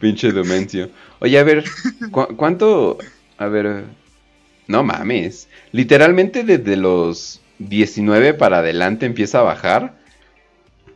[0.00, 0.88] Pinche demencio.
[1.18, 1.64] Oye, a ver,
[2.10, 2.98] ¿cu- ¿cuánto?
[3.38, 3.84] A ver,
[4.68, 5.48] no mames.
[5.72, 9.98] Literalmente desde los 19 para adelante empieza a bajar.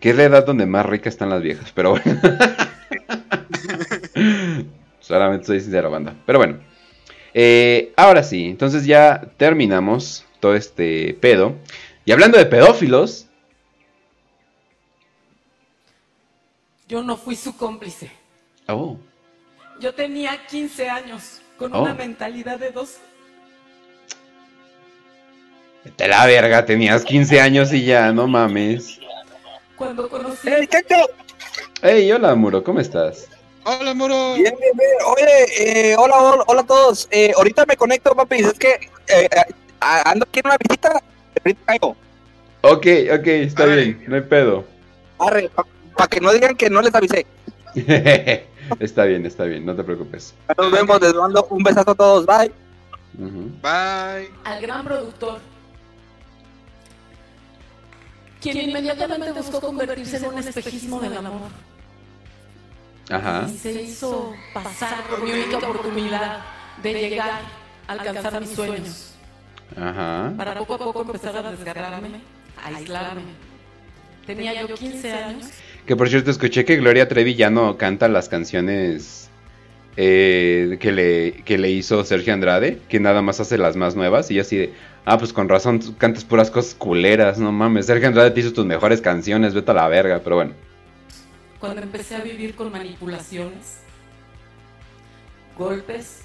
[0.00, 2.20] Que es la edad donde más ricas están las viejas, pero bueno.
[5.00, 6.14] Solamente soy sincero, banda.
[6.26, 6.58] Pero bueno.
[7.32, 11.54] Eh, ahora sí, entonces ya terminamos todo este pedo.
[12.04, 13.28] Y hablando de pedófilos,
[16.86, 18.10] Yo no fui su cómplice.
[18.68, 18.98] oh,
[19.80, 21.82] Yo tenía 15 años, con Oh.
[21.82, 22.98] una mentalidad de dos.
[25.84, 28.98] Vete la verga, tenías 15 años y ya, no mames.
[29.76, 31.10] Cuando conocí ¡Ey, Caco!
[31.82, 33.28] Hey, hola Muro, ¿cómo estás?
[33.66, 34.34] Hola, moro.
[34.34, 34.90] Bien, bien, bien.
[35.06, 37.08] Oye, eh, hola, hola, hola a todos.
[37.10, 38.36] Eh, ahorita me conecto, papi.
[38.36, 38.72] Es que
[39.08, 41.02] eh, eh, ando aquí en una visita.
[41.38, 41.96] Ahorita caigo.
[42.60, 42.86] Ok,
[43.18, 44.64] ok, está bien, no hay pedo.
[45.18, 45.50] Arre,
[45.96, 47.26] para que no digan que no les avisé.
[48.80, 50.34] está bien, está bien, no te preocupes.
[50.58, 51.00] Nos vemos.
[51.00, 52.26] Les mando un besazo a todos.
[52.26, 52.52] Bye.
[53.14, 54.30] Bye.
[54.44, 55.40] al gran productor,
[58.44, 61.48] quien inmediatamente buscó convertirse en un espejismo del amor.
[63.10, 63.48] Ajá.
[63.50, 66.40] Y se hizo pasar por mi única oportunidad
[66.82, 67.40] de llegar
[67.88, 69.14] a alcanzar mis sueños.
[69.74, 70.34] Ajá.
[70.36, 72.20] Para poco a poco empezar a desgarrarme,
[72.62, 73.22] a aislarme.
[74.26, 75.46] Tenía yo 15 años.
[75.86, 79.30] Que por cierto, escuché que Gloria Trevi ya no canta las canciones
[79.96, 84.30] eh, que, le, que le hizo Sergio Andrade, que nada más hace las más nuevas.
[84.30, 84.72] Y así de,
[85.04, 87.86] ah, pues con razón, tú cantas puras cosas culeras, no mames.
[87.86, 90.52] Sergio Andrade te hizo tus mejores canciones, vete a la verga, pero bueno.
[91.60, 93.80] Cuando empecé a vivir con manipulaciones,
[95.56, 96.24] golpes,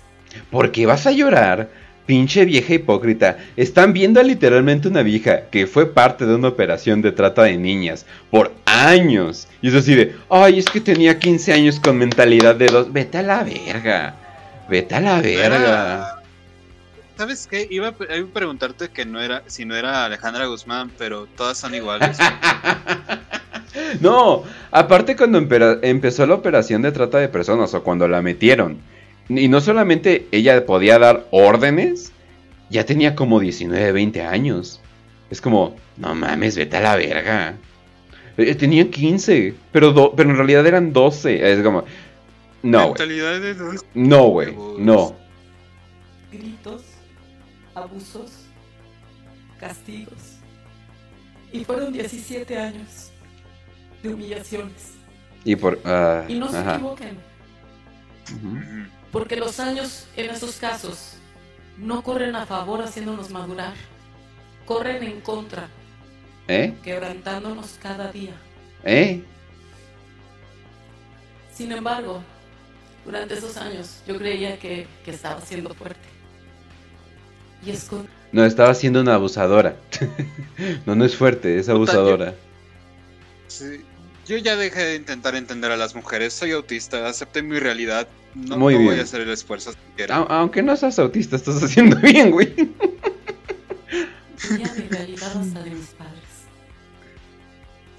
[0.51, 1.70] ¿Por qué vas a llorar?
[2.10, 3.38] Pinche vieja hipócrita.
[3.55, 7.55] Están viendo a literalmente una vieja que fue parte de una operación de trata de
[7.55, 9.47] niñas por años.
[9.62, 12.91] Y es así de, ay, es que tenía 15 años con mentalidad de dos.
[12.91, 14.16] Vete a la verga.
[14.68, 16.24] Vete a la verga.
[17.16, 17.68] ¿Sabes qué?
[17.70, 17.93] Iba a,
[18.34, 22.18] preguntarte que no era, si no era Alejandra Guzmán, pero todas son iguales.
[24.01, 28.80] No, aparte cuando empezó la operación de trata de personas o cuando la metieron,
[29.30, 32.11] y no solamente ella podía dar órdenes,
[32.69, 34.82] ya tenía como 19, 20 años.
[35.30, 37.55] Es como, no mames, vete a la verga.
[38.38, 41.51] Eh, Tenía 15, pero, do- pero en realidad eran 12.
[41.51, 41.84] Es como,
[42.63, 43.55] no, güey.
[43.93, 44.55] No, güey.
[44.77, 45.15] No.
[46.32, 46.84] gritos,
[47.75, 48.32] abusos,
[49.59, 50.38] castigos.
[51.51, 53.11] Y fueron 17 años
[54.03, 54.93] de humillaciones.
[55.43, 55.80] Y por.
[55.86, 56.75] ah, Y no se ajá.
[56.75, 57.17] equivoquen,
[58.36, 58.57] Ujú.
[59.12, 61.14] Porque los años en esos casos
[61.78, 63.74] no corren a favor haciéndonos madurar,
[64.66, 65.68] corren en contra,
[66.47, 66.74] ¿Eh?
[66.84, 68.34] quebrantándonos cada día.
[68.84, 69.24] ¿Eh?
[71.53, 72.22] Sin embargo,
[73.05, 76.07] durante esos años yo creía que, que estaba siendo fuerte.
[77.66, 79.76] Y es con No, estaba siendo una abusadora.
[80.86, 82.36] no, no es fuerte, es abusadora.
[83.47, 83.84] Sí.
[84.30, 86.36] Yo ya dejé de intentar entender a las mujeres.
[86.36, 88.07] Soy autista, acepté mi realidad.
[88.36, 90.17] No, Muy no voy a hacer el esfuerzo siquiera.
[90.17, 92.53] A- aunque no seas autista, estás haciendo bien, güey.
[92.55, 92.71] Tenía
[94.77, 96.13] mi realidad hasta de mis padres.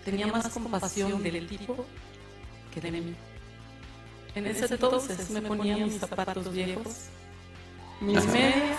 [0.05, 1.85] Tenía más compasión del tipo
[2.73, 3.13] que de mí.
[4.37, 7.07] En ese entonces me ponía mis zapatos viejos,
[8.01, 8.79] mis medias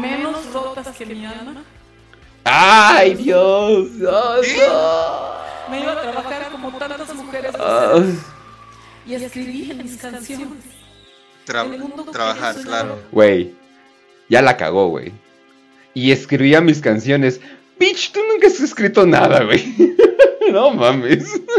[0.00, 1.62] menos rotas que mi alma.
[2.44, 3.88] ¡Ay, Dios!
[4.08, 4.40] ¡Oh,
[5.70, 7.52] Me iba a trabajar como tantas mujeres
[9.06, 10.48] y escribía mis canciones.
[11.46, 13.02] Tra- trabajar, claro.
[13.10, 13.52] Güey,
[14.28, 15.12] ya la cagó, güey.
[15.94, 17.40] Y escribía mis canciones.
[17.78, 19.74] Bitch, tú nunca has escrito nada, güey.
[20.52, 21.28] no mames.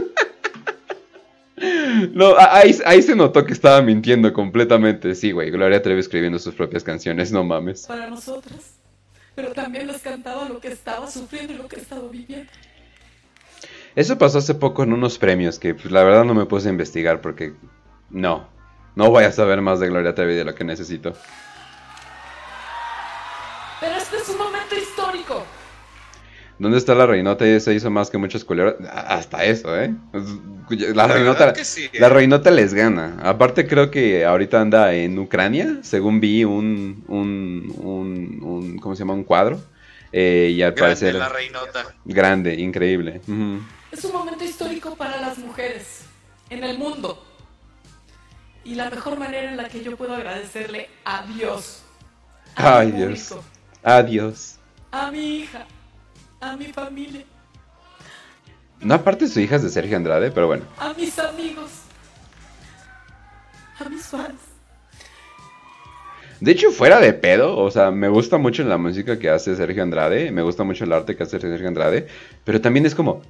[2.14, 5.16] No, ahí, ahí se notó que estaba mintiendo completamente.
[5.16, 7.86] Sí, güey, Gloria Trevi escribiendo sus propias canciones, no mames.
[7.88, 8.74] para nosotras,
[9.34, 12.52] pero también les cantaba lo que estaba sufriendo y lo que estaba viviendo.
[13.96, 16.72] Eso pasó hace poco en unos premios que pues, la verdad no me puse a
[16.72, 17.54] investigar porque
[18.10, 18.48] no,
[18.96, 21.14] no voy a saber más de Gloria Trevi de lo que necesito.
[23.80, 25.46] Pero este es un momento histórico.
[26.60, 27.46] ¿Dónde está la reinota?
[27.46, 28.76] Ella se hizo más que muchos culeros.
[28.92, 29.94] Hasta eso, ¿eh?
[30.70, 32.00] La, La reinota, verdad que sí, ¿eh?
[32.00, 33.18] la reinota les gana.
[33.24, 39.00] Aparte creo que ahorita anda en Ucrania, según vi un, un, un, un- ¿cómo se
[39.00, 39.14] llama?
[39.14, 39.60] Un cuadro.
[40.12, 41.86] Eh, y al Grande parecer la reinota.
[42.06, 43.20] grande, increíble.
[43.28, 43.60] Ujú.
[43.94, 46.02] Es un momento histórico para las mujeres
[46.50, 47.24] en el mundo.
[48.66, 51.84] Y la mejor manera en la que yo puedo agradecerle a Dios,
[52.56, 53.20] a Ay, mi Dios.
[53.30, 53.44] público,
[53.84, 54.56] Adiós.
[54.92, 55.66] a mi hija,
[56.42, 57.24] a mi familia,
[58.80, 60.64] No aparte su hija es de Sergio Andrade, pero bueno.
[60.80, 61.70] a mis amigos,
[63.80, 64.40] a mis fans.
[66.40, 69.84] De hecho, fuera de pedo, o sea, me gusta mucho la música que hace Sergio
[69.84, 72.08] Andrade, me gusta mucho el arte que hace Sergio Andrade,
[72.44, 73.22] pero también es como,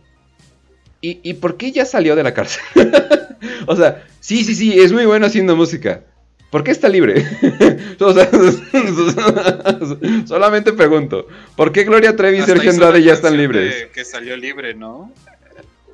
[1.04, 2.64] ¿y, y por qué ya salió de la cárcel?
[3.68, 6.02] o sea, sí, sí, sí, es muy bueno haciendo música.
[6.50, 7.26] ¿Por qué está libre?
[8.00, 8.30] O sea,
[10.26, 13.88] solamente pregunto, ¿por qué Gloria Trevi y Sergio Andrade ya están libres?
[13.94, 15.12] Que salió libre, ¿no?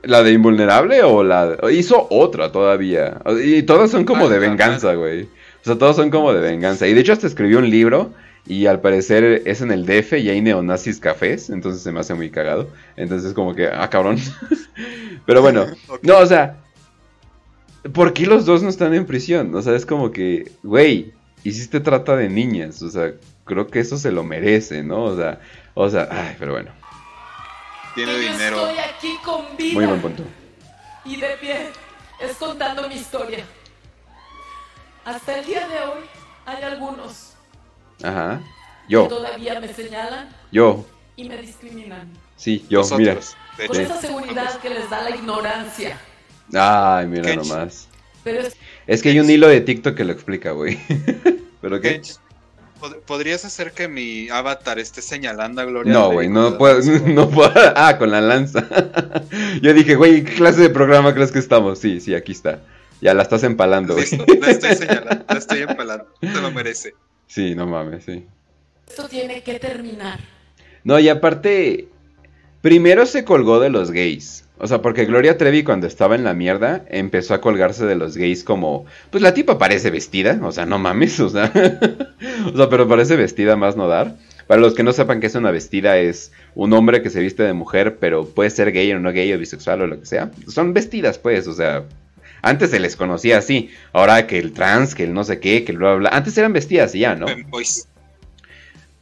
[0.01, 1.55] ¿La de Invulnerable o la...
[1.71, 3.21] Hizo otra todavía.
[3.43, 5.23] Y todas son como de venganza, güey.
[5.23, 6.87] O sea, todos son como de venganza.
[6.87, 8.13] Y de hecho hasta escribió un libro
[8.45, 11.49] y al parecer es en el DF y hay neonazis cafés.
[11.49, 12.69] Entonces se me hace muy cagado.
[12.95, 14.17] Entonces como que, ah, cabrón.
[15.25, 15.65] Pero bueno,
[16.01, 16.57] no, o sea...
[17.93, 19.55] ¿Por qué los dos no están en prisión?
[19.55, 21.13] O sea, es como que, güey,
[21.45, 22.81] hiciste trata de niñas.
[22.81, 23.13] O sea,
[23.45, 25.05] creo que eso se lo merece, ¿no?
[25.05, 25.39] O sea,
[25.73, 26.71] o sea, ay, pero bueno.
[27.95, 28.67] Tiene yo dinero.
[28.67, 30.23] estoy aquí con vida Muy buen punto.
[31.05, 31.69] y de pie,
[32.19, 33.45] es contando mi historia.
[35.05, 36.03] Hasta el día de hoy
[36.45, 37.28] hay algunos
[38.03, 38.41] Ajá.
[38.87, 40.85] que Yo, todavía me señalan yo,
[41.15, 42.09] y me discriminan.
[42.35, 43.67] sí, yo, Nosotros, mira.
[43.67, 45.99] Con esa seguridad que les da la ignorancia.
[46.53, 47.47] Ay, mira Kench.
[47.47, 47.87] nomás.
[48.23, 48.55] Pero es
[48.87, 50.79] Es que hay un hilo de TikTok que lo explica, güey.
[51.61, 51.93] ¿Pero qué?
[51.93, 52.15] Kench,
[52.81, 55.91] ¿pod- ¿Podrías hacer que mi avatar esté señalando a Gloria?
[55.93, 57.51] No, güey, no puedo, no puedo.
[57.75, 58.65] Ah, con la lanza.
[59.61, 61.79] Yo dije, güey, ¿qué clase de programa crees que estamos?
[61.79, 62.61] Sí, sí, aquí está.
[63.01, 64.05] Ya la estás empalando, güey.
[64.41, 66.05] La estoy señalando, la estoy empalando.
[66.21, 66.95] Se lo merece.
[67.29, 68.25] Sí, no mames, sí.
[68.87, 70.19] esto tiene que terminar.
[70.83, 71.87] No, y aparte,
[72.61, 74.45] primero se colgó de los gays.
[74.57, 78.17] O sea, porque Gloria Trevi cuando estaba en la mierda empezó a colgarse de los
[78.17, 78.85] gays como...
[79.11, 81.53] Pues la tipa parece vestida, o sea, no mames, o sea...
[82.53, 84.17] o sea, pero parece vestida más no dar.
[84.47, 87.43] Para los que no sepan que es una vestida, es un hombre que se viste
[87.43, 90.31] de mujer, pero puede ser gay o no gay o bisexual o lo que sea.
[90.47, 91.85] Son vestidas, pues, o sea...
[92.41, 95.71] Antes se les conocía así, ahora que el trans, que el no sé qué, que
[95.71, 96.17] el bla bla bla.
[96.17, 97.27] Antes eran vestidas y ya, ¿no?
[97.27, 97.87] Femboys.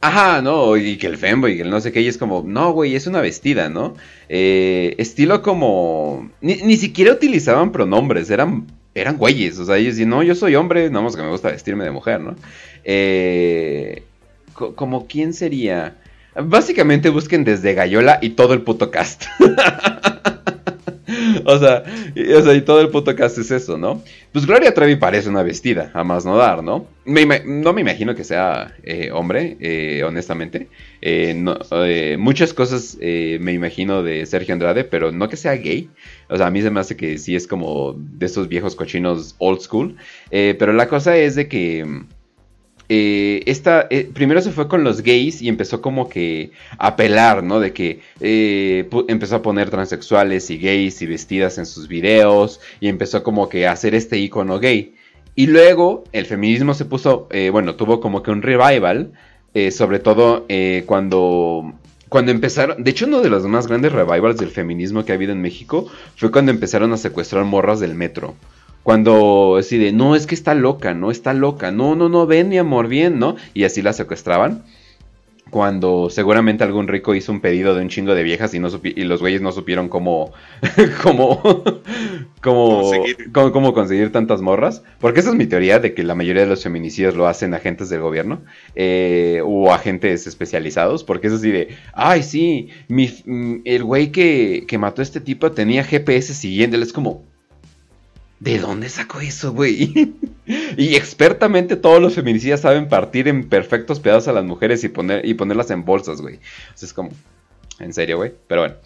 [0.00, 2.70] Ajá, no, y que el femboy, que el no sé qué, y es como, no,
[2.72, 3.96] güey, es una vestida, ¿no?
[4.28, 6.30] Eh, estilo como...
[6.40, 10.54] Ni, ni siquiera utilizaban pronombres, eran, eran güeyes, o sea, ellos decían, no, yo soy
[10.54, 12.36] hombre, nada más que me gusta vestirme de mujer, ¿no?
[12.84, 14.04] Eh,
[14.54, 15.96] co- como, ¿quién sería?
[16.40, 19.24] Básicamente busquen desde Gallola y todo el puto cast.
[21.44, 21.82] o, sea,
[22.14, 24.02] y, o sea, y todo el puto cast es eso, ¿no?
[24.32, 26.86] Pues Gloria Trevi parece una vestida, a más no dar, ¿no?
[27.04, 30.68] No me imagino que sea eh, hombre, eh, honestamente.
[31.00, 35.88] Eh, eh, muchas cosas me imagino de Sergio Andrade, pero no que sea gay.
[36.28, 39.34] O sea, a mí se me hace que sí es como de esos viejos cochinos
[39.38, 39.96] old school.
[40.30, 42.04] Pero la cosa es de que
[42.88, 47.42] eh, esta, eh, primero se fue con los gays y empezó como que a pelar,
[47.42, 47.60] ¿no?
[47.60, 52.88] De que eh, empezó a poner transexuales y gays y vestidas en sus videos y
[52.88, 54.94] empezó como que a hacer este icono gay.
[55.34, 59.12] Y luego el feminismo se puso, eh, bueno, tuvo como que un revival,
[59.70, 60.46] sobre todo
[60.86, 61.74] cuando...
[62.08, 65.32] Cuando empezaron, de hecho uno de los más grandes revivals del feminismo que ha habido
[65.32, 68.34] en México fue cuando empezaron a secuestrar morras del metro.
[68.88, 72.48] Cuando así de, no, es que está loca, no está loca, no, no, no, ven
[72.48, 73.36] mi amor, bien, ¿no?
[73.52, 74.64] Y así la secuestraban.
[75.50, 79.04] Cuando seguramente algún rico hizo un pedido de un chingo de viejas y, no y
[79.04, 80.32] los güeyes no supieron cómo,
[81.02, 81.42] cómo,
[82.40, 83.30] cómo, Conseguir.
[83.30, 84.82] cómo, cómo conseguir tantas morras.
[85.00, 87.90] Porque esa es mi teoría de que la mayoría de los feminicidios lo hacen agentes
[87.90, 88.40] del gobierno
[88.74, 91.04] eh, o agentes especializados.
[91.04, 95.20] Porque es así de, ay, sí, mi, mm, el güey que, que mató a este
[95.20, 96.84] tipo tenía GPS siguiéndole.
[96.84, 97.27] Es como,
[98.40, 100.14] ¿De dónde sacó eso, güey?
[100.76, 105.26] y expertamente todos los feminicidas saben partir en perfectos pedazos a las mujeres y, poner,
[105.26, 106.38] y ponerlas en bolsas, güey.
[106.74, 107.10] Sea, es como,
[107.80, 108.32] en serio, güey.
[108.46, 108.76] Pero bueno.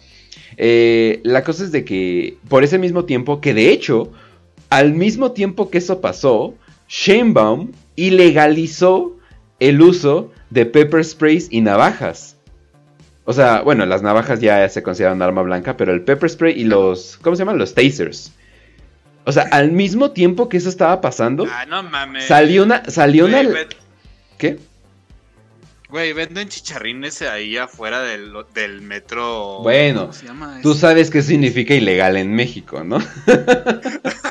[0.57, 4.11] Eh, la cosa es de que por ese mismo tiempo, que de hecho,
[4.69, 6.55] al mismo tiempo que eso pasó,
[6.87, 9.17] Sheinbaum ilegalizó
[9.59, 12.37] el uso de pepper sprays y navajas.
[13.25, 16.65] O sea, bueno, las navajas ya se consideran arma blanca, pero el pepper spray y
[16.65, 17.57] los, ¿cómo se llaman?
[17.57, 18.33] Los tasers.
[19.25, 22.25] O sea, al mismo tiempo que eso estaba pasando, Ah, no mames.
[22.25, 23.67] salió una, salió Güey, una, ven-
[24.37, 24.59] ¿qué?
[25.89, 29.59] Güey, venden chicharrines ahí afuera del, del metro.
[29.61, 32.97] Bueno, ¿Cómo se llama Tú sabes qué significa ilegal en México, ¿no?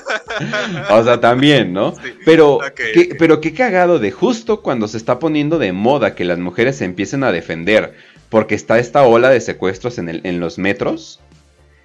[0.90, 1.94] o sea, también, ¿no?
[2.02, 6.24] Sí, Pero, qué, pero qué cagado de justo cuando se está poniendo de moda que
[6.24, 7.94] las mujeres se empiecen a defender
[8.28, 11.20] porque está esta ola de secuestros en, el- en los metros,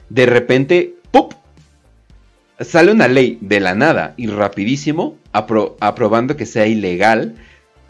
[0.09, 1.33] de repente, ¡pup!
[2.59, 7.35] Sale una ley de la nada y rapidísimo apro- aprobando que sea ilegal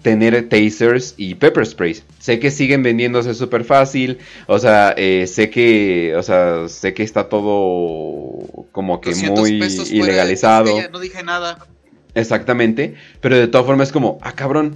[0.01, 2.03] tener tasers y pepper sprays.
[2.19, 7.03] Sé que siguen vendiéndose súper fácil, o sea, eh, sé que, o sea, sé que
[7.03, 10.73] está todo como que 200 muy fuera ilegalizado.
[10.91, 11.57] no dije nada.
[12.13, 14.75] Exactamente, pero de todas formas es como, ah cabrón,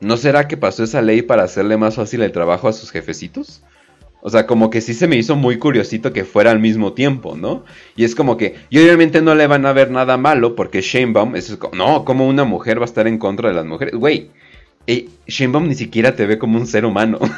[0.00, 3.62] ¿no será que pasó esa ley para hacerle más fácil el trabajo a sus jefecitos?
[4.24, 7.36] O sea, como que sí se me hizo muy curiosito que fuera al mismo tiempo,
[7.36, 7.64] ¿no?
[7.96, 11.34] Y es como que, y obviamente no le van a ver nada malo porque Sheinbaum,
[11.34, 13.94] eso es como, no, como una mujer va a estar en contra de las mujeres?
[13.96, 14.30] Güey,
[14.86, 17.18] eh, Sheinbaum ni siquiera te ve como un ser humano.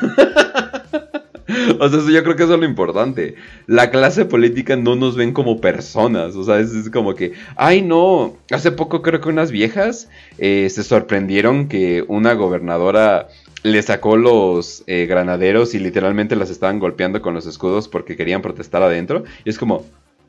[1.78, 3.34] O sea, eso yo creo que eso es lo importante.
[3.66, 6.36] La clase política no nos ven como personas.
[6.36, 10.08] O sea, es, es como que, ay no, hace poco creo que unas viejas
[10.38, 13.28] eh, se sorprendieron que una gobernadora
[13.64, 18.42] le sacó los eh, granaderos y literalmente las estaban golpeando con los escudos porque querían
[18.42, 19.24] protestar adentro.
[19.44, 19.84] Y es como,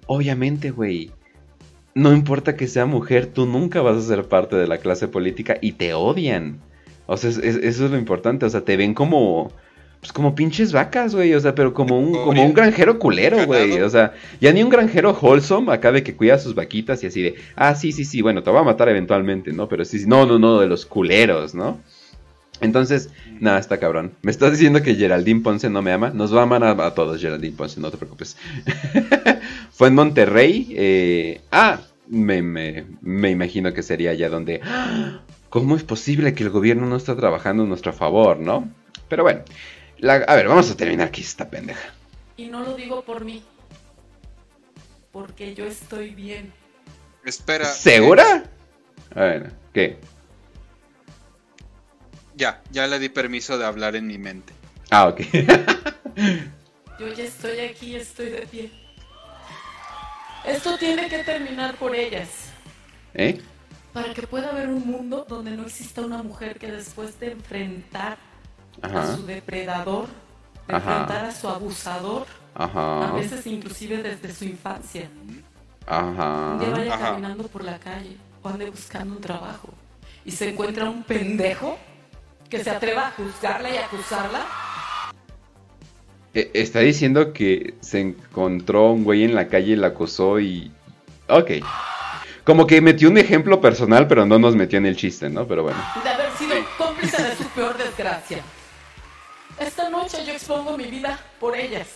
[0.07, 1.11] obviamente, güey.
[1.93, 5.57] No importa que sea mujer, tú nunca vas a ser parte de la clase política
[5.61, 6.59] y te odian.
[7.05, 8.45] O sea, es- es- eso es lo importante.
[8.45, 9.51] O sea, te ven como.
[10.01, 11.33] Pues como pinches vacas, güey.
[11.33, 13.81] O sea, pero como un, como un granjero culero, güey.
[13.81, 17.21] O sea, ya ni un granjero wholesome acá de que cuida sus vaquitas y así
[17.21, 17.35] de.
[17.55, 18.21] Ah, sí, sí, sí.
[18.21, 19.67] Bueno, te va a matar eventualmente, ¿no?
[19.69, 20.05] Pero sí, sí.
[20.07, 21.79] No, no, no, de los culeros, ¿no?
[22.61, 23.09] Entonces,
[23.39, 24.13] nada, está cabrón.
[24.21, 26.09] Me estás diciendo que Geraldine Ponce no me ama.
[26.11, 28.37] Nos va a amar a, a todos, Geraldine Ponce, no te preocupes.
[29.71, 30.73] Fue en Monterrey.
[30.77, 34.61] eh, ah, me, me, me imagino que sería allá donde.
[34.63, 35.19] ¡ah!
[35.49, 38.69] ¿Cómo es posible que el gobierno no está trabajando en nuestro favor, no?
[39.09, 39.41] Pero bueno,
[39.99, 41.89] la- a ver, vamos a terminar aquí esta pendeja.
[42.37, 43.41] Y no lo digo por mí.
[45.11, 46.51] Porque yo estoy bien.
[47.23, 47.65] Espera.
[47.65, 48.43] ¿Segura?
[49.15, 49.97] A ver, ¿qué?
[52.35, 54.53] Ya, ya le di permiso de hablar en mi mente.
[54.91, 55.21] Ah, ok.
[56.99, 58.71] Yo ya estoy aquí, estoy de pie.
[60.45, 62.29] Esto tiene que terminar por ellas.
[63.13, 63.41] ¿Eh?
[63.93, 68.17] Para que pueda haber un mundo donde no exista una mujer que después de enfrentar
[68.81, 69.01] Ajá.
[69.13, 70.07] a su depredador,
[70.67, 70.91] de Ajá.
[70.91, 73.09] enfrentar a su abusador, Ajá.
[73.09, 75.09] a veces inclusive desde su infancia,
[75.87, 76.51] Ajá.
[76.53, 77.05] un día vaya Ajá.
[77.11, 79.69] caminando por la calle o ande buscando un trabajo
[80.25, 81.77] y se encuentra un pendejo
[82.49, 84.45] que se atreva a juzgarla y acusarla.
[86.33, 90.71] Eh, Está diciendo que se encontró un güey en la calle y la acosó y...
[91.27, 91.51] Ok.
[92.43, 95.47] Como que metió un ejemplo personal, pero no nos metió en el chiste, ¿no?
[95.47, 95.79] Pero bueno.
[96.03, 98.39] de haber sido cómplice de su peor desgracia.
[99.59, 101.87] Esta noche yo expongo mi vida por ellas.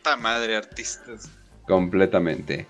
[0.03, 1.29] Puta madre, artistas.
[1.67, 2.65] Completamente.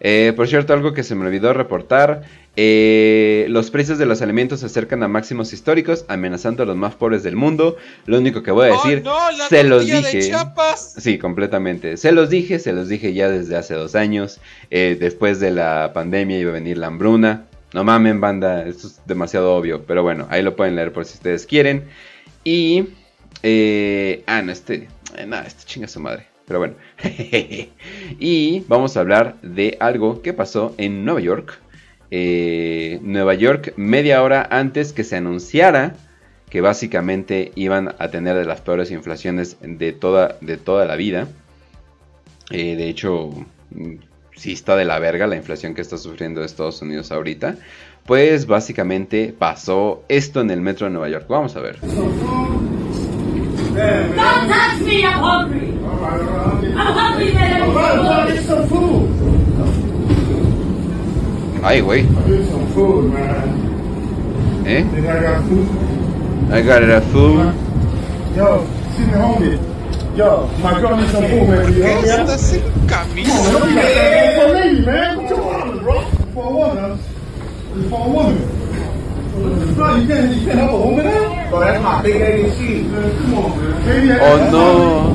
[0.00, 2.22] Eh, por cierto, algo que se me olvidó reportar.
[2.56, 6.96] eh, los precios de los alimentos se acercan a máximos históricos, amenazando a los más
[6.96, 7.76] pobres del mundo.
[8.06, 9.30] Lo único que voy a ¡Oh, decir, no!
[9.30, 10.22] ¡La se los de dije.
[10.22, 10.94] Chiapas!
[10.98, 11.96] Sí, completamente.
[11.96, 14.40] Se los dije, se los dije ya desde hace dos años.
[14.70, 17.44] Eh, después de la pandemia iba a venir la hambruna.
[17.72, 19.84] No mamen, banda, esto es demasiado obvio.
[19.86, 21.84] Pero bueno, ahí lo pueden leer por si ustedes quieren.
[22.42, 22.88] Y...
[24.26, 24.88] ah, no, este...
[25.28, 26.26] nada, este chinga su madre.
[26.46, 26.74] Pero bueno.
[28.18, 31.58] y vamos a hablar de algo que pasó en Nueva York.
[32.10, 35.94] Eh, Nueva York, media hora antes que se anunciara
[36.52, 41.28] que básicamente iban a tener de las peores inflaciones de toda, de toda la vida.
[42.50, 43.30] Eh, de hecho,
[44.36, 47.56] sí está de la verga la inflación que está sufriendo Estados Unidos ahorita.
[48.04, 51.26] Pues básicamente pasó esto en el metro de Nueva York.
[51.26, 51.78] Vamos a ver.
[53.74, 55.68] Don't touch me, I'm hungry.
[56.76, 58.28] I'm hungry, man.
[58.28, 59.08] Get some food.
[61.64, 62.02] Ay, güey.
[62.26, 63.48] Get some food, man.
[64.66, 64.82] ¿Eh?
[64.92, 65.68] Think I got food?
[66.52, 67.54] I got a food.
[68.36, 68.66] Yo,
[68.96, 69.58] see me homie.
[70.16, 71.64] Yo, my girl needs some food, man.
[71.64, 72.28] Will you help me out?
[72.28, 73.52] Estás en Come on, camisa.
[73.52, 75.16] don't be like that for a lady, man.
[75.16, 76.00] What you want, bro?
[76.34, 76.98] For a woman.
[77.88, 78.36] For a woman.
[79.76, 81.41] No, you can't, you can't help a woman out?
[84.20, 85.14] Oh no.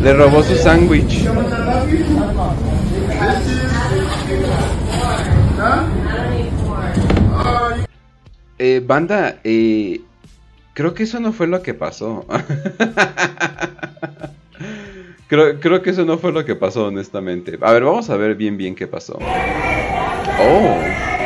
[0.00, 1.26] Le robó su sándwich.
[8.58, 10.00] Eh, banda, eh,
[10.72, 12.24] creo que eso no fue lo que pasó.
[15.28, 17.58] creo, creo que eso no fue lo que pasó, honestamente.
[17.60, 19.18] A ver, vamos a ver bien bien qué pasó.
[20.38, 21.25] Oh.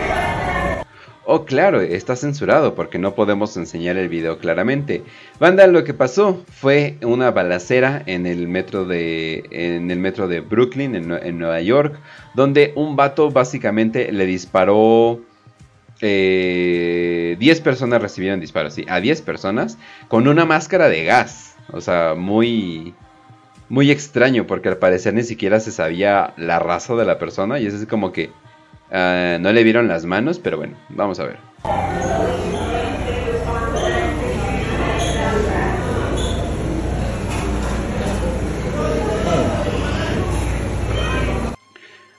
[1.32, 5.05] Oh, claro, está censurado porque no podemos enseñar el video claramente.
[5.39, 10.40] Banda, lo que pasó fue una balacera en el metro de, en el metro de
[10.40, 11.94] Brooklyn, en, Nue- en Nueva York,
[12.35, 15.20] donde un vato básicamente le disparó
[16.01, 19.78] eh, 10 personas recibieron disparos, sí, a 10 personas
[20.09, 21.55] con una máscara de gas.
[21.73, 22.93] O sea, muy,
[23.69, 27.66] muy extraño porque al parecer ni siquiera se sabía la raza de la persona y
[27.66, 28.31] es así como que
[28.91, 31.39] ah, no le vieron las manos, pero bueno, vamos a ver.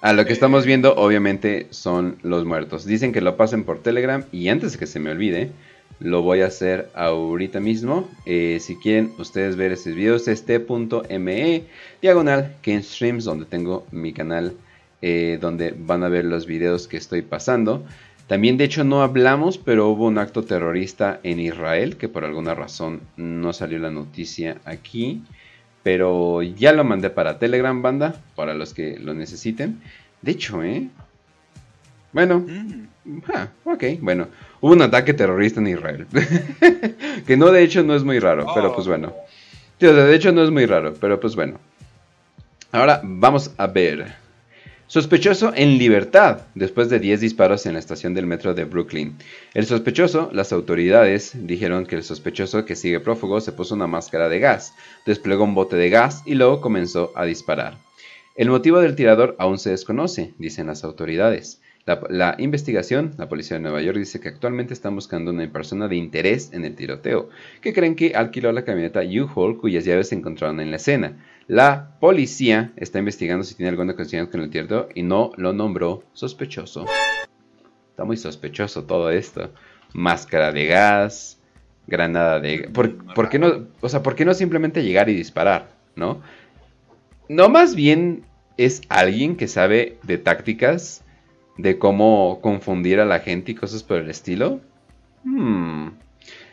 [0.02, 2.86] A lo que estamos viendo, obviamente, son los muertos.
[2.86, 5.52] Dicen que lo pasen por Telegram y antes que se me olvide,
[6.00, 8.10] lo voy a hacer ahorita mismo.
[8.26, 11.64] Eh, si quieren ustedes ver esos videos, es t.me
[12.02, 14.54] diagonal Ken Streams, donde tengo mi canal,
[15.02, 17.84] eh, donde van a ver los videos que estoy pasando.
[18.28, 22.54] También, de hecho, no hablamos, pero hubo un acto terrorista en Israel, que por alguna
[22.54, 25.22] razón no salió la noticia aquí.
[25.84, 29.82] Pero ya lo mandé para Telegram, banda, para los que lo necesiten.
[30.22, 30.88] De hecho, ¿eh?
[32.14, 32.46] Bueno,
[33.34, 34.28] ah, ok, bueno.
[34.62, 36.08] Hubo un ataque terrorista en Israel.
[37.26, 39.14] que no, de hecho, no es muy raro, pero pues bueno.
[39.80, 41.60] Sí, o sea, de hecho, no es muy raro, pero pues bueno.
[42.72, 44.14] Ahora vamos a ver.
[44.92, 49.16] Sospechoso en libertad después de 10 disparos en la estación del metro de Brooklyn.
[49.54, 54.28] El sospechoso, las autoridades dijeron que el sospechoso que sigue prófugo se puso una máscara
[54.28, 54.74] de gas,
[55.06, 57.78] desplegó un bote de gas y luego comenzó a disparar.
[58.36, 61.62] El motivo del tirador aún se desconoce, dicen las autoridades.
[61.86, 65.88] La, la investigación, la policía de Nueva York dice que actualmente están buscando una persona
[65.88, 67.30] de interés en el tiroteo,
[67.62, 71.18] que creen que alquiló la camioneta U-Haul cuyas llaves se encontraron en la escena.
[71.52, 76.02] La policía está investigando si tiene alguna conexión con el tiroteo y no lo nombró
[76.14, 76.86] sospechoso.
[77.90, 79.52] Está muy sospechoso todo esto.
[79.92, 81.42] Máscara de gas,
[81.88, 82.70] granada de...
[82.74, 85.68] ¿Por, por qué no, o sea, ¿por qué no simplemente llegar y disparar?
[85.98, 86.22] ¿No?
[87.28, 88.24] No más bien
[88.56, 91.04] es alguien que sabe de tácticas,
[91.58, 94.62] de cómo confundir a la gente y cosas por el estilo.
[95.26, 95.90] Hmm,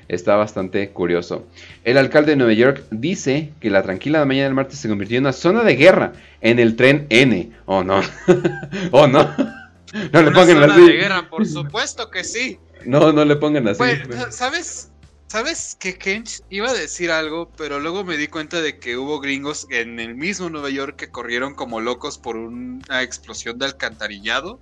[0.09, 1.47] está bastante curioso.
[1.85, 5.25] El alcalde de Nueva York dice que la tranquila mañana del martes se convirtió en
[5.25, 7.53] una zona de guerra en el tren N.
[7.67, 8.01] Oh no.
[8.91, 9.29] oh no.
[10.13, 10.87] No le Una pongan zona así.
[10.87, 12.59] de guerra, por supuesto que sí.
[12.85, 13.79] No, no le pongan así.
[13.79, 14.91] Pues, ¿sabes?
[15.29, 16.43] ¿Sabes qué, Kench?
[16.51, 20.15] Iba a decir algo, pero luego me di cuenta de que hubo gringos en el
[20.15, 24.61] mismo Nueva York que corrieron como locos por una explosión de alcantarillado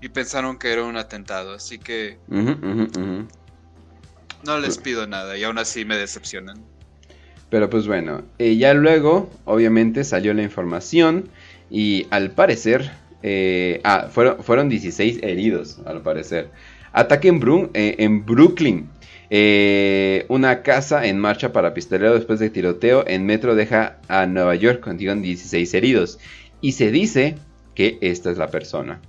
[0.00, 2.18] y pensaron que era un atentado, así que.
[4.44, 6.58] No les pido nada y aún así me decepcionan.
[7.50, 11.28] Pero pues bueno, eh, ya luego, obviamente, salió la información
[11.70, 12.90] y al parecer,
[13.22, 16.50] eh, ah, fueron, fueron 16 heridos, al parecer.
[16.92, 18.88] Ataque en, Bru- eh, en Brooklyn.
[19.30, 24.54] Eh, una casa en marcha para pistolero después de tiroteo en metro deja a Nueva
[24.54, 26.18] York con 16 heridos.
[26.60, 27.36] Y se dice
[27.74, 29.00] que esta es la persona.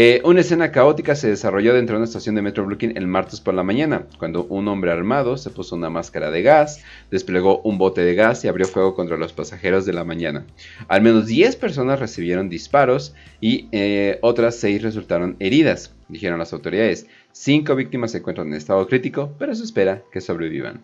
[0.00, 3.40] Eh, una escena caótica se desarrolló dentro de una estación de Metro Brooklyn el martes
[3.40, 7.78] por la mañana, cuando un hombre armado se puso una máscara de gas, desplegó un
[7.78, 10.46] bote de gas y abrió fuego contra los pasajeros de la mañana.
[10.86, 17.08] Al menos 10 personas recibieron disparos y eh, otras 6 resultaron heridas, dijeron las autoridades.
[17.32, 20.80] 5 víctimas se encuentran en estado crítico, pero se espera que sobrevivan.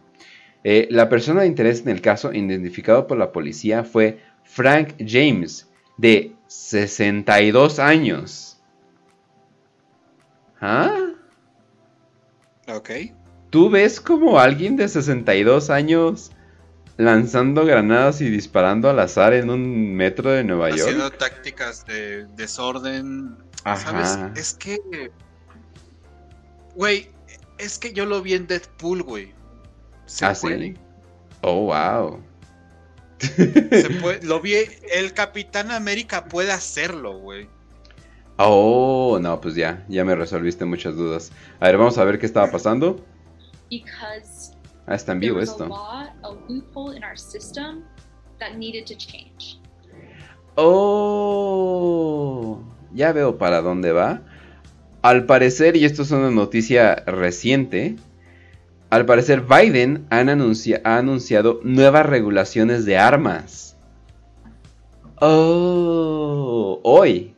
[0.65, 5.71] Eh, la persona de interés en el caso, identificado por la policía, fue Frank James,
[5.99, 8.54] de 62 años.
[10.61, 10.97] ¿Ah?
[12.69, 12.91] Ok.
[13.51, 16.33] ¿Tú ves como alguien de 62 años
[16.97, 21.19] lanzando granadas y disparando al azar en un metro de Nueva Haciendo York?
[21.19, 23.37] tácticas de desorden.
[23.65, 24.05] Ajá.
[24.05, 24.39] ¿Sabes?
[24.39, 24.79] Es que.
[26.75, 27.11] Güey,
[27.59, 29.33] es que yo lo vi en Deadpool, güey.
[30.07, 30.59] Se ¿Ah, puede.
[30.59, 30.75] sí?
[31.43, 32.21] Oh, wow.
[33.19, 34.55] Se puede- Lo vi.
[34.93, 37.49] El Capitán América puede hacerlo, güey.
[38.37, 41.31] Oh, no, pues ya, ya me resolviste muchas dudas.
[41.61, 43.01] A ver, vamos a ver qué estaba pasando.
[43.71, 44.53] because
[44.87, 45.67] Ah, está en vivo esto.
[45.67, 47.83] law, a loophole in our system
[48.39, 49.59] that needed to change.
[50.57, 52.61] Oh,
[52.93, 54.23] ya veo para dónde va.
[55.03, 57.97] Al parecer, y esto es una noticia reciente,
[58.91, 63.77] al parecer Biden han anuncia- ha anunciado nuevas regulaciones de armas.
[65.21, 67.34] Oh, hoy.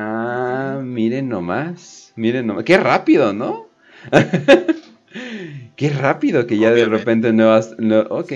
[0.00, 2.62] Ah, miren nomás, miren nomás.
[2.64, 3.66] Qué rápido, ¿no?
[5.76, 7.74] Qué rápido que ya de repente nuevas...
[7.78, 8.32] no- ok.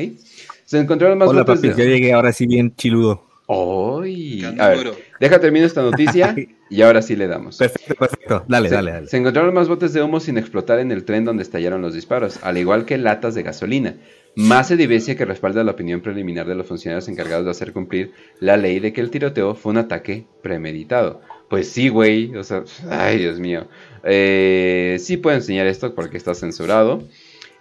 [0.64, 3.26] Se encontraron más Hola, botes papis, de- ya llegué ahora sí bien chiludo.
[3.48, 4.42] ¡Ay!
[4.58, 6.34] A ver, deja termino esta noticia
[6.70, 7.58] y ahora sí le damos.
[7.58, 8.44] Perfecto, perfecto.
[8.48, 9.06] Dale, se, dale, dale.
[9.08, 12.40] se encontraron más botes de humo sin explotar en el tren donde estallaron los disparos,
[12.42, 13.96] al igual que latas de gasolina.
[14.34, 18.56] Más evidencia que respalda la opinión preliminar de los funcionarios encargados de hacer cumplir la
[18.56, 21.20] ley de que el tiroteo fue un ataque premeditado.
[21.52, 22.34] Pues sí, güey.
[22.34, 23.66] O sea, ay, Dios mío.
[24.04, 27.02] Eh, sí puedo enseñar esto porque está censurado.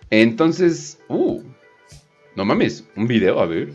[0.09, 1.41] Entonces, uh,
[2.37, 3.73] no mames, un video, a ver.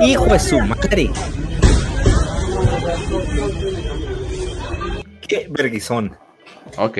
[0.00, 1.10] Hijo de su madre.
[5.34, 6.16] Qué verguizón.
[6.76, 6.98] Ok.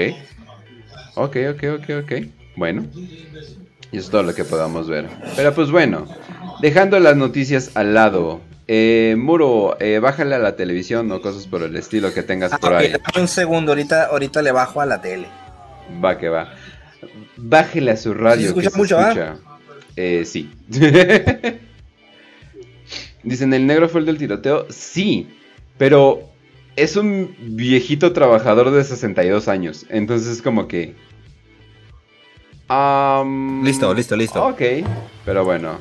[1.15, 2.13] Ok, ok, ok, ok.
[2.57, 2.85] Bueno.
[2.95, 5.07] Y eso es todo lo que podamos ver.
[5.37, 6.07] Pero pues bueno,
[6.61, 8.41] dejando las noticias al lado.
[8.67, 12.59] Eh, Muro, eh, bájale a la televisión o cosas por el estilo que tengas Ah,
[12.59, 12.91] por ahí.
[12.91, 15.27] dame un segundo, ahorita, ahorita le bajo a la tele.
[16.03, 16.55] Va que va.
[17.37, 18.49] Bájele a su radio.
[18.55, 19.09] ¿Sí se escucha que mucho, ah?
[19.11, 19.37] escucha.
[19.97, 20.51] Eh, sí.
[23.23, 24.67] Dicen, ¿el negro fue el del tiroteo?
[24.71, 25.29] Sí,
[25.79, 26.31] pero
[26.77, 29.87] es un viejito trabajador de 62 años.
[29.89, 30.95] Entonces como que...
[33.63, 34.45] Listo, listo, listo.
[34.45, 34.61] Ok,
[35.25, 35.79] pero bueno.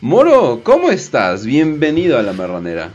[0.00, 1.46] Moro, ¿cómo estás?
[1.46, 2.92] Bienvenido a la marranera.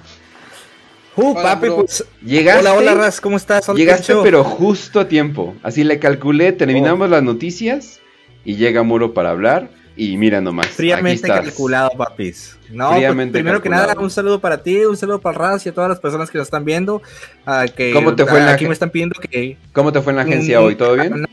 [1.15, 2.05] Uh, Hola, papi, pues.
[2.23, 3.67] Llegaste, Hola, hola, Raz, ¿cómo estás?
[3.69, 5.55] Llegaste pero justo a tiempo.
[5.63, 7.99] Así le calculé, terminamos las noticias
[8.45, 10.67] y llega Muro para hablar y mira nomás.
[10.67, 12.57] Fríamente calculado, papis.
[12.71, 15.73] No, pues, primero que nada, un saludo para ti, un saludo para Raz y a
[15.73, 17.01] todas las personas que nos están viendo.
[17.45, 19.57] ah, que, ¿Cómo te fue en la Aquí me están pidiendo que...
[19.71, 20.75] ¿Cómo te fue en la agencia hoy?
[20.75, 21.25] ¿Todo bien?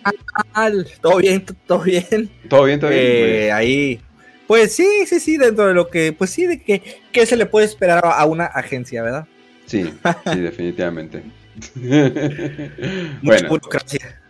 [1.00, 2.30] Todo bien, todo bien.
[2.48, 2.80] ¿Todo bien?
[2.80, 3.00] ¿Todo bien?
[3.02, 3.52] Eh, bien.
[3.54, 4.00] ahí.
[4.46, 6.82] Pues sí, sí, sí, dentro de lo que, pues sí, de que,
[7.12, 9.26] ¿qué se le puede esperar a a una agencia, verdad?
[9.66, 9.90] Sí,
[10.32, 11.22] sí, definitivamente.
[11.74, 14.20] Mucha bueno, burocracia.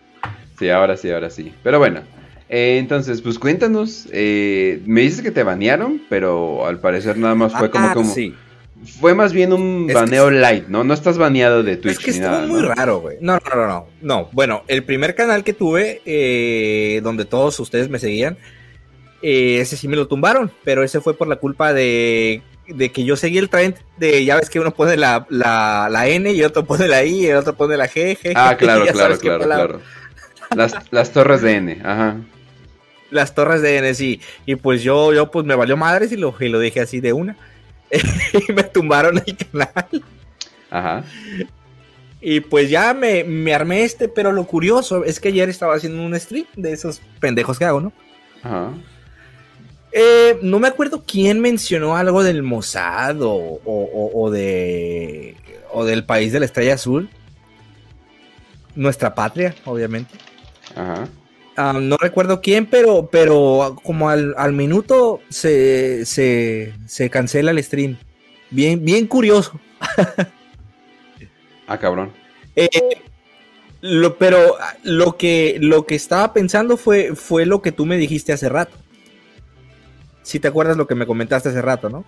[0.59, 1.53] sí, ahora sí, ahora sí.
[1.63, 2.03] Pero bueno,
[2.51, 4.07] eh, entonces, pues cuéntanos.
[4.13, 7.87] eh, me dices que te banearon, pero al parecer nada más fue como...
[7.87, 8.35] Ah, como sí.
[8.99, 10.85] Fue más bien un Es baneo light, ¿no?
[10.85, 12.69] No estás baneado de Twitch Es que ni estuvo nada, muy ¿no?
[12.75, 13.19] raro, güey.
[13.21, 13.87] No, no, no, no.
[14.01, 18.39] No, bueno, el primer canal que tuve, eh, donde todos ustedes me seguían,
[19.23, 23.05] eh, ese sí me lo tumbaron, pero ese fue por la culpa de, de que
[23.05, 26.43] yo seguí el trend de, ya ves que uno pone la, la, la N y
[26.43, 28.17] otro pone la I y el otro pone la G.
[28.19, 29.81] G, Ah, claro, claro, claro, claro.
[30.57, 32.17] Las, las torres de N, ajá.
[33.11, 34.21] Las torres de NSI.
[34.47, 37.13] Y pues yo, yo pues me valió madres y lo, y lo dije así de
[37.13, 37.37] una.
[38.49, 40.03] y me tumbaron el canal.
[40.71, 41.05] Ajá.
[42.21, 46.03] Y pues ya me, me armé este, pero lo curioso es que ayer estaba haciendo
[46.03, 47.93] un stream de esos pendejos que hago, ¿no?
[48.43, 48.73] Ajá.
[49.93, 55.35] Eh, no me acuerdo quién mencionó algo del Mossad o, o- o- o de
[55.73, 57.09] o del país de la estrella azul.
[58.77, 60.15] Nuestra patria, obviamente.
[60.77, 61.09] Ajá.
[61.63, 67.63] Ah, no recuerdo quién, pero, pero como al, al minuto se, se, se cancela el
[67.63, 67.99] stream.
[68.51, 69.61] Bien, bien curioso.
[71.67, 72.13] Ah, cabrón.
[72.57, 72.69] Eh,
[73.83, 78.33] lo, pero lo que, lo que estaba pensando fue, fue lo que tú me dijiste
[78.33, 78.79] hace rato.
[80.23, 82.07] Si te acuerdas lo que me comentaste hace rato, ¿no?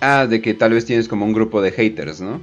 [0.00, 2.40] Ah, de que tal vez tienes como un grupo de haters, ¿no?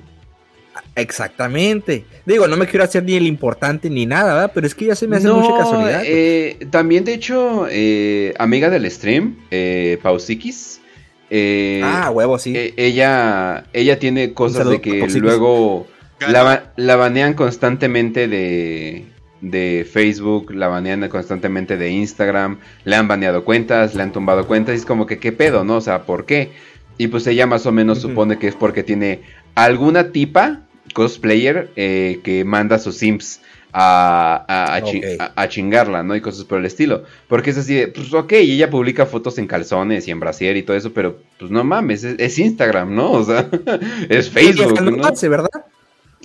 [0.95, 2.05] Exactamente.
[2.25, 4.51] Digo, no me quiero hacer ni el importante ni nada, ¿verdad?
[4.53, 5.99] Pero es que ya se me hace mucha casualidad.
[5.99, 6.11] güey.
[6.11, 10.81] eh, también, de hecho, eh, amiga del stream, eh, Pausikis.
[11.29, 12.53] eh, Ah, huevo, sí.
[12.77, 15.87] ella, ella tiene cosas de que luego
[16.19, 19.05] la, la banean constantemente de,
[19.41, 24.75] de Facebook, la banean constantemente de Instagram, le han baneado cuentas, le han tumbado cuentas,
[24.75, 25.77] y es como que, ¿qué pedo, no?
[25.77, 26.51] O sea, ¿por qué?
[26.99, 29.21] Y pues ella más o menos supone que es porque tiene
[29.55, 30.61] alguna tipa
[30.93, 33.41] cosplayer eh, que manda sus sims
[33.75, 35.05] a, a, a chi- Ok.
[35.19, 36.15] a- a chingarla, ¿no?
[36.15, 37.03] Y cosas por el estilo.
[37.27, 40.55] Porque es así de, pues ok, y ella publica fotos en calzones y en brasier
[40.57, 43.11] y todo eso, pero pues no mames, es, es Instagram, ¿no?
[43.11, 43.49] O sea,
[44.09, 45.49] es Facebook, No hace, ¿verdad?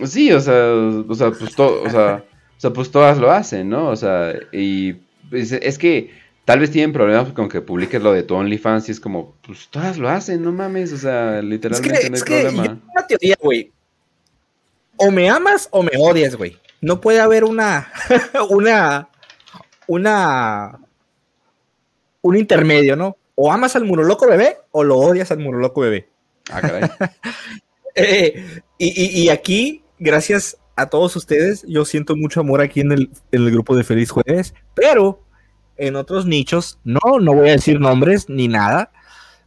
[0.04, 0.72] Sí, o sea,
[1.08, 2.22] o sea, pues to- o sea,
[2.56, 3.88] o sea, pues todas lo hacen, ¿no?
[3.88, 4.94] O sea, y
[5.30, 6.10] pues, es que
[6.44, 9.68] tal vez tienen problemas con que publiques lo de tu OnlyFans y es como, pues
[9.70, 12.48] todas lo hacen, no mames, o sea, Es que, literalmente no hay es que yo
[12.48, 12.62] problema.
[12.64, 13.72] tengo una teoría, güey.
[14.98, 16.56] O me amas o me odias, güey.
[16.80, 17.90] No puede haber una,
[18.50, 19.08] una,
[19.86, 20.78] una,
[22.22, 23.16] un intermedio, ¿no?
[23.34, 26.08] O amas al muroloco bebé o lo odias al muroloco bebé.
[26.50, 26.90] Ah, caray.
[28.00, 32.92] Eh, y, y- y aquí, gracias a todos ustedes, yo siento mucho amor aquí en
[32.92, 35.24] el, en el grupo de Feliz Jueves, pero
[35.76, 38.92] en otros nichos, no, no voy a decir nombres ni nada,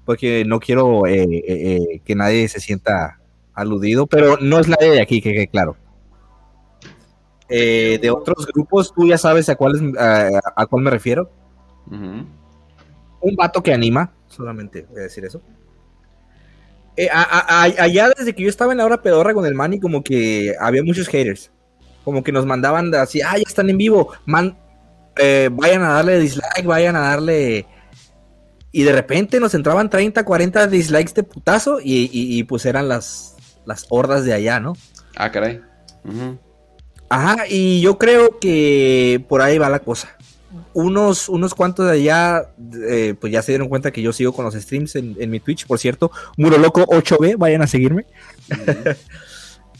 [0.04, 3.21] porque no quiero eh, eh, que nadie se sienta
[3.54, 5.76] aludido, pero no es nadie de aquí, que claro.
[7.50, 11.30] Eh, de otros grupos, tú ya sabes a cuál, es- a, a cuál me refiero.
[11.90, 15.42] Un vato que anima, solamente voy a decir eso.
[16.96, 20.04] Eh, a- allá desde que yo estaba en la hora pedorra con el Manny, como
[20.04, 21.52] que había muchos haters.
[22.04, 24.12] Como que nos mandaban así, ah, ya están en vivo.
[24.26, 24.58] Man,
[25.18, 27.66] eh, vayan a darle dislike, vayan a darle.
[28.72, 32.88] Y de repente nos entraban 30, 40 dislikes de putazo y, y- y, pues eran
[32.88, 34.74] las, las hordas de allá, ¿no?
[35.16, 35.62] Ah, caray.
[37.10, 40.16] Ajá, y yo creo que por ahí va la cosa.
[40.74, 42.50] Unos, unos cuantos de allá,
[42.88, 45.40] eh, pues ya se dieron cuenta que yo sigo con los streams en, en mi
[45.40, 46.12] Twitch, por cierto.
[46.38, 48.06] Muroloco 8B, vayan a seguirme.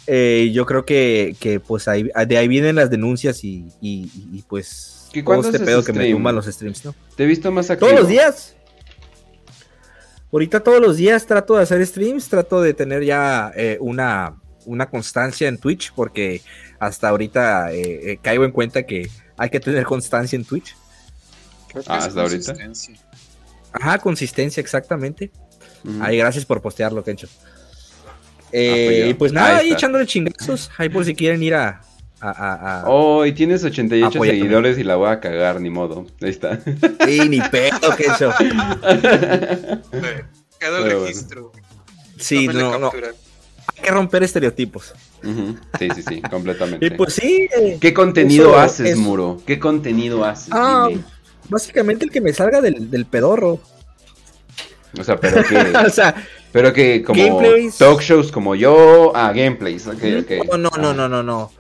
[0.08, 5.08] Eh, yo creo que, que, pues ahí, de ahí vienen las denuncias y, y- pues
[5.14, 6.96] ¿Y todo este pedo que me tumban los streams, ¿no?
[7.16, 7.90] Te he visto más activo.
[7.90, 8.56] Todos los días.
[10.32, 14.90] Ahorita todos los días trato de hacer streams, trato de tener ya eh, una, una
[14.90, 16.42] constancia en Twitch, porque
[16.80, 20.76] hasta ahorita eh, eh, caigo en cuenta que hay que tener constancia en Twitch.
[21.68, 22.54] Creo que Ah, es hasta ahorita.
[22.54, 22.96] consistencia.
[23.74, 25.32] Ajá, consistencia, exactamente.
[25.84, 25.98] Ujú.
[26.02, 27.28] Ay, gracias por postearlo, Kencho.
[28.54, 31.82] Eh, Ah, y pues nada, Ahí ahí echándole chingazos, ahí por si quieren ir a...
[32.22, 34.38] a, a- a- Oh, y tienes 88 Apóyame.
[34.40, 36.06] seguidores y la voy a cagar, ni modo.
[36.22, 36.60] Ahí está.
[37.08, 38.32] Ey, ni pedo, Kencho.
[38.40, 39.82] Quedó
[40.78, 41.00] el Pero bueno.
[41.06, 41.52] registro.
[42.18, 42.92] Sí, no, no.
[42.94, 44.94] Hay que romper estereotipos.
[45.80, 46.86] Sí, sí, sí, completamente.
[46.86, 47.48] Y pues sí.
[47.56, 49.42] eh, ¿Qué contenido eso haces, es- Muro?
[49.46, 50.50] ¿Qué contenido haces?
[50.52, 50.90] Ah,
[51.50, 53.60] básicamente el que me salga del, del pedorro.
[55.00, 55.58] O sea, pero que,
[55.88, 56.14] o sea,
[56.52, 57.78] pero que como gameplays.
[57.78, 60.32] talk shows como yo, ah, gameplays, ok, ok.
[60.52, 61.52] no, no, no, no, no, no.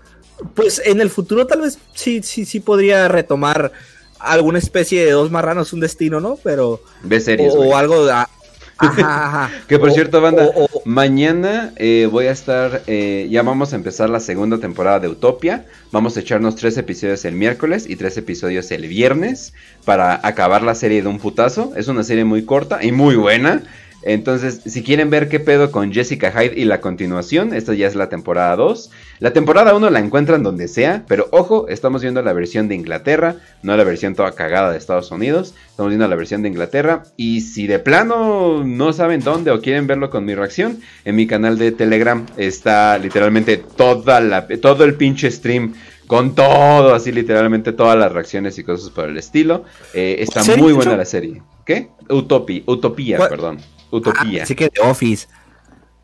[0.53, 3.71] Pues en el futuro tal vez sí, sí, sí podría retomar
[4.19, 6.37] alguna especie de dos marranos, un destino, ¿no?
[6.43, 6.81] Pero.
[7.03, 7.71] Ve series, o, güey.
[7.73, 8.05] algo.
[8.05, 8.29] de- ah,
[8.81, 9.51] Ajá, ajá.
[9.67, 10.49] Que por cierto, banda,
[10.85, 15.65] mañana eh, voy a estar, eh, ya vamos a empezar la segunda temporada de Utopia.
[15.91, 19.53] Vamos a echarnos tres episodios el miércoles y tres episodios el viernes
[19.85, 21.73] para acabar la serie de un putazo.
[21.77, 23.61] Es una serie muy corta y muy buena.
[24.03, 27.95] Entonces, si quieren ver qué pedo con Jessica Hyde y la continuación, esta ya es
[27.95, 28.89] la temporada 2.
[29.19, 33.35] La temporada 1 la encuentran donde sea, pero ojo, estamos viendo la versión de Inglaterra,
[33.61, 35.53] no la versión toda cagada de Estados Unidos.
[35.69, 37.03] Estamos viendo la versión de Inglaterra.
[37.17, 41.27] Y si de plano no saben dónde o quieren verlo con mi reacción, en mi
[41.27, 45.73] canal de Telegram está literalmente toda la, todo el pinche stream
[46.07, 49.63] con todo, así literalmente todas las reacciones y cosas por el estilo.
[49.93, 51.41] Eh, está ¿Serie, muy buena la serie.
[51.65, 51.89] ¿Qué?
[52.09, 53.59] Utopia, Utopía, perdón.
[53.91, 54.43] Utopía.
[54.43, 55.27] Así que The Office.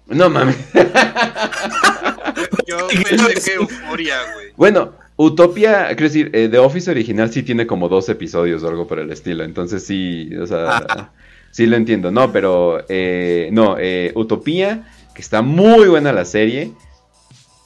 [0.07, 0.55] No mames.
[2.67, 4.47] Yo pensé que euforia, güey.
[4.55, 8.87] Bueno, Utopia, quiero decir, eh, The Office original sí tiene como dos episodios o algo
[8.87, 9.43] por el estilo.
[9.43, 11.11] Entonces sí, o sea,
[11.51, 12.11] sí lo entiendo.
[12.11, 16.71] No, pero eh, no, eh, Utopía, que está muy buena la serie.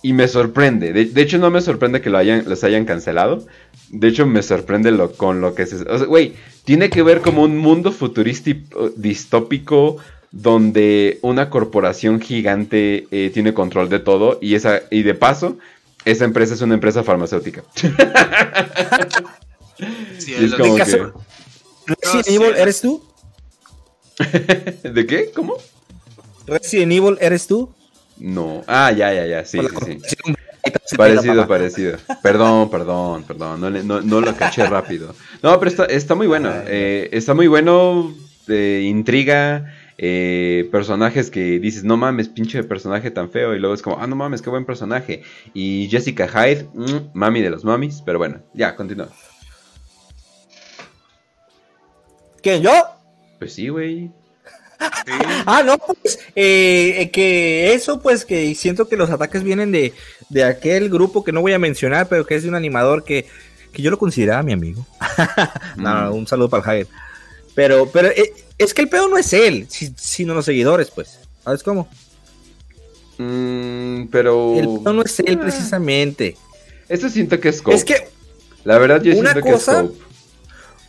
[0.04, 0.94] Y me sorprende.
[0.94, 3.46] De, de hecho, no me sorprende que lo hayan, los hayan cancelado.
[3.90, 5.76] De hecho, me sorprende lo, con lo que se.
[5.88, 6.34] O sea, güey,
[6.66, 9.98] tiene que ver como un mundo futurístico distópico
[10.32, 15.58] donde una corporación gigante eh, tiene control de todo y esa y de paso
[16.06, 17.64] esa empresa es una empresa farmacéutica.
[20.20, 21.14] Sí, es lo- como ¿De que- caso-
[21.88, 23.04] Resident Evil, ¿eres tú?
[24.84, 25.32] ¿De qué?
[25.36, 25.58] ¿Cómo?
[26.46, 27.74] Resident Evil, ¿eres tú?
[28.22, 28.64] No.
[28.68, 29.46] Ah, ya, ya, ya.
[29.46, 30.16] Sí, sí, sí.
[30.96, 31.98] Parecido, parecido.
[32.22, 33.60] Perdón, perdón, perdón.
[33.62, 35.16] No, no, no lo caché rápido.
[35.42, 36.52] No, pero está, está muy bueno.
[36.68, 38.14] eh, está muy bueno.
[38.48, 39.74] eh, intriga.
[39.98, 43.56] eh, personajes que dices, no mames, pinche personaje tan feo.
[43.56, 45.24] Y luego es como, ah, no mames, qué buen personaje.
[45.54, 48.02] Y Jessica Hyde, mm, mami de los mamis.
[48.06, 49.10] Pero bueno, ya, continúa.
[52.44, 52.72] ¿Quién, yo?
[53.40, 54.12] Pues sí, güey.
[55.46, 59.94] Ah, no, pues eh, eh, que eso, pues que siento que los ataques vienen de,
[60.30, 63.26] de aquel grupo que no voy a mencionar, pero que es de un animador que,
[63.74, 64.86] que yo lo consideraba mi amigo.
[65.78, 66.88] no, no, un saludo para el Javier.
[67.56, 71.20] Pero, pero eh, es que el pedo no es él, si- sino los seguidores, pues.
[71.44, 71.88] ¿Sabes cómo?
[73.18, 74.56] Mm, pero.
[74.58, 76.38] El pedo no es él precisamente.
[76.90, 77.76] Esto siento que es Scope.
[77.78, 78.08] Es que
[78.64, 80.11] La verdad, yo una siento cosa- que es Scope.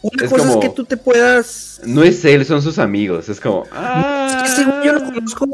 [0.02, 3.28] Una Es cosa como- es que tú te puedas No es él, son sus amigos.
[3.28, 3.64] Es como.
[3.72, 5.46] Ah, Es que según yo lo conozco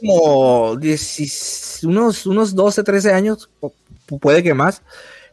[0.00, 3.48] como 10 unos, unos 12, 13 años,
[4.20, 4.82] puede que más.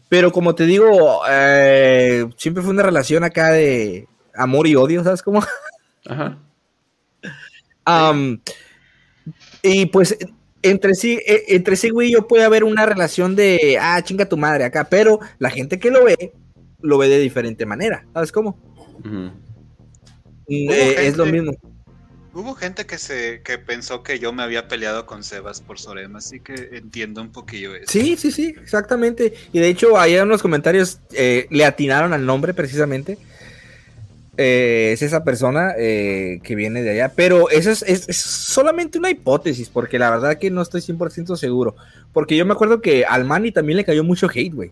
[0.10, 5.22] Pero como te digo, eh, siempre fue una relación acá de amor y odio, ¿sabes
[5.24, 5.44] cómo?
[6.06, 6.38] Ajá.
[9.62, 10.18] Y pues
[10.62, 14.38] entre sí, eh, entre sí, güey, yo puede haber una relación de, ah, chinga tu
[14.38, 16.34] madre acá, pero la gente que lo ve,
[16.84, 18.60] lo ve de diferente manera, ¿sabes cómo?
[20.48, 21.54] Eh, es lo mismo.
[22.36, 26.18] Hubo gente que se que pensó que yo me había peleado con Sebas por Sorema,
[26.18, 27.86] así que entiendo un poquillo eso.
[27.92, 29.34] Sí, sí, sí, exactamente.
[29.52, 33.18] Y de hecho, ahí en los comentarios eh, le atinaron al nombre precisamente.
[34.36, 37.10] Eh, es esa persona eh, que viene de allá.
[37.16, 41.36] Pero eso es, es- es solamente una hipótesis, porque la verdad que no estoy 100%
[41.36, 41.76] seguro.
[42.14, 44.72] Porque yo me acuerdo que al Manny también le cayó mucho hate, güey.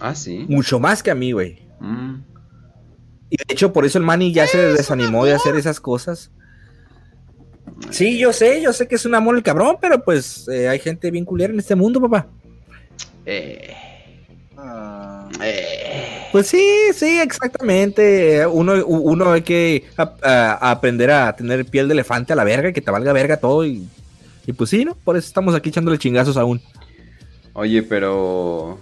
[0.00, 0.44] Ah, sí.
[0.48, 1.62] Mucho más que a mí, güey.
[1.80, 2.14] Mm.
[3.30, 6.30] Y de hecho, por eso el Manny ya se desanimó de hacer esas cosas.
[7.90, 10.78] Sí, yo sé, yo sé que es un amor el cabrón, pero pues eh, hay
[10.78, 12.26] gente bien culera en este mundo, papá.
[13.26, 13.74] Eh,
[14.56, 15.28] Ah,
[16.32, 16.64] Pues sí,
[16.94, 18.46] sí, exactamente.
[18.46, 22.72] Uno, uno hay que a- aprender a tener piel de elefante a la verga y
[22.72, 23.66] que te valga verga todo.
[23.66, 23.86] Y,
[24.46, 24.94] y pues sí, ¿no?
[24.94, 26.62] Por eso estamos aquí echándole chingazos aún.
[27.52, 28.78] Oye, pero.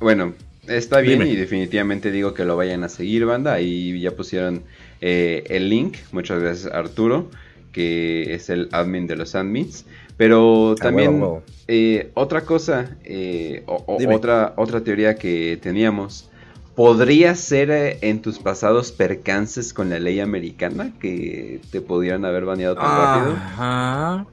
[0.00, 0.34] Bueno,
[0.66, 1.26] está bien Dime.
[1.26, 3.54] y definitivamente digo que lo vayan a seguir, banda.
[3.54, 4.62] Ahí ya pusieron
[5.00, 5.96] eh, el link.
[6.12, 7.30] Muchas gracias, Arturo,
[7.72, 9.84] que es el admin de los admins.
[10.16, 11.32] Pero Ah, también,
[11.68, 14.14] eh, otra cosa, eh, o- o- Dime.
[14.14, 16.30] otra, otra teoría que teníamos.
[16.74, 22.44] ¿Podría ser eh, en tus pasados percances con la ley americana que te pudieran haber
[22.44, 23.40] baneado tan rápido?
[23.56, 24.26] Ajá.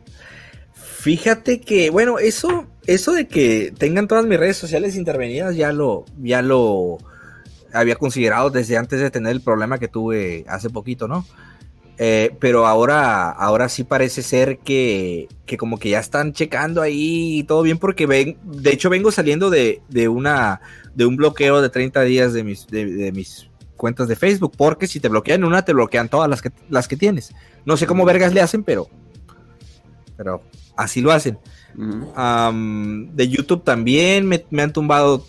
[0.73, 6.05] Fíjate que, bueno, eso, eso de que tengan todas mis redes sociales intervenidas ya lo,
[6.21, 6.97] ya lo
[7.73, 11.25] había considerado desde antes de tener el problema que tuve hace poquito, ¿no?
[11.97, 17.39] Eh, pero ahora, ahora sí parece ser que, que como que ya están checando ahí
[17.39, 20.61] y todo bien porque ven, de hecho vengo saliendo de, de una,
[20.95, 23.47] de un bloqueo de 30 días de mis, de, de mis
[23.77, 26.97] cuentas de Facebook, porque si te bloquean una, te bloquean todas las que, las que
[26.97, 27.33] tienes.
[27.65, 28.87] No sé cómo vergas le hacen, pero,
[30.17, 30.41] pero
[30.75, 31.37] así lo hacen.
[31.75, 35.25] De YouTube también me, me han tumbado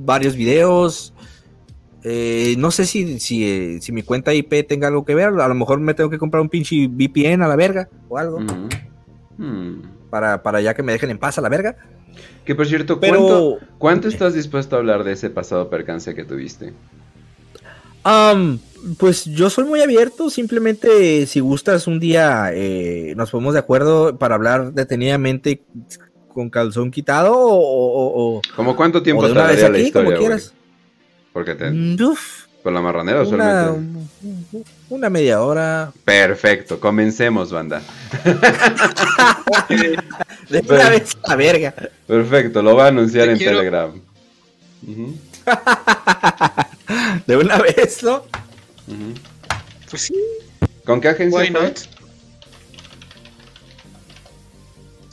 [0.00, 1.12] varios videos.
[2.02, 5.28] Eh, no sé si, si, eh, si mi cuenta IP tenga algo que ver.
[5.28, 8.40] A lo mejor me tengo que comprar un pinche VPN a la verga o algo.
[9.38, 9.82] Hmm.
[10.10, 11.76] Para, para ya que me dejen en paz a la verga.
[12.44, 16.24] Que por cierto, Pero- ¿cuánto, cuánto estás dispuesto a hablar de ese pasado percance que
[16.24, 16.72] tuviste?
[18.04, 18.60] Am,
[18.98, 20.30] pues yo soy muy abierto.
[20.30, 25.62] Simplemente si gustas un día eh, nos ponemos de acuerdo para hablar detenidamente
[26.28, 27.56] con calzón quitado o...
[27.56, 30.38] o- o- ¿Cómo cuánto tiempo o de una vez tardaría la aquí, como historia, güey?
[30.38, 30.52] quieras.
[31.32, 31.70] Porque te...
[31.70, 33.26] Mm, uf, ¿Con la marranera una,
[33.70, 34.08] usualmente?
[34.90, 35.92] una media hora.
[36.04, 37.80] Perfecto, comencemos, banda.
[40.50, 41.74] De una vez a la verga.
[42.06, 43.92] Perfecto, lo va a anunciar Te en quiero- Telegram.
[47.26, 48.22] De una vez, ¿no?
[49.90, 50.14] Pues sí.
[50.84, 51.60] ¿Con qué agencia Why fue?
[51.62, 51.78] not?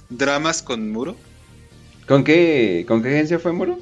[0.09, 1.15] Dramas con muro.
[2.07, 3.79] ¿Con qué, ¿Con qué agencia fue, Muro?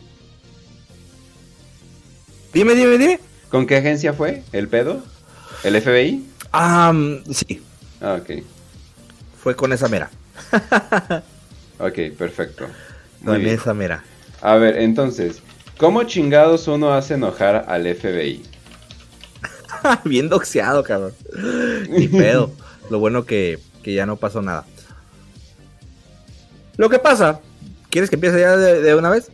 [2.54, 3.20] Dime, dime, dime.
[3.50, 4.44] ¿Con qué agencia fue?
[4.52, 5.04] ¿El pedo?
[5.64, 6.26] ¿El FBI?
[6.54, 6.94] Ah,
[7.32, 7.62] sí,
[8.00, 8.44] Ah, ok.
[9.42, 10.10] fue con esa mera.
[11.80, 12.68] Ok, perfecto.
[13.22, 13.56] Muy Con bien.
[13.56, 14.04] esa mera.
[14.42, 15.42] A ver, entonces,
[15.80, 18.44] ¿cómo chingados uno hace enojar al FBI?
[20.06, 21.14] Bien doxeado, cabrón.
[21.90, 22.52] Ni pedo.
[22.90, 24.66] Lo bueno que, que ya no pasó nada.
[26.78, 27.40] Lo que pasa,
[27.90, 29.30] ¿quieres que empiece ya de, de una vez?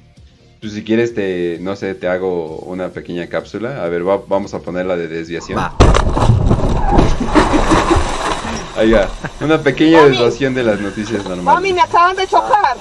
[0.59, 3.83] Pues si quieres, te, no sé, te hago una pequeña cápsula.
[3.83, 5.59] A ver, va- vamos a poner la de desviación.
[8.75, 9.09] Ahí va,
[9.41, 11.43] una pequeña desviación de las noticias normales.
[11.45, 12.77] Mami, me acaban de chocar.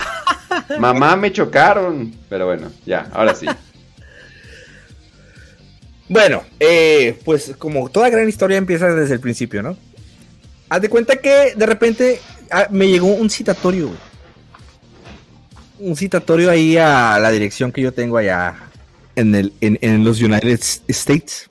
[0.78, 2.12] Mamá, me chocaron.
[2.28, 3.46] Pero bueno, ya, ahora sí.
[6.08, 9.76] Bueno, eh, pues como toda gran historia empieza desde el principio, ¿no?
[10.68, 12.20] Haz de cuenta que de repente
[12.50, 13.98] ah, me llegó un citatorio, güey.
[15.78, 18.54] Un citatorio ahí a la dirección que yo tengo allá
[19.14, 21.48] en, el, en, en los United States.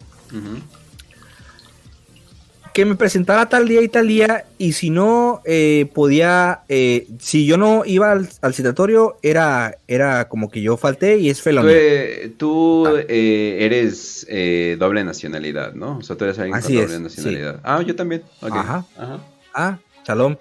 [2.76, 4.44] Que me presentara tal día y tal día.
[4.58, 10.28] Y si no eh, podía, eh, si yo no iba al, al citatorio, era, era
[10.28, 11.72] como que yo falté y es Tú, felonía.
[11.74, 16.00] eh, tú, eh, eres eh, doble nacionalidad, ¿no?
[16.00, 17.62] O sea, tú eres alguien Así con es, doble nacionalidad.
[17.64, 18.24] Ah, yo también.
[18.42, 18.52] ok.
[18.52, 18.86] Ajá.
[18.98, 19.20] Ajá.
[19.54, 20.36] Ah, shalom.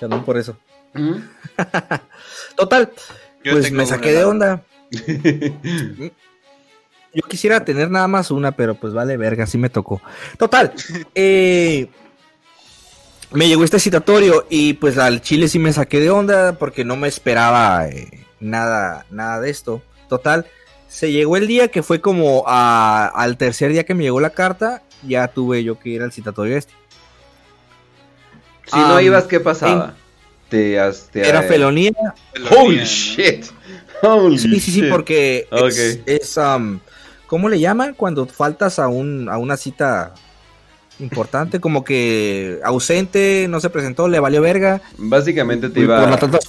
[0.00, 0.56] Shalom por eso.
[2.56, 2.90] Total,
[3.44, 4.64] Yo pues me saqué de onda.
[7.14, 10.00] Yo quisiera tener nada más una, pero pues vale verga, así me tocó.
[10.38, 10.72] Total,
[11.14, 11.88] eh,
[13.30, 16.96] me llegó este citatorio y pues al chile sí me saqué de onda porque no
[16.96, 19.82] me esperaba eh, nada, nada de esto.
[20.08, 20.46] Total,
[20.88, 24.30] se llegó el día que fue como a- al tercer día que me llegó la
[24.30, 26.72] carta, ya tuve yo que ir al citatorio este.
[28.66, 29.94] Si no ibas, ¿qué pasaba?
[30.48, 31.92] Te, has- te- Era felonía.
[32.56, 33.46] Holy shit.
[34.02, 34.90] Holy Sí, sí, sí, shit.
[34.90, 36.78] porque es, es, um,
[37.28, 40.14] ¿cómo le llaman cuando faltas a un a una cita
[40.98, 41.60] importante?
[41.60, 44.80] Como que ausente, no se presentó, le valió verga.
[44.96, 46.18] Básicamente te iba.
[46.18, 46.40] por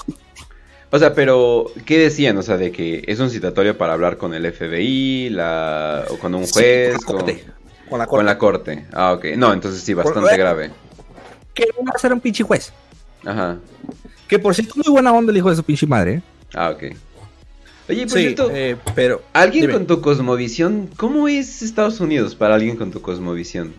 [0.91, 2.35] O sea, pero ¿qué decían?
[2.37, 6.33] O sea, de que es un citatorio para hablar con el FBI, la o con
[6.33, 7.45] un Sí, juez, con la corte.
[7.89, 8.85] Con la con la corte.
[8.93, 9.25] Ah, ok.
[9.37, 10.71] No, entonces sí, bastante Por- grave.
[11.53, 12.73] Que no va a ser un pinche juez.
[13.25, 13.57] Ajá.
[14.27, 16.13] Que por cierto, muy buena onda el hijo de su pinche madre.
[16.13, 16.21] ¿eh?
[16.53, 16.83] Ah, ok.
[17.89, 19.73] Oye, por Sí, cierto, eh, pero alguien dime.
[19.73, 23.73] con tu cosmovisión, ¿cómo es Estados Unidos para alguien con tu cosmovisión?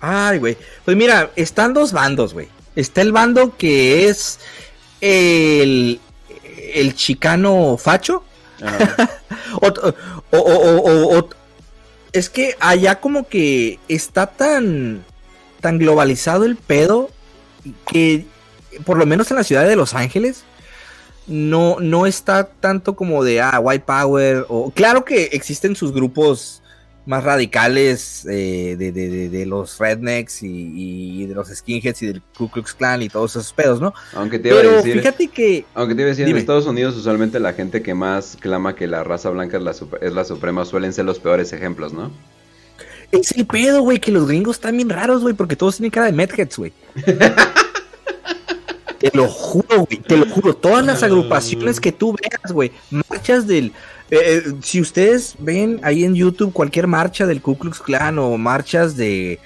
[0.00, 0.56] Ay, güey.
[0.84, 2.48] Pues mira, están dos bandos, güey.
[2.74, 4.38] Está el bando que es
[5.00, 6.00] el,
[6.74, 8.22] el chicano facho.
[9.60, 11.28] O- o- o- o-
[12.12, 15.02] es que allá como que está tan,
[15.60, 17.10] tan globalizado el pedo
[17.90, 18.26] que
[18.84, 20.44] por lo menos en la ciudad de Los Ángeles
[21.26, 26.62] no, no está tanto como de ah, white power o claro que existen sus grupos
[27.04, 32.06] más radicales eh, de, de- de- de los rednecks y, y de los skinheads y
[32.08, 33.94] del Ku Klux Klan y todos esos pedos, ¿no?
[34.14, 34.98] Aunque te iba Pero a decir.
[34.98, 36.38] fíjate que Aunque te iba a decir, Dime.
[36.38, 39.72] en Estados Unidos usualmente la gente que más clama que la raza blanca es la,
[39.72, 42.10] sup- es la suprema suelen ser los peores ejemplos, ¿no?
[43.12, 46.06] Es el pedo, güey, que los gringos están bien raros, güey, porque todos tienen cara
[46.06, 46.72] de medheads, güey.
[49.10, 50.54] te lo juro, güey, te lo juro.
[50.54, 53.72] Todas las agrupaciones que tú veas, güey, marchas del...
[54.10, 58.36] eh, eh, si ustedes ven ahí en YouTube cualquier marcha del Ku Klux Klan o
[58.38, 59.40] marchas de...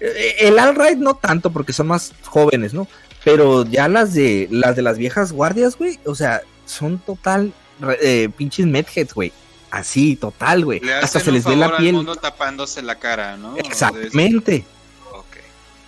[0.00, 2.88] eh, el alt-right no tanto porque son más jóvenes, ¿no?
[3.24, 7.52] Pero ya las de las de las viejas guardias, güey, o sea, son total
[8.00, 9.32] eh, pinches medheads, güey.
[9.70, 10.80] Así, total, güey.
[11.02, 11.94] Hasta se les ve la favor al piel.
[11.96, 13.56] mundo tapándose la cara, ¿no?
[13.58, 14.64] Exactamente.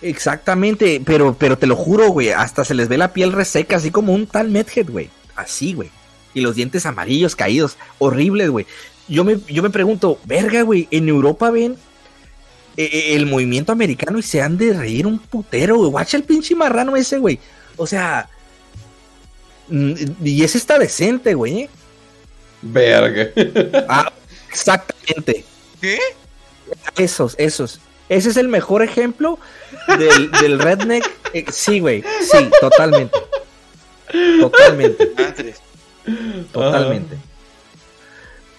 [0.01, 3.91] Exactamente, pero, pero te lo juro, güey, hasta se les ve la piel reseca, así
[3.91, 5.09] como un tal Medhead, güey.
[5.35, 5.91] Así, güey.
[6.33, 8.65] Y los dientes amarillos caídos, horribles, güey.
[9.07, 11.77] Yo me, yo me pregunto, verga, güey, en Europa ven
[12.77, 15.91] eh, eh, el movimiento americano y se han de reír un putero, güey.
[15.91, 17.39] Guacha el pinche marrano ese, güey.
[17.77, 18.29] O sea,
[19.67, 21.61] mm, y ese está decente, güey.
[21.61, 21.69] ¿eh?
[22.61, 23.29] Verga.
[23.87, 24.11] Ah,
[24.49, 25.45] exactamente.
[25.79, 25.99] ¿Qué?
[26.97, 27.81] Esos, esos.
[28.11, 29.39] Ese es el mejor ejemplo
[29.97, 31.09] del, del redneck.
[31.33, 32.03] Eh, sí, güey.
[32.29, 33.17] Sí, totalmente.
[34.41, 35.11] Totalmente.
[36.51, 37.15] Totalmente.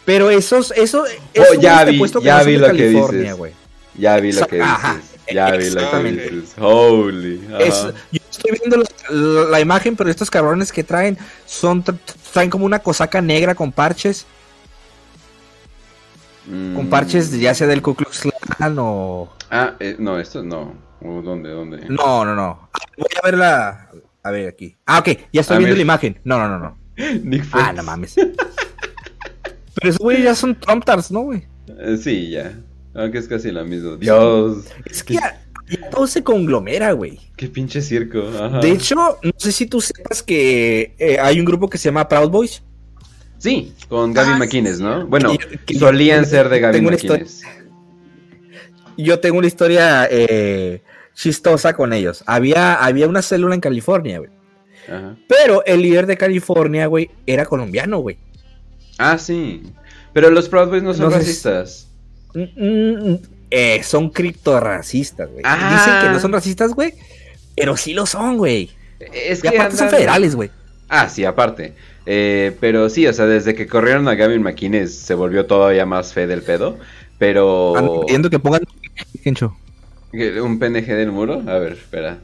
[0.06, 3.36] Pero esos, eso, Oh, esos ya güeyes te vi, ya vi lo que dices.
[3.94, 5.10] Ya vi lo que Ajá, dices.
[5.34, 6.54] Ya vi lo que dices.
[6.58, 7.46] Holy.
[7.52, 7.58] ajá.
[7.62, 8.76] Es- yo estoy viendo
[9.10, 11.98] la, la imagen, pero estos cabrones que traen son tra-
[12.32, 14.24] traen como una cosaca negra con parches
[16.46, 18.22] Con parches ya sea del Ku Klux
[18.56, 19.28] Klan o...
[19.52, 20.74] Ah, eh, no, esto no.
[21.02, 21.84] ¿O ¿Dónde, dónde?
[21.88, 22.68] No, no, no.
[22.96, 23.90] Voy a ver la...
[24.24, 24.74] A ver aquí.
[24.86, 25.78] Ah, ok, ya estoy A viendo ver.
[25.78, 26.18] la imagen.
[26.24, 26.78] No, no, no, no.
[27.22, 27.74] Nick Ah, Fox.
[27.76, 28.14] no mames.
[28.14, 31.44] Pero esos güey ya son Trump Tars, ¿no, güey?
[31.78, 32.52] Eh, sí, ya.
[32.94, 33.96] Aunque es casi la misma.
[33.96, 34.64] Dios.
[34.84, 37.18] Es que ya, ya todo se conglomera, güey.
[37.36, 38.22] Qué pinche circo.
[38.40, 38.60] Ajá.
[38.60, 42.08] De hecho, no sé si tú sepas que eh, hay un grupo que se llama
[42.08, 42.62] Proud Boys.
[43.38, 45.04] Sí, con Gaby Ah, McInnes, ¿no?
[45.06, 47.42] Bueno, que- que- solían ser de historia- McInnes.
[48.96, 50.82] Yo tengo una historia eh,
[51.14, 52.22] chistosa con ellos.
[52.26, 54.30] Había, había una célula en California, güey.
[54.88, 55.16] Ajá.
[55.28, 58.18] Pero el líder de California, güey, era colombiano, güey.
[58.98, 59.62] Ah, sí.
[60.12, 61.88] Pero los Proud Boys no son No racistas.
[62.34, 63.18] Mm, mm,
[63.50, 65.42] eh, son criptorracistas, güey.
[65.44, 65.78] Ah.
[65.78, 66.94] Dicen que no son racistas, güey.
[67.56, 68.70] Pero sí lo son, güey.
[69.12, 70.50] Es Y aparte son federales, güey.
[70.88, 71.74] Ah, sí, aparte.
[72.04, 76.12] Eh, pero sí, o sea, desde que corrieron a Gavin McInnes se volvió todavía más
[76.12, 76.78] fe del pedo.
[77.22, 77.76] Pero.
[77.76, 78.62] Ando pidiendo que pongan.
[79.22, 79.56] Gencho.
[80.10, 81.40] ¿Qué, ¿Un PNG del muro?
[81.46, 82.18] A ver, espera.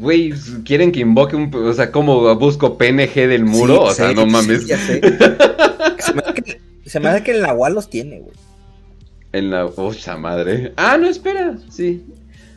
[0.00, 0.32] Güey,
[0.64, 1.54] quieren que invoque un.
[1.54, 3.74] O sea, ¿cómo busco PNG del muro?
[3.74, 4.66] Sí, o sea, no sí, mames.
[4.66, 5.00] ya sé.
[6.00, 8.34] Se me hace que, se me hace que el Nahual los tiene, güey.
[9.30, 9.66] En la.
[9.66, 10.72] Ucha madre.
[10.76, 11.54] Ah, no, espera.
[11.70, 12.04] Sí.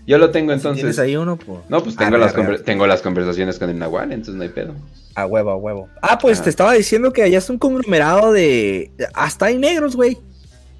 [0.07, 0.81] Yo lo tengo entonces.
[0.81, 1.37] ¿Tienes ahí uno?
[1.37, 1.59] Pues?
[1.69, 4.73] No, pues tengo, Arre, las tengo las conversaciones con el Nahual, entonces no hay pedo.
[5.13, 5.89] A huevo, a huevo.
[6.01, 6.43] Ah, pues Ah.
[6.45, 8.89] te estaba diciendo que allá es un conglomerado de.
[9.13, 10.17] Hasta hay negros, güey.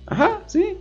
[0.08, 0.78] Ajá, sí.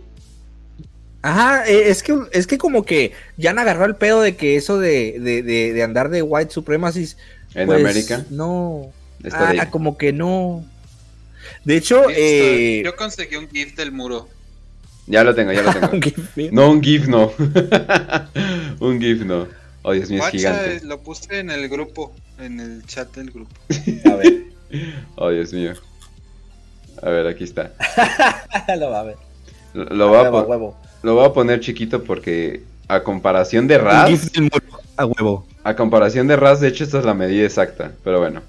[1.21, 4.55] Ajá, eh, es que, es que como que ya han agarrado el pedo de que
[4.57, 7.17] eso de, de, de, de andar de white supremacies.
[7.55, 8.25] ¿En pues, América?
[8.29, 8.91] No.
[9.31, 9.65] Ah, bien.
[9.71, 10.63] como que no.
[11.63, 14.29] De hecho, Listo, eh, Yo conseguí un GIF del muro.
[15.07, 15.87] Ya lo tengo, ya lo tengo.
[15.93, 16.17] Un GIF,
[16.51, 17.31] no, un GIF no.
[18.79, 19.47] un GIF no.
[19.83, 20.77] Oh, Dios mío, es gigante.
[20.77, 23.55] eh, lo puse en el grupo, en el chat del grupo.
[24.05, 24.45] a ver.
[25.15, 25.73] Oh, Dios mío.
[27.05, 27.71] A ver, aquí está.
[28.79, 29.15] lo va a ver.
[29.73, 30.77] Lo, lo voy a huevo, pon- huevo.
[31.03, 35.47] lo voy a poner chiquito porque a comparación de muro, a huevo.
[35.63, 38.41] a comparación de RAS, de hecho esta es la medida exacta, pero bueno.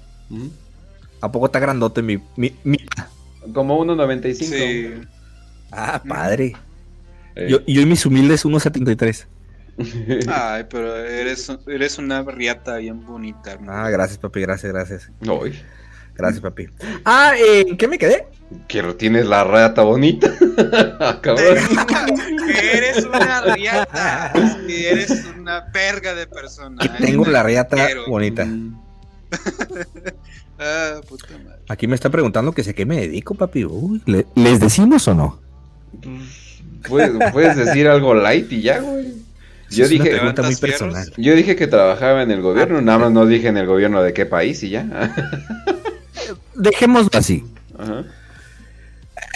[1.21, 2.79] ¿A poco está grandote mi, mi, mi-
[3.53, 4.33] Como 1.95.
[4.43, 4.93] Sí.
[5.71, 6.55] Ah, padre.
[7.35, 7.47] Eh.
[7.49, 9.25] Yo, yo y mis humildes 1.73.
[10.27, 13.73] Ay, pero eres, eres una riata bien bonita, hermano.
[13.73, 15.11] Ah, gracias, papi, gracias, gracias.
[15.21, 15.59] Ay,
[16.17, 16.67] Gracias, papi.
[17.05, 18.25] Ah, eh, ¿en qué me quedé?
[18.69, 20.31] que lo tienes la rata bonita.
[20.99, 21.57] Ah, Cabrón.
[22.73, 24.33] eres una riata.
[24.67, 26.81] Y eres una verga de persona.
[26.81, 28.07] Que tengo la riata Quiero.
[28.07, 28.47] bonita.
[30.59, 31.59] Ah, puta madre.
[31.69, 33.65] Aquí me está preguntando que sé qué me dedico, papi.
[33.65, 35.39] Uy, ¿le- ¿Les decimos o no?
[36.87, 39.13] Puedes, puedes decir algo light y ya, güey.
[39.69, 41.13] Yo es una dije, pregunta muy personal.
[41.17, 44.13] yo dije que trabajaba en el gobierno, nada más no dije en el gobierno de
[44.13, 45.13] qué país y ya.
[46.55, 47.43] Dejémoslo así.
[47.77, 48.05] Ajá.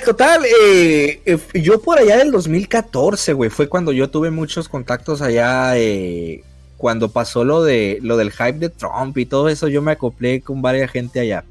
[0.06, 5.22] Total, eh, eh, yo por allá del 2014, güey, fue cuando yo tuve muchos contactos
[5.22, 6.44] allá, eh,
[6.78, 10.42] cuando pasó lo de lo del hype de Trump y todo eso, yo me acoplé
[10.42, 11.46] con varias gente allá.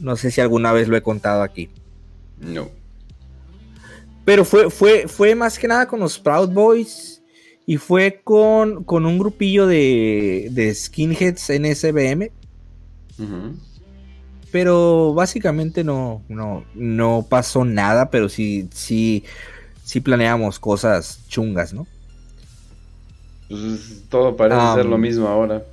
[0.00, 1.68] No sé si alguna vez lo he contado aquí.
[2.40, 2.70] No.
[4.24, 7.22] Pero fue, fue, fue más que nada con los Proud Boys
[7.66, 12.30] y fue con, con un grupillo de, de skinheads en SBM.
[13.18, 13.56] Ujú.
[14.54, 19.24] Pero básicamente no, no, no pasó nada, pero sí, sí,
[19.82, 21.88] sí planeamos cosas chungas, ¿no?
[23.48, 25.64] Pues todo parece Um, ser lo mismo ahora.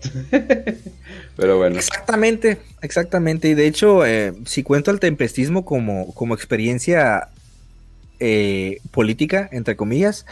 [1.38, 1.76] Pero bueno.
[1.76, 3.50] Exactamente, exactamente.
[3.50, 7.30] Y de hecho, eh, si cuento el tempestismo como, como experiencia
[8.20, 10.26] eh, política, entre comillas,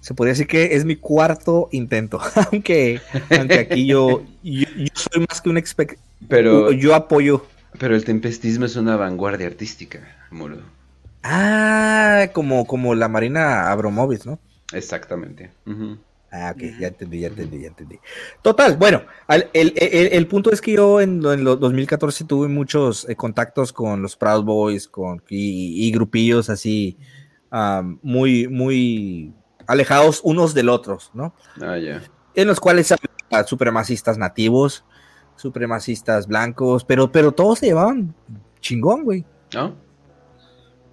[0.00, 2.18] se podría decir que es mi cuarto intento.
[2.50, 3.02] aunque,
[3.38, 5.98] aunque aquí yo, yo, yo soy más que un expe-
[6.28, 7.44] Pero, Yo apoyo.
[7.78, 10.58] Pero el tempestismo es una vanguardia artística, muro.
[11.22, 14.38] Ah, como, como la Marina Abramovich, ¿no?
[14.72, 15.50] Exactamente.
[16.32, 17.98] Ah, ok, ya entendí, ya entendí, ya entendí.
[18.40, 19.72] Total, bueno, el, el-
[20.12, 24.16] el punto es que yo en, en los 2014 tuve muchos eh, contactos con los
[24.16, 26.96] Proud Boys con, y, y grupillos así
[27.50, 29.34] am, muy, muy
[29.66, 31.34] alejados unos del otros, ¿no?
[31.60, 32.00] Ah, ya.
[32.34, 34.84] En los cuales había supremacistas nativos,
[35.40, 38.14] supremacistas blancos, pero, pero todos se llevaban
[38.60, 39.24] chingón, güey.
[39.54, 39.74] ¿No?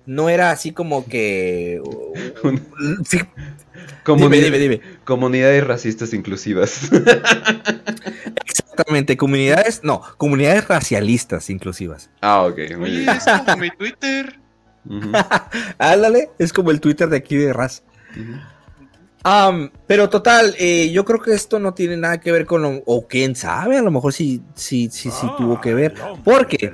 [0.05, 1.81] No era así como que...
[3.05, 3.19] Sí,
[4.05, 4.81] Comuni- Dime, dime, dime.
[5.03, 6.89] Comunidades racistas inclusivas.
[8.45, 12.09] Exactamente, comunidades, no, comunidades racialistas inclusivas.
[12.21, 13.09] ah, ok, muy bien.
[13.09, 14.39] es como mi Twitter.
[15.77, 17.83] Ándale, es como el Twitter de aquí de Raz.
[19.87, 23.07] Pero total, eh, yo creo que esto no tiene nada que ver con lo, o
[23.07, 25.93] quién sabe, a lo mejor sí, sí, sí, sí tuvo que ver,
[26.23, 26.73] porque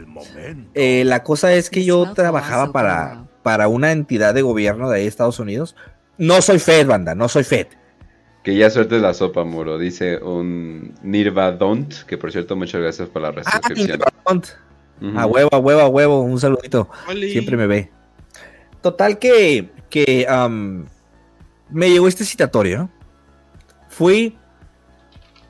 [0.73, 5.07] eh, la cosa es que yo trabajaba para, para una entidad de gobierno de ahí,
[5.07, 5.75] Estados Unidos.
[6.17, 7.67] No soy Fed, banda, no soy Fed.
[8.43, 9.77] Que ya sueltes la sopa, Muro.
[9.77, 14.01] Dice un Nirvadont, que por cierto, muchas gracias por la resuscripción.
[15.01, 15.17] Ujú.
[15.17, 16.89] A huevo, a huevo, a huevo, un saludito.
[17.07, 17.89] Siempre me ve.
[18.81, 20.27] Total que, que
[21.69, 22.89] me llegó este citatorio.
[23.89, 24.37] Fui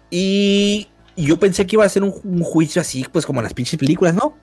[0.09, 3.53] y yo pensé que iba a ser un, un juicio así, pues como en las
[3.53, 4.37] pinches películas, ¿no?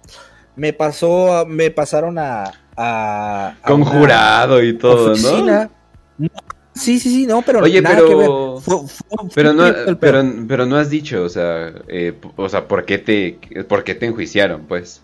[0.57, 2.45] Me pasó, me pasaron a...
[2.77, 5.13] a- a Con jurado y todo, ¿no?
[5.13, 5.71] oficina.
[6.19, 6.29] No,
[6.73, 8.29] Sí, sí, sí, no, pero Oye, nada pero- que ver.
[8.63, 9.65] Fue- fue- Pero no,
[10.01, 13.95] pero, pero no has dicho, o sea, eh, o sea, ¿por qué te, por qué
[13.95, 15.03] te enjuiciaron, pues?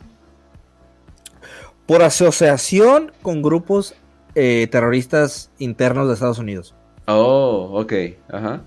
[1.84, 3.94] por asociación con grupos
[4.36, 6.74] eh, terroristas internos de Estados Unidos.
[7.08, 7.92] Oh, ok,
[8.32, 8.62] ajá.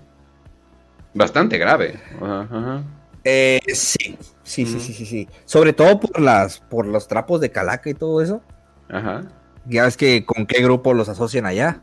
[1.14, 1.98] Bastante grave.
[2.20, 2.82] Ajá, ajá.
[3.24, 5.28] Eh, sí, sí, sí, sí, sí, sí.
[5.44, 8.42] Sobre todo por las, por los trapos de calaca y todo eso.
[8.88, 9.22] Ajá.
[9.66, 11.82] Ya ves que con qué grupo los asocian allá.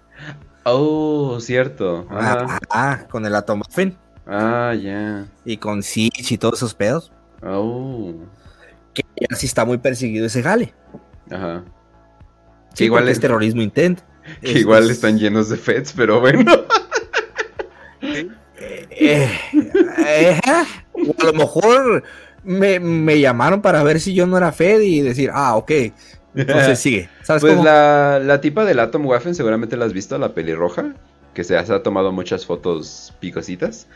[0.63, 2.05] Oh, cierto.
[2.09, 2.59] Ah, Ajá.
[2.69, 3.95] ah, con el Atomuffin
[4.25, 5.25] Ah, ya.
[5.45, 7.11] y con Sich y todos esos pedos.
[7.41, 8.13] Oh.
[8.93, 10.73] Que ya sí está muy perseguido ese jale.
[11.31, 11.63] Ajá.
[12.77, 13.99] Sí, igual porque es- terrorismo intent.
[14.41, 16.43] Que Es- igual es- están llenos de feds, pero bueno.
[18.99, 19.29] Eh,
[20.09, 20.39] eh,
[20.93, 22.03] o a lo mejor
[22.43, 25.71] me, me llamaron para ver si yo no era Fed y decir, ah, ok.
[26.35, 27.09] Entonces sigue.
[27.23, 27.63] ¿Sabes pues cómo?
[27.65, 30.93] la, la tipa del Atom Waffen seguramente la has visto, la pelirroja,
[31.33, 33.87] que se, se ha tomado muchas fotos picositas.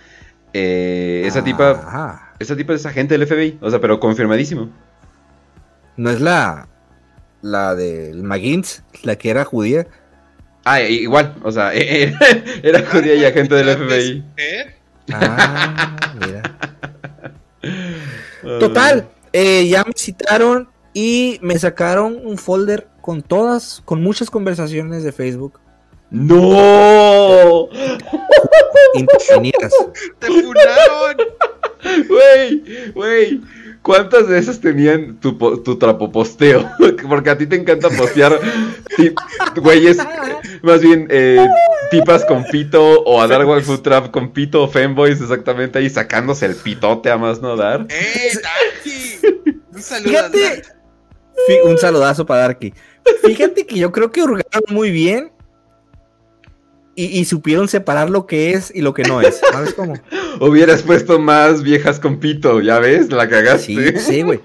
[0.53, 4.69] Eh, esa tipa, Ah, esa tipa es agente del FBI, o sea, pero confirmadísimo.
[5.97, 6.67] no es la,
[7.41, 9.87] la del McGinnis, la que era judía.
[10.63, 12.17] Ah, igual, o sea, era,
[12.63, 14.23] era judía y agente del FBI.
[15.13, 16.41] Ah, mira.
[18.59, 25.03] Total, eh, ya me citaron y me sacaron un folder con todas, con muchas conversaciones
[25.03, 25.59] de Facebook.
[26.09, 27.69] ¡No!
[28.93, 29.73] Intervenidas.
[30.19, 31.17] ¡Te funaron!
[32.07, 33.41] Güey, güey.
[33.81, 35.33] ¿Cuántas de esas tenían tu,
[35.63, 36.69] tu trapoposteo?
[37.09, 38.39] Porque a ti te encanta postear
[39.55, 39.97] güeyes,
[40.61, 41.45] más bien eh,
[41.89, 45.89] tipas con pito o a dar Dark Food Trap con pito o fanboys exactamente ahí
[45.89, 47.87] sacándose el pitote a más no dar.
[47.89, 49.57] ¡Eh, Darky!
[49.73, 50.21] Un saludo a.
[50.29, 50.69] Darky.
[51.65, 52.73] Un saludazo para Darky.
[53.23, 55.31] Fíjate que yo creo que hurgaron muy bien
[56.95, 59.39] y, y supieron separar lo que es y lo que no es.
[59.51, 59.93] ¿Sabes cómo?
[60.39, 63.11] Hubieras puesto más viejas con pito, ¿ya ves?
[63.11, 63.99] La cagaste.
[63.99, 64.39] Sí, sí, güey.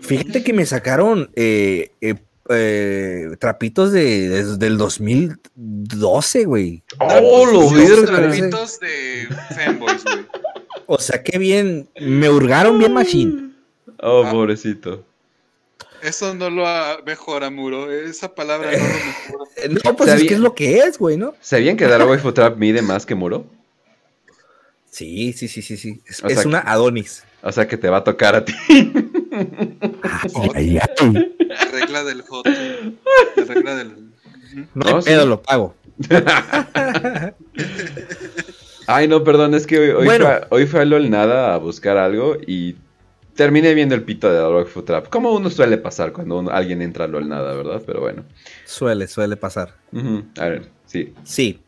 [0.00, 2.14] Fíjate que me sacaron eh, eh,
[2.50, 6.82] eh, trapitos de, de- del 2012, güey.
[7.00, 8.16] ¡Oh, lo Esos verga!
[8.28, 10.26] trapitos de fanboys, güey.
[10.86, 11.88] O sea, qué bien.
[12.00, 13.50] Me hurgaron bien machine.
[14.00, 15.04] Oh, pobrecito.
[16.04, 17.90] Eso no lo ha- mejora, Muro.
[17.90, 19.80] Esa palabra no lo mejora.
[19.84, 21.34] No, pues es que es lo que es, güey, ¿no?
[21.40, 23.46] ¿Sabían que Dark Trap mide más que Muro?
[24.90, 26.00] Sí, sí, sí, sí, sí.
[26.06, 27.24] Es, O es sea, una Adonis.
[27.42, 28.54] O sea que te va a tocar a ti.
[30.54, 31.32] Ay, ay.
[31.72, 32.50] Regla del J.
[33.36, 33.96] La regla del.
[34.74, 35.08] No, No, hay sí.
[35.08, 35.74] pedo, lo pago.
[38.86, 40.26] Ay, no, perdón, es que hoy, hoy Bueno.
[40.26, 42.76] fue, a- hoy fue a LOL nada a buscar algo y
[43.34, 45.08] terminé viendo el pito de Food Trap.
[45.08, 47.82] Como uno suele pasar cuando uno- alguien entra a LOL nada, ¿verdad?
[47.84, 48.24] Pero bueno.
[48.64, 49.74] Suele, suele pasar.
[50.38, 51.12] A ver, sí.
[51.24, 51.60] Sí.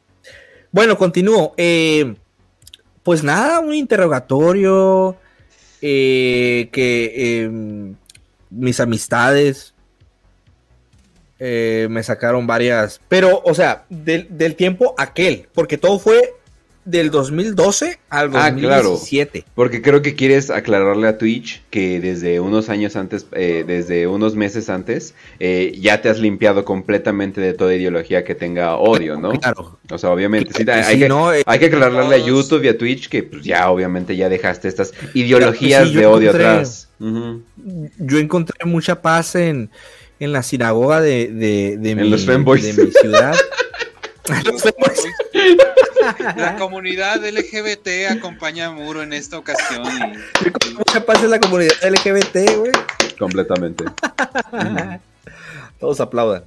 [0.72, 1.54] Bueno, continúo.
[1.56, 2.14] Eh,
[3.02, 5.16] pues nada, un interrogatorio.
[5.82, 7.50] eh, que eh,
[8.50, 9.74] mis amistades
[11.38, 13.00] eh, me sacaron varias.
[13.08, 15.48] Pero, o sea, del, del tiempo aquel.
[15.52, 16.34] Porque todo fue
[16.86, 18.90] del 2012 al Ah, claro.
[18.90, 19.44] 2017.
[19.54, 24.34] Porque creo que quieres aclararle a Twitch que desde unos años antes, eh, desde unos
[24.36, 29.32] meses antes, eh, ya te has limpiado completamente de toda ideología que tenga odio, ¿no?
[29.32, 29.78] Claro.
[29.90, 32.68] O sea, obviamente, sí, Sí, hay, que, no, eh, hay que aclararle a YouTube y
[32.68, 36.46] a Twitch que pues, ya obviamente ya dejaste estas ideologías Sí, yo de odio encontré-
[36.46, 36.88] atrás.
[37.98, 39.70] Yo encontré mucha paz en,
[40.20, 42.76] en la sinagoga de, de, de En mi, los fanboys.
[42.76, 43.34] de mi ciudad.
[46.36, 49.82] La comunidad LGBT acompaña a Muro en esta ocasión.
[49.86, 52.72] y- Yo encontré mucha paz en la comunidad LGBT, güey.
[53.18, 53.84] Completamente.
[55.80, 56.44] Todos aplaudan.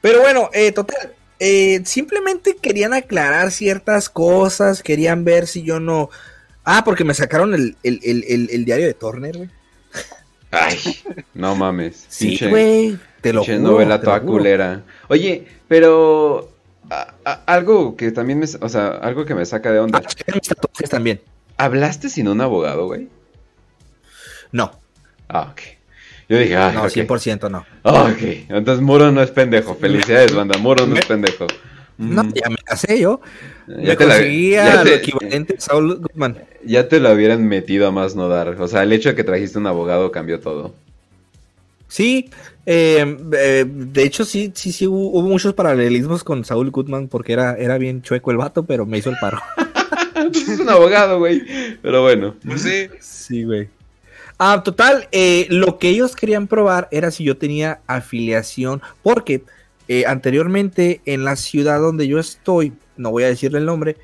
[0.00, 1.12] Pero bueno, eh, total.
[1.40, 6.10] eh, simplemente querían aclarar ciertas cosas, querían ver si yo no...
[6.64, 9.50] Ah, porque me sacaron el, el- el- el- el diario de Turner, güey.
[10.50, 10.78] Ay,
[11.34, 12.04] no mames.
[12.08, 12.98] Sí, güey.
[13.20, 13.58] Te lo juro.
[13.58, 14.32] novela te lo toda juro.
[14.32, 14.82] culera.
[15.08, 16.50] Oye, pero
[16.90, 20.00] a- a- algo que también me, o sea, algo que me saca de onda.
[20.02, 21.20] Ah, chequen mis tatuajes también.
[21.56, 23.08] ¿Hablaste sin un abogado, güey?
[24.52, 24.70] No.
[25.28, 25.60] Ah, ok.
[26.28, 26.88] Yo dije, ah, No, ok.
[26.90, 27.64] 100% no.
[27.84, 29.74] Ah, ok, entonces Muro no es pendejo.
[29.74, 30.58] Felicidades, banda.
[30.58, 31.46] Muro no es pendejo.
[31.96, 33.20] No, ya me casé yo.
[33.66, 36.38] Ya me te la- conseguía ya te- lo equivalente a Saul Goodman.
[36.64, 38.48] Ya te lo hubieran metido a más no dar.
[38.60, 40.74] O sea, el hecho de que trajiste un abogado cambió todo.
[41.88, 42.30] Sí,
[42.70, 47.32] eh, eh, de hecho sí, sí, sí hubo, hubo muchos paralelismos con Saul Goodman porque
[47.32, 49.40] era, era bien chueco el vato, pero me hizo el paro.
[50.34, 51.42] es un abogado, güey.
[51.80, 52.34] Pero bueno.
[52.44, 52.88] Pues sí.
[53.00, 53.68] Sí, güey.
[54.38, 59.42] Ah, total, eh, lo que ellos querían probar era si yo tenía afiliación, porque
[60.06, 63.96] anteriormente en la ciudad donde yo estoy, no voy a decirle el nombre,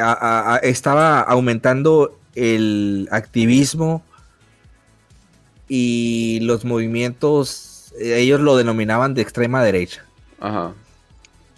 [0.00, 4.04] a- a- a- estaba aumentando el activismo
[5.68, 10.04] y los movimientos, eh, ellos lo denominaban de extrema derecha.
[10.40, 10.72] Ajá.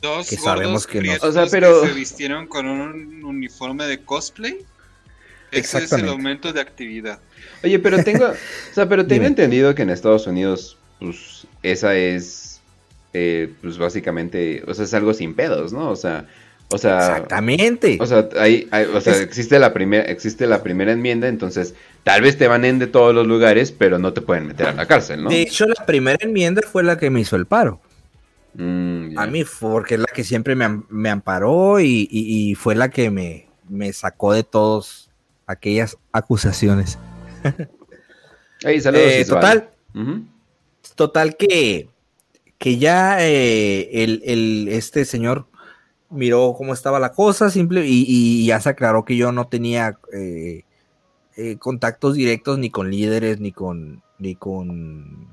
[0.02, 1.02] Dos Que sabemos que no.
[1.02, 4.58] prietos O sea, pero- que se vistieron con un uniforme de cosplay.
[5.52, 7.18] Ese es el aumento de actividad.
[7.64, 8.24] Oye, pero tengo,
[8.70, 12.60] o sea, pero tengo entendido que en Estados Unidos, pues, esa es,
[13.12, 15.90] eh, pues, básicamente, o sea, es algo sin pedos, ¿no?
[15.90, 16.28] O sea,
[16.72, 17.98] o sea, Exactamente.
[18.00, 21.74] o sea, hay, hay- o sea, Es- existe la primera, existe la primera enmienda, entonces,
[22.04, 24.72] tal vez te van en de todos los lugares, pero no te pueden meter a
[24.72, 25.30] la cárcel, ¿no?
[25.30, 27.80] De hecho, la primera enmienda fue la que me hizo el paro.
[28.54, 29.18] Mm.
[29.18, 32.74] A mí, porque es la que siempre me, am- me amparó y, y- y fue
[32.74, 35.08] la que me, me sacó de todas
[35.46, 36.98] aquellas acusaciones.
[38.62, 39.70] Ey, saludos, Eh, total,
[40.94, 41.88] total que,
[42.58, 45.46] que ya eh, el, el- este señor
[46.10, 49.98] miró cómo estaba la cosa simple y, y ya se aclaró que yo no tenía
[50.12, 50.64] eh,
[51.36, 55.28] eh, contactos directos ni con líderes ni con ni con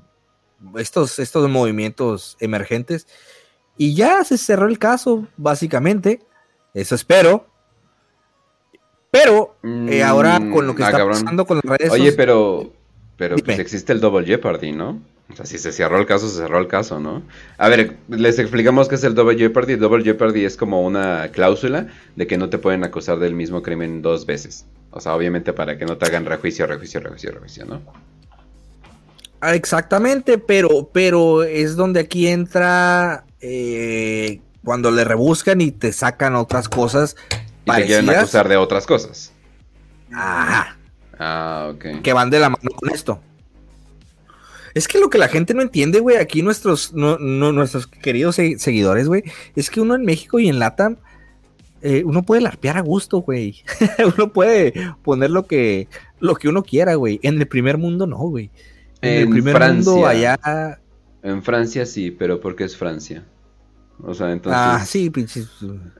[0.76, 3.06] estos estos movimientos emergentes.
[3.76, 6.20] Y ya se cerró el caso básicamente.
[6.74, 7.46] Eso espero.
[9.10, 11.20] Pero eh, ahora con lo que Mm, ah, está cabrón.
[11.22, 12.16] pasando con las redes Oye, soci-
[13.18, 15.02] pero, pues existe el Double Jeopardy, ¿no?
[15.30, 17.22] O sea, si se cerró el caso, se cerró el caso, ¿no?
[17.58, 19.74] A ver, les explicamos qué es el Double Jeopardy.
[19.74, 23.60] El Double Jeopardy es como una cláusula de que no te pueden acusar del mismo
[23.60, 24.66] crimen dos veces.
[24.90, 27.82] O sea, obviamente para que no te hagan rejuicio, rejuicio, rejuicio, rejuicio, ¿no?
[29.40, 36.36] Ah, Exactamente, pero, pero es donde aquí entra eh, cuando le rebuscan y te sacan
[36.36, 37.16] otras cosas
[37.64, 39.32] Y te quieren parecidas acusar de otras cosas.
[40.12, 40.77] Ajá, Ah,
[41.18, 42.02] ok.
[42.02, 43.20] que van de la mano con esto.
[44.74, 48.36] Es que lo que la gente no entiende, güey, aquí nuestros, no- no- nuestros queridos
[48.36, 49.24] se- seguidores, güey,
[49.56, 50.96] es que uno en México y en Latam,
[51.82, 53.62] eh, uno puede larpear a gusto, güey.
[54.16, 54.72] uno puede
[55.02, 55.88] poner lo que,
[56.20, 57.18] lo que uno quiera, güey.
[57.22, 58.50] En el primer mundo no, güey.
[59.00, 59.92] En, el primer Francia.
[59.92, 60.80] mundo allá
[61.22, 63.24] En Francia sí, pero porque es Francia.
[64.02, 64.60] O sea, entonces...
[64.62, 65.48] ah, sí, pinches.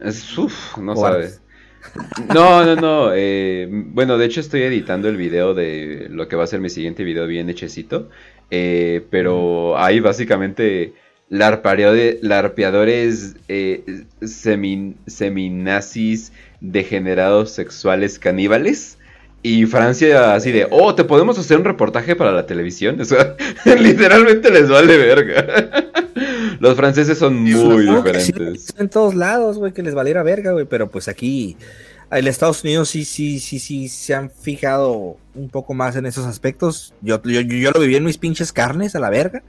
[0.01, 1.41] Es, uf, no sabes.
[2.33, 3.11] No, no, no.
[3.15, 6.71] eh, bueno, de hecho estoy editando el video de lo que va a ser mi
[6.71, 8.09] siguiente video bien hechecito.
[8.51, 10.95] eh, pero hay básicamente
[11.29, 12.17] larpeadores
[13.49, 18.99] eh, semi- seminazis degenerados sexuales caníbales.
[19.43, 23.01] Y Francia así de, oh, ¿te podemos hacer un reportaje para la televisión?
[23.01, 23.37] O sea,
[23.81, 25.47] literalmente les vale verga.
[26.61, 28.75] Los franceses son muy que sí, diferentes.
[28.79, 31.57] en todos lados, güey, que les valiera verga, güey, pero pues aquí,
[32.11, 36.27] en Estados Unidos sí, sí, sí, sí, se han fijado un poco más en esos
[36.27, 36.95] aspectos.
[37.03, 39.43] Yo, yo, yo, lo viví en mis pinches carnes a la verga.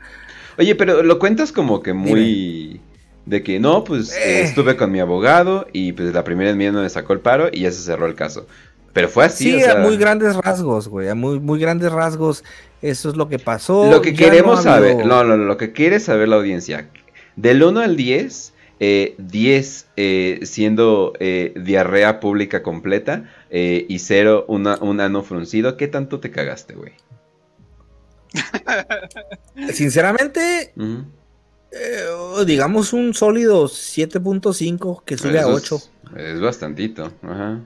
[0.57, 2.81] Oye, pero lo cuentas como que muy...
[3.25, 6.89] De que no, pues eh, estuve con mi abogado y pues la primera enmienda me
[6.89, 8.47] sacó el paro y ya se cerró el caso.
[8.91, 11.91] Pero fue así, Sí, o sea, a muy grandes rasgos, güey, a muy, muy grandes
[11.91, 12.43] rasgos.
[12.81, 13.89] Eso es lo que pasó.
[13.91, 16.89] Lo que Ya queremos no habido- saber, no, no, lo que quiere saber la audiencia,
[17.39, 24.45] del 1 al 10, eh, 10 eh, siendo eh, diarrea pública completa eh, y 0
[24.47, 26.93] una, un ano fruncido, ¿qué tanto te cagaste, güey?
[29.73, 31.05] Sinceramente, Ujú.
[31.71, 35.75] eh, digamos un sólido 7.5 que sube a Eso 8.
[36.17, 37.61] Es, es bastantito, ajá.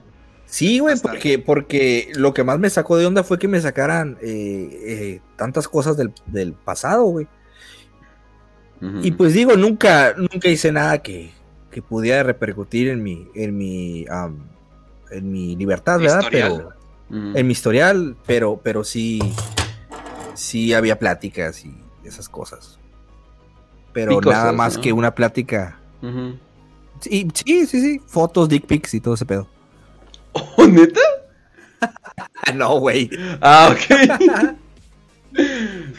[0.46, 4.18] Sí, güey, porque, porque lo que más me sacó de onda fue que me sacaran
[4.22, 7.26] eh, eh, tantas cosas del, del pasado, güey.
[9.02, 11.32] Y pues digo, nunca, nunca hice nada que,
[11.70, 14.04] que pudiera repercutir en mi, en mi,
[15.10, 16.20] en mi libertad, ¿verdad?
[16.20, 16.74] Historial.
[17.08, 19.20] Pero, en mi historial, pero, pero sí,
[20.34, 21.74] sí había pláticas y
[22.04, 22.78] esas cosas.
[23.92, 24.82] Pero Picosas, nada más ¿no?
[24.82, 25.78] que una plática.
[27.00, 29.48] Sí, sí, sí, fotos, dick pics y todo ese pedo.
[30.32, 31.00] ¿Oh, neta?
[32.54, 33.10] no, güey.
[33.40, 34.56] Ah, ok.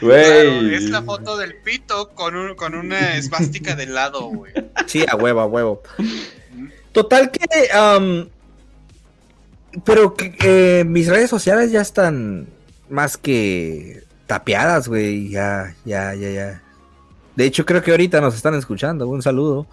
[0.00, 0.74] Güey.
[0.74, 4.52] es la foto del pito con, un, con una esvástica de lado, güey.
[4.86, 5.82] Sí, a huevo, a huevo.
[6.92, 7.44] Total que.
[9.84, 12.46] pero que, eh, mis redes sociales ya están
[12.88, 15.28] más que tapeadas, güey.
[15.28, 16.62] Ya, ya, ya, ya.
[17.34, 19.06] De hecho, creo que ahorita nos están escuchando.
[19.08, 19.66] Un saludo.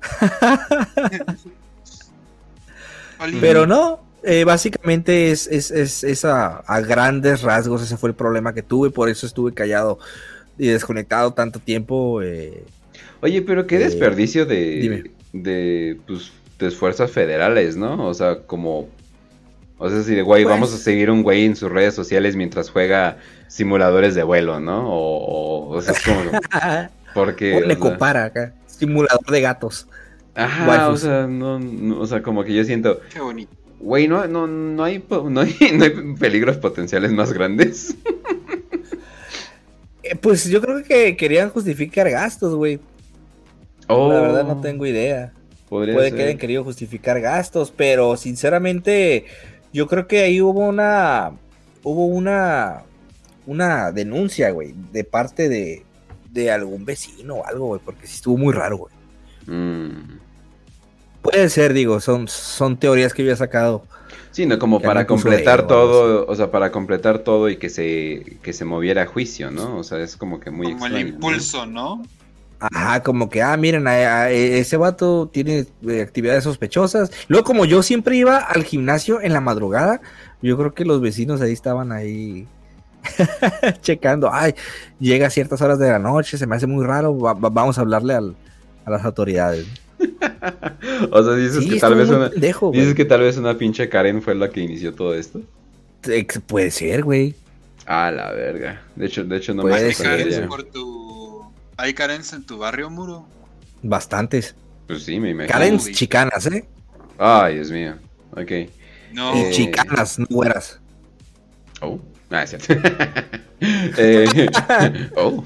[3.40, 7.82] Pero no, eh, básicamente es, es, es, es a, a grandes rasgos.
[7.82, 8.90] Ese fue el problema que tuve.
[8.90, 9.98] Por eso estuve callado
[10.58, 12.22] y desconectado tanto tiempo.
[12.22, 12.64] eh,
[13.20, 18.06] Oye, pero qué Eh, desperdicio de, de, pues, de esfuerzos federales, ¿no?
[18.06, 18.88] O sea, como...
[19.78, 22.36] O sea, si de güey, Pues- vamos a seguir un güey en sus redes sociales
[22.36, 23.18] mientras juega
[23.48, 24.88] simuladores de vuelo, ¿no?
[24.88, 26.20] O, o, o sea, es como...
[27.14, 27.56] Porque...
[27.56, 28.52] O sea, compara acá.
[28.66, 29.86] Simulador de gatos.
[30.34, 30.88] Ajá, Waifus.
[31.02, 33.00] o sea, no, no- o sea, como que yo siento...
[33.12, 33.52] Qué bonito.
[33.84, 37.94] Güey, no, no, no, hay, no, hay, no hay peligros potenciales más grandes.
[40.06, 42.78] Eh, pues yo creo que querían justificar gastos, güey.
[43.88, 45.32] Oh, La verdad no tengo idea.
[45.66, 46.18] podría Puede ser.
[46.18, 49.24] que hayan querido justificar gastos, pero sinceramente
[49.72, 51.32] yo creo que ahí hubo una
[51.82, 52.82] hubo una
[53.46, 55.84] una denuncia, güey, de parte de,
[56.30, 58.94] de algún vecino o algo, güey, porque sí estuvo muy raro, güey.
[59.46, 60.18] Mm.
[61.24, 63.82] Puede ser, digo, son, son teorías que he sacado.
[64.30, 68.52] Sí, no, como para completar todo, o sea, para completar todo y que se, que
[68.52, 69.78] se moviera a juicio, ¿no?
[69.78, 72.02] O sea, es como que muy Como el impulso, ¿no?
[72.60, 77.10] Ajá, como que, ah, miren, a- a- ese vato tiene eh, actividades sospechosas.
[77.28, 80.00] Luego, como yo siempre iba al gimnasio en la madrugada,
[80.42, 82.46] yo creo que los vecinos ahí estaban ahí
[83.82, 84.30] checando.
[84.32, 84.54] Ay,
[84.98, 87.78] llega a ciertas horas de la noche, se me hace muy raro, va- va- vamos
[87.78, 88.36] a hablarle al-
[88.84, 89.66] a las autoridades.
[91.10, 93.88] O sea, dices Sí, que tal vez una, pendejo, dices que tal vez una pinche
[93.88, 95.40] Karen fue la que inició todo esto.
[96.46, 97.34] Puede ser, güey.
[97.86, 98.82] Ah, la verga.
[98.96, 100.46] De hecho, de hecho no Puede me Hay Karens ya.
[100.46, 101.42] por tu...
[101.76, 103.26] Hay Karens en tu barrio, Muro.
[103.82, 104.54] Bastantes.
[104.86, 105.52] Pues sí, me imagino.
[105.52, 105.94] Karens Uy.
[105.94, 106.64] chicanas, ¿eh?
[107.18, 107.94] Ay, Dios mío.
[108.32, 108.50] Ok.
[109.12, 109.34] No.
[109.36, 110.80] Y Eh, chicanas, no güeras.
[111.80, 111.98] Oh,
[112.30, 112.74] ah, es cierto.
[113.96, 114.50] Eh,
[115.16, 115.42] oh.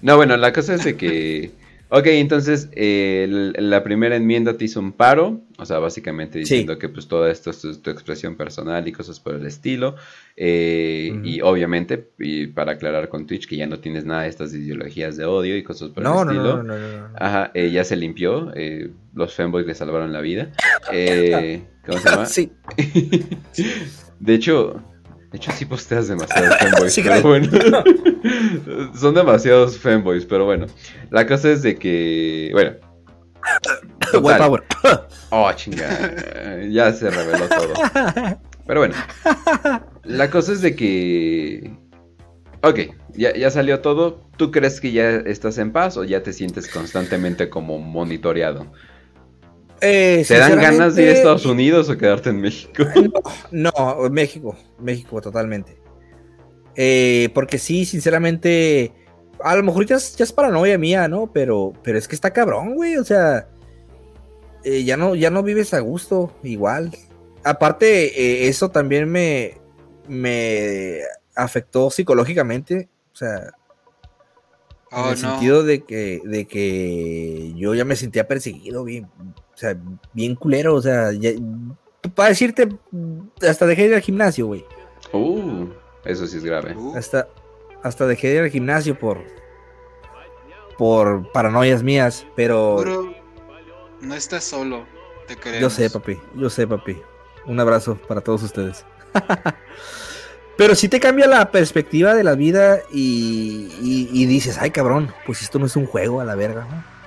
[0.00, 1.50] no, bueno, la cosa es de que.
[1.90, 6.90] Ok, entonces eh, la primera enmienda te hizo un paro, o sea, básicamente diciendo que
[6.90, 9.96] pues todo esto es tu, tu expresión personal y cosas por el estilo.
[10.36, 11.18] eh.
[11.24, 15.16] Y obviamente, y para aclarar con Twitch que ya no tienes nada de estas ideologías
[15.16, 16.56] de odio y cosas por No, el no, estilo.
[16.58, 17.14] no, no, no, no.
[17.16, 20.50] Ajá, eh, ya se limpió, eh, los femboys le salvaron la vida.
[20.92, 22.26] Eh, ¿Cómo se llama?
[22.26, 22.52] Sí.
[24.20, 24.82] De hecho,
[25.30, 27.48] de hecho sí posteas demasiados fanboys, Sí, pero bueno.
[28.98, 30.66] Son demasiados fanboys, pero bueno.
[31.10, 32.72] La cosa es de que, bueno.
[34.20, 34.64] White power.
[35.30, 35.86] Oh, chinga.
[36.70, 37.74] Ya se reveló todo.
[38.66, 38.94] Pero bueno.
[40.04, 41.70] La cosa es de que.
[42.62, 42.80] Ok,
[43.14, 44.26] ya, ya salió todo.
[44.36, 48.72] ¿Tú crees que ya estás en paz o ya te sientes constantemente como monitoreado?
[49.80, 52.84] Eh, ¿Te dan ganas de ir a Estados Unidos o quedarte en México?
[53.50, 53.72] No,
[54.10, 55.78] México, México totalmente.
[56.74, 58.92] Eh, porque sí, sinceramente,
[59.42, 61.30] a lo mejor ya es, ya es paranoia mía, ¿no?
[61.32, 62.96] Pero, pero es que está cabrón, güey.
[62.96, 63.48] O sea,
[64.64, 66.90] eh, ya no, ya no vives a gusto, igual.
[67.44, 69.58] Aparte, eso también me,
[70.08, 71.00] me
[71.34, 72.88] afectó psicológicamente.
[73.12, 73.52] O sea,
[74.90, 75.30] en Oh, el no.
[75.30, 79.04] sentido de que, de que yo ya me sentía perseguido, bien,
[79.54, 79.76] o sea,
[80.12, 81.32] bien culero, o sea, ya-
[82.14, 82.68] para decirte,
[83.46, 84.64] hasta dejé de ir al gimnasio, güey.
[85.12, 85.66] Uh,
[86.04, 86.74] eso sí es grave.
[86.76, 87.28] Uh, Hasta,
[87.82, 89.18] hasta dejé de ir al gimnasio por,
[90.78, 93.14] por paranoias mías, pero Muro,
[94.00, 94.84] no estás solo.
[95.26, 95.60] Te queremos.
[95.60, 96.98] yo sé, papi, yo sé, papi.
[97.46, 98.84] Un abrazo para todos ustedes.
[100.58, 105.14] Pero sí te cambia la perspectiva de la vida y, y- y dices, ay cabrón,
[105.24, 106.98] pues esto no es un juego a la verga, ¿no?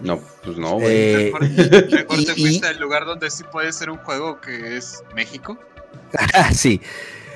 [0.00, 0.86] No, pues no, güey.
[0.88, 5.02] Eh, Mejor, te y- fuiste al lugar donde sí puede ser un juego que es
[5.14, 5.56] México.
[6.54, 6.80] Sí.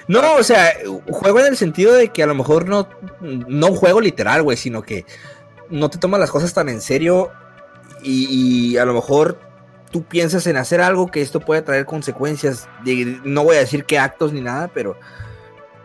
[0.08, 0.72] No, o sea,
[1.10, 2.88] juego en el sentido de que a lo mejor no,
[3.20, 5.06] no un juego literal, güey, sino que
[5.70, 7.30] no te tomas las cosas tan en serio
[8.02, 9.38] y, y a lo mejor
[9.92, 12.68] tú piensas en hacer algo que esto puede traer consecuencias.
[12.84, 14.96] de- no voy a decir qué actos ni nada, pero,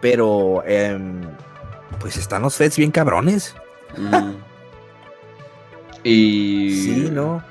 [0.02, 1.22] pero, em,
[2.00, 3.56] pues están los feds bien cabrones.
[3.98, 4.32] Mm.
[6.04, 6.82] Y.
[6.84, 7.44] Sí, ¿no?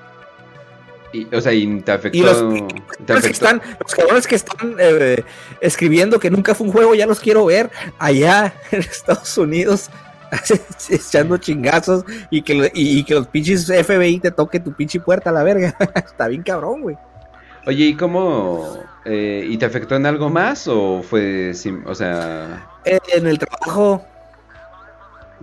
[1.13, 2.19] y- o sea, y te afectó.
[2.19, 2.39] Y los-
[3.07, 5.25] te Los, que están, los cabrones que están eh,
[5.61, 9.89] escribiendo que nunca fue un juego, ya los quiero ver allá en Estados Unidos
[10.89, 15.01] echando chingazos y que, lo- y, y que los pinches FBI te toque tu pinche
[15.01, 15.77] puerta a la verga.
[15.95, 16.97] Está bien cabrón, güey.
[17.67, 18.79] Oye, ¿y cómo?
[19.05, 21.53] eh, ¿Y te afectó en algo más o fue.
[21.55, 22.67] sim- o sea.
[22.85, 24.05] Eh, En el trabajo,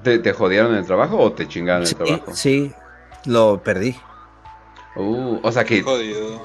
[0.02, 2.32] ¿te, te jodieron en el trabajo o te chingaron en el trabajo?
[2.34, 2.72] sí,
[3.26, 3.96] lo perdí.
[4.96, 5.82] Uh, o sea que.
[5.82, 6.42] Jodido.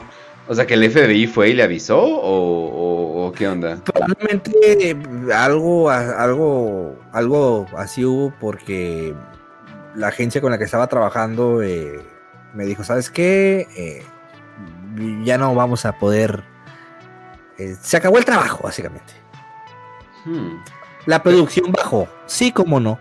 [0.49, 3.77] O sea que el FBI fue y le avisó o, o, o qué onda?
[3.85, 4.51] Probablemente
[4.91, 4.97] eh,
[5.35, 9.15] algo, algo, algo así hubo porque
[9.95, 12.01] la agencia con la que estaba trabajando eh,
[12.55, 13.67] me dijo, ¿sabes qué?
[13.77, 14.03] Eh,
[15.25, 16.43] ya no vamos a poder...
[17.59, 19.13] eh, se acabó el trabajo, básicamente.
[20.25, 20.63] Hmm.
[21.07, 22.09] La producción bajó.
[22.27, 22.99] Sí, como no.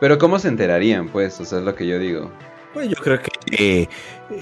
[0.00, 1.38] Pero ¿cómo se enterarían, pues?
[1.40, 2.30] O sea, es lo que yo digo.
[2.74, 3.88] Pues yo creo que eh,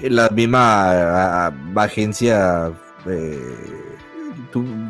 [0.09, 2.71] la misma agencia
[3.05, 3.39] eh,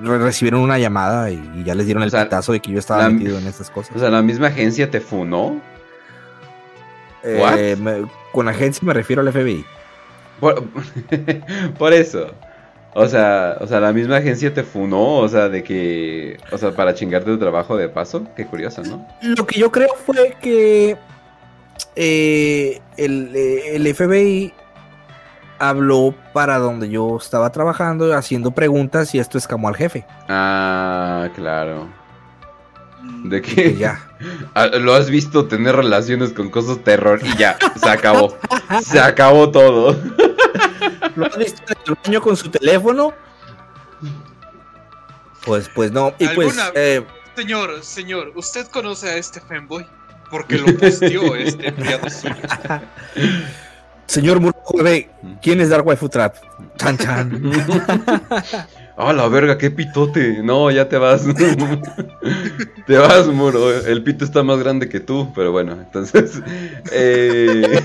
[0.03, 3.09] recibieron una llamada y, y ya les dieron el pitazo de que yo estaba la-
[3.09, 3.95] metido en estas cosas.
[3.95, 5.61] O sea, la misma agencia te funó.
[7.23, 9.65] Eh, con agencia me refiero al FBI.
[10.39, 10.63] Por,
[11.77, 12.33] por eso.
[12.93, 16.71] O sea, o sea, la misma agencia te funó, o sea, de que, o sea,
[16.71, 18.25] para chingarte tu trabajo de paso.
[18.35, 19.07] Qué curioso, ¿no?
[19.21, 20.97] Lo que yo creo fue que
[21.95, 24.53] eh, el, eh, el FBI
[25.59, 30.05] habló para donde yo estaba trabajando haciendo preguntas y esto escamó al jefe.
[30.29, 31.87] Ah, claro.
[33.23, 34.03] De que ya.
[34.55, 38.35] Ah, lo has visto tener relaciones con cosas terror y ya, se acabó.
[38.81, 39.95] Se acabó todo.
[41.15, 43.13] ¿Lo has visto en el baño con su teléfono?
[45.45, 46.13] Pues, pues no.
[46.17, 47.05] Y pues, ¿Alguna- eh,
[47.35, 49.85] Señor, señor, ¿usted conoce a este fanboy?
[50.29, 52.35] Porque lo posteó este enviado suyo.
[54.07, 55.07] señor Murray,
[55.41, 56.35] ¿quién es Dark Waifu Trap?
[56.77, 57.41] Chan chan.
[58.99, 60.41] Ah, la verga, qué pitote.
[60.41, 61.23] No, ya te vas.
[62.87, 63.71] te vas, muro.
[63.85, 66.41] El pito está más grande que tú, pero bueno, entonces.
[66.91, 67.79] eh,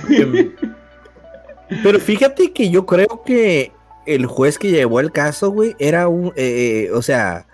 [1.83, 3.73] Pero fíjate que yo creo que
[4.07, 7.47] el juez que llevó el caso, güey, era un, eh, o sea,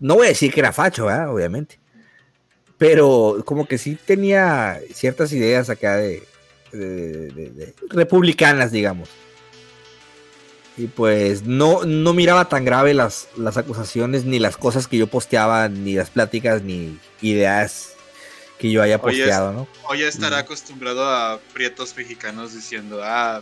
[0.00, 1.30] no voy a decir que era facho, ¿verdad?
[1.30, 1.78] obviamente,
[2.88, 6.22] pero como que sí tenía ciertas ideas acá de,
[6.72, 9.08] de- de- de- republicanas, digamos.
[10.76, 15.06] Y pues no, no miraba tan grave las, las acusaciones, ni las cosas que yo
[15.06, 17.92] posteaba, ni las pláticas, ni ideas
[18.58, 19.68] que yo haya posteado, ¿no?
[19.88, 23.40] O ya estará acostumbrado a prietos mexicanos diciendo, ah,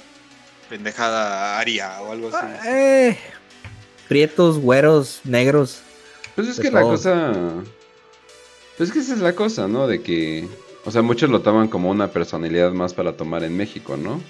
[0.69, 2.47] pendejada aria o algo así.
[2.69, 3.19] Eh,
[4.09, 5.81] prietos, güeros, negros.
[6.35, 7.33] Pues es que la cosa.
[8.77, 9.87] Pues es que esa es la cosa, ¿no?
[9.87, 10.47] De que.
[10.85, 14.21] O sea, muchos lo toman como una personalidad más para tomar en México, ¿no?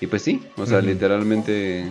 [0.00, 1.90] Y pues sí, o sea, literalmente.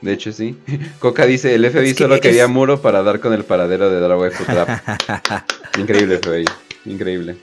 [0.00, 0.56] De hecho, sí.
[0.98, 4.00] Coca dice: el FBI Es que solo quería muro para dar con el paradero de
[4.00, 5.40] Dragon Food Trap.
[5.78, 6.44] Increíble, FBI.
[6.84, 7.36] Increíble.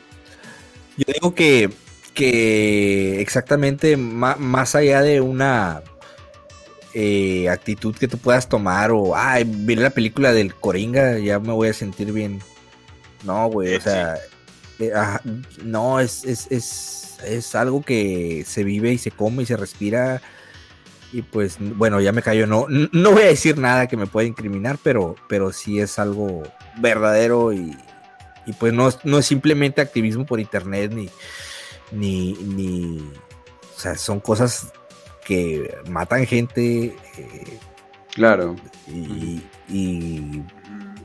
[0.98, 1.70] Yo digo que,
[2.14, 5.82] que exactamente más allá de una
[6.94, 11.52] eh, actitud que tú puedas tomar o, ay, miré la película del Coringa, ya me
[11.52, 12.40] voy a sentir bien.
[13.24, 14.18] No, güey, o sea,
[14.80, 14.92] eh,
[15.64, 20.22] no, es, es, es, es algo que se vive y se come y se respira.
[21.12, 24.28] Y pues, bueno, ya me callo, no, no voy a decir nada que me pueda
[24.28, 26.42] incriminar, pero, pero sí es algo
[26.78, 27.78] verdadero y,
[28.48, 31.10] y pues no, es- no es simplemente activismo por internet ni,
[31.92, 34.72] ni, ni, o sea, son cosas
[35.24, 37.60] que matan gente eh,
[38.16, 38.56] Claro.
[38.88, 40.42] y, y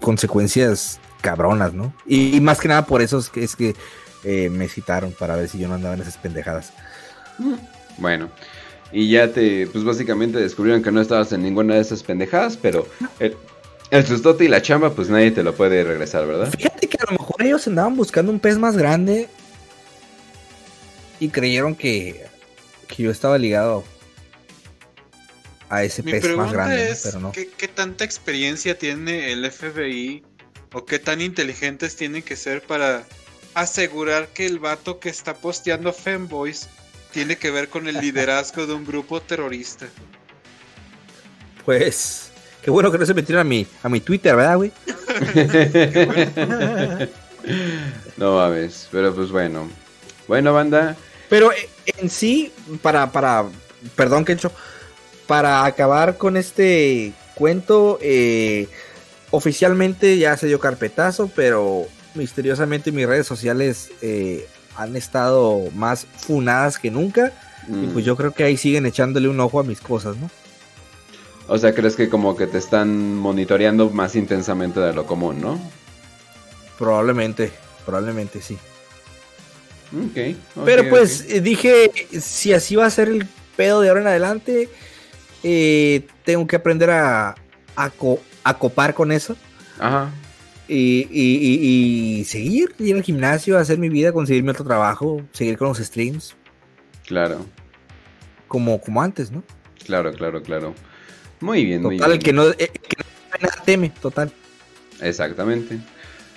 [0.01, 1.93] consecuencias cabronas, ¿no?
[2.07, 3.75] Y, y más que nada por eso es que, es que
[4.25, 6.73] eh, me citaron para ver si yo no andaba en esas pendejadas.
[7.99, 8.31] Bueno.
[8.91, 12.89] Y ya te, pues básicamente descubrieron que no estabas en ninguna de esas pendejadas, pero
[13.21, 13.37] el,
[13.91, 16.51] el sustote y la chamba, pues nadie te lo puede regresar, ¿verdad?
[16.57, 19.29] Fíjate que a lo mejor ellos andaban buscando un pez más grande
[21.21, 22.27] y creyeron que,
[22.87, 23.85] que yo estaba ligado
[25.69, 26.83] a ese Mi pez más grande, ¿no?
[26.83, 27.33] es, pero no.
[27.33, 30.25] ¿qué, qué tanta experiencia tiene el FBI
[30.73, 33.05] o qué tan inteligentes tienen que ser para
[33.55, 36.69] asegurar que el vato que está posteando Femboys
[37.13, 39.87] tiene que ver con el liderazgo de un grupo terrorista?
[41.65, 42.31] Pues,
[42.63, 44.73] qué bueno que no se metieron a mi, a mi Twitter, ¿verdad, güey?
[48.17, 49.69] no mames, pero pues bueno.
[50.27, 50.97] Bueno, banda.
[51.29, 51.69] Pero eh,
[51.99, 53.47] en sí, para, para,
[53.97, 54.53] perdón, Kencho,
[55.27, 58.69] para acabar con este cuento, eh,
[59.31, 64.47] oficialmente ya se dio carpetazo, pero misteriosamente mis redes sociales eh,
[64.77, 67.33] han estado más funadas que nunca.
[67.69, 67.91] Y Mm.
[67.93, 70.31] pues yo creo que ahí siguen echándole un ojo a mis cosas, ¿no?
[71.49, 75.61] O sea, crees que como que te están monitoreando más intensamente de lo común, ¿no?
[76.79, 77.51] Probablemente,
[77.85, 78.57] probablemente sí.
[79.95, 80.37] Ok.
[80.57, 81.91] ok, Pero pues eh, dije,
[82.21, 83.27] si así va a ser el
[83.57, 84.69] pedo de ahora en adelante,
[85.43, 87.35] eh, tengo que aprender a,
[87.77, 89.37] a, co- a copar con eso.
[89.79, 90.11] Ajá.
[90.69, 95.57] Y, y- y- y seguir, ir al gimnasio, hacer mi vida, conseguirme otro trabajo, seguir
[95.57, 96.35] con los streams,
[97.07, 97.47] Claro,
[98.49, 99.43] como, como antes, ¿no?
[99.87, 100.75] claro, claro, claro.
[101.41, 102.25] Muy bien, muy Total, el bien.
[102.27, 102.97] que no, el que
[103.43, 104.31] no teme total.
[105.01, 105.79] Exactamente.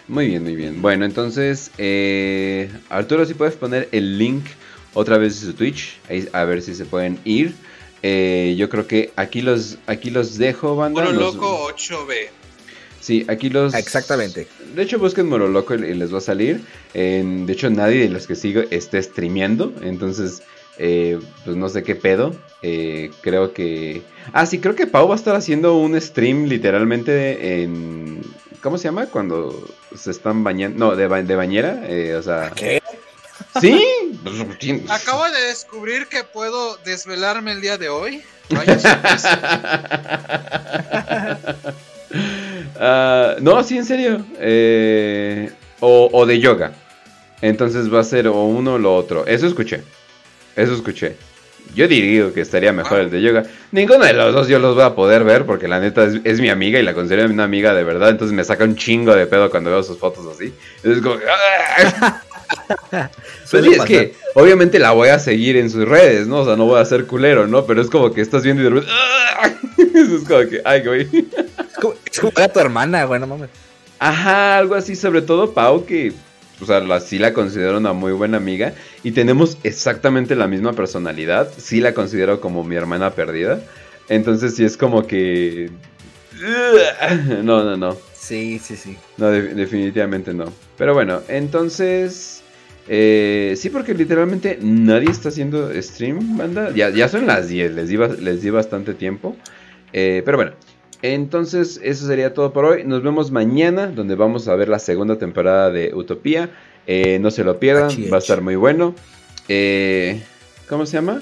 [0.08, 0.82] Muy bien, muy bien.
[0.82, 4.46] Bueno, entonces, eh, Arturo, si puedes poner el link
[4.94, 6.00] otra vez de su Twitch,
[6.34, 7.54] a ver si se pueden ir.
[8.03, 11.02] Eh, yo creo que aquí los, aquí los dejo, banda.
[11.03, 12.30] Moro los- Loco 8B.
[12.99, 13.73] Sí, aquí los.
[13.73, 14.48] Exactamente.
[14.76, 16.61] De hecho, busquen Moro Loco y les va a salir.
[16.94, 19.73] De hecho, nadie de los que sigo está streameando.
[19.82, 20.44] Entonces,
[20.78, 22.36] eh, pues no sé qué pedo.
[22.61, 24.03] Eh, creo que.
[24.34, 28.22] Ah, sí, creo que Pau va a estar haciendo un stream literalmente en.
[28.61, 29.07] ¿Cómo se llama?
[29.07, 30.78] Cuando se están bañando.
[30.91, 31.84] No, de, ba- de bañera.
[31.88, 32.52] eh, o sea.
[32.56, 32.82] ¿Qué?
[33.60, 33.84] Sí.
[34.89, 38.23] Acabo de descubrir que puedo desvelarme el día de hoy.
[38.49, 39.38] Vaya sorpresa.
[42.84, 44.26] Ah, no, sí, en serio.
[44.39, 45.49] Eh,
[45.80, 46.73] o, o de yoga.
[47.41, 49.26] Entonces va a ser o uno o lo otro.
[49.27, 49.84] Eso escuché.
[50.56, 51.15] Eso escuché.
[51.76, 53.43] Yo diría que estaría mejor el de yoga.
[53.72, 56.41] Ninguno de los dos yo los voy a poder ver porque la neta es, es
[56.41, 58.10] mi amiga y la considero una amiga de verdad.
[58.10, 60.53] Entonces me saca un chingo de pedo cuando veo sus fotos así.
[60.84, 61.15] Es como...
[63.53, 66.39] es que obviamente la voy a seguir en sus redes, ¿no?
[66.39, 67.65] O sea, no voy a ser culero, ¿no?
[67.65, 68.91] Pero es como que estás viendo y de repente...
[68.93, 69.52] ¡ah!
[69.77, 70.61] Es como que...
[70.64, 71.02] Ay, güey.
[71.02, 73.49] Es como, es como tu hermana, güey, no mames.
[73.99, 76.11] Ajá, algo así, sobre todo Pau, que,
[76.60, 78.73] o sea, la, sí la considero una muy buena amiga
[79.03, 83.61] y tenemos exactamente la misma personalidad, sí la considero como mi hermana perdida,
[84.10, 85.69] entonces sí es como que...
[87.43, 88.98] No, no, no, Sí, sí, sí.
[89.18, 90.45] no, de- definitivamente no.
[90.77, 92.40] Pero bueno, entonces...
[92.88, 96.72] eh, sí, porque literalmente nadie está haciendo stream, banda.
[96.76, 99.36] Ya, ya son las 10, les di, les di bastante tiempo.
[99.94, 100.52] Eh, pero bueno,
[101.02, 102.84] entonces eso sería todo por hoy.
[102.84, 106.49] Nos vemos mañana, donde vamos a ver la segunda temporada de Utopía.
[106.88, 108.95] Eh, no se lo pierdan, va a estar muy bueno.
[109.48, 110.22] Eh,
[110.68, 111.22] ¿Cómo se llama?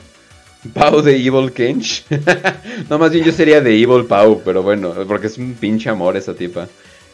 [0.73, 2.05] Pau de Evil Kench.
[2.89, 6.17] no, más bien yo sería de Evil Pau, pero bueno, porque es un pinche amor
[6.17, 6.67] esa tipa.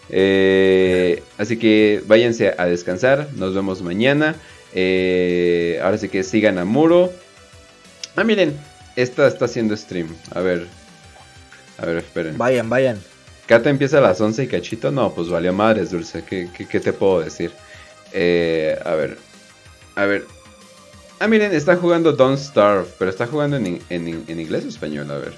[0.09, 3.29] Eh, así que váyanse a descansar.
[3.35, 4.35] Nos vemos mañana.
[4.73, 7.11] Eh, ahora sí que sigan a Muro.
[8.15, 8.57] Ah, miren,
[8.95, 10.07] esta está haciendo stream.
[10.31, 10.67] A ver.
[11.77, 12.37] A ver, esperen.
[12.37, 12.99] Vayan, vayan.
[13.47, 14.91] Cata empieza a las 11 y cachito.
[14.91, 16.23] No, pues valió madres, Dulce.
[16.23, 17.51] ¿Qué, qué, qué te puedo decir?
[18.13, 19.17] Eh, a ver.
[19.95, 20.25] A ver.
[21.19, 22.85] Ah, miren, está jugando Don't Starve.
[22.97, 25.09] Pero está jugando en, en- en inglés o español.
[25.11, 25.33] A ver.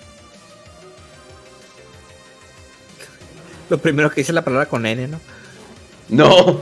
[3.70, 5.20] Lo primero que dice la palabra con N, ¿no?
[6.10, 6.62] No.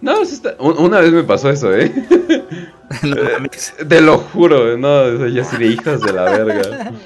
[0.00, 1.92] no, sí está- un- una vez me pasó eso, ¿eh?
[3.04, 3.48] Eh,
[3.88, 6.92] Te lo juro, no, yo así de hijos de la verga.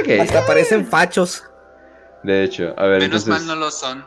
[0.00, 0.08] Ok.
[0.20, 1.44] Hasta parecen fachos.
[2.22, 3.28] De hecho, a ver, Menos entonces.
[3.28, 4.04] mal no lo son.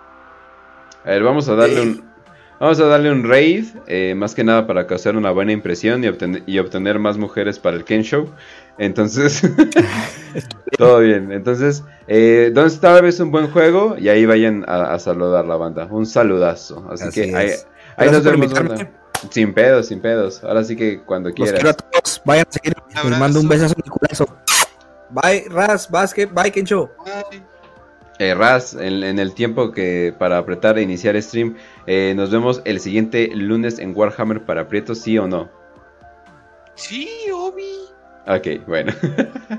[1.04, 2.12] A ver, vamos a darle un.
[2.60, 6.08] Vamos a darle un raid, eh, más que nada para causar una buena impresión y
[6.10, 8.30] obtener, y obtener más mujeres para el Ken Show.
[8.82, 9.42] Entonces,
[10.78, 11.32] todo bien.
[11.32, 15.56] Entonces, eh, Don't Starve es un buen juego y ahí vayan a, a saludar la
[15.56, 15.86] banda.
[15.90, 16.84] Un saludazo.
[16.92, 17.68] Así, Así que ahí, es.
[17.96, 18.52] ahí nos vemos.
[19.30, 20.44] Sin pedos, sin pedos.
[20.44, 21.54] Ahora sí que cuando Los quieras.
[21.54, 22.22] quiero a todos.
[22.26, 22.74] Vayan a seguir.
[23.08, 24.26] Les mando un besazo en el culazo.
[25.12, 26.90] Bye, Raz, Basket, bye, Kencho.
[28.18, 31.56] Eh, Raz, en, en el tiempo que para apretar e iniciar stream,
[31.86, 35.50] eh, nos vemos el siguiente lunes en Warhammer para Prieto, ¿sí o no?
[36.74, 37.81] Sí, Obi.
[38.29, 38.93] Ok, bueno.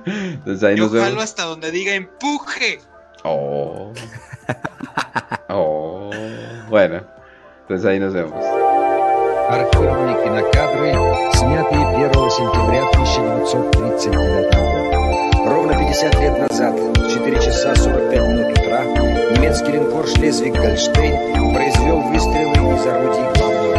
[0.05, 1.23] Entonces ahí Yo nos jalo vemos.
[1.23, 2.79] hasta donde diga empuje.
[3.23, 3.93] Oh.
[5.49, 6.11] Oh.
[6.69, 7.01] Bueno.
[7.61, 8.43] Entonces ahí nos vemos.
[9.49, 10.91] Архивные кинокадры,
[11.33, 15.49] снятые 1 сентября 1939 года.
[15.49, 18.83] Ровно 50 лет назад, в 4 часа 45 минут утра,
[19.31, 23.70] немецкий линкор «Шлезвиг-Гольштейн» произвел выстрелы из орудий главного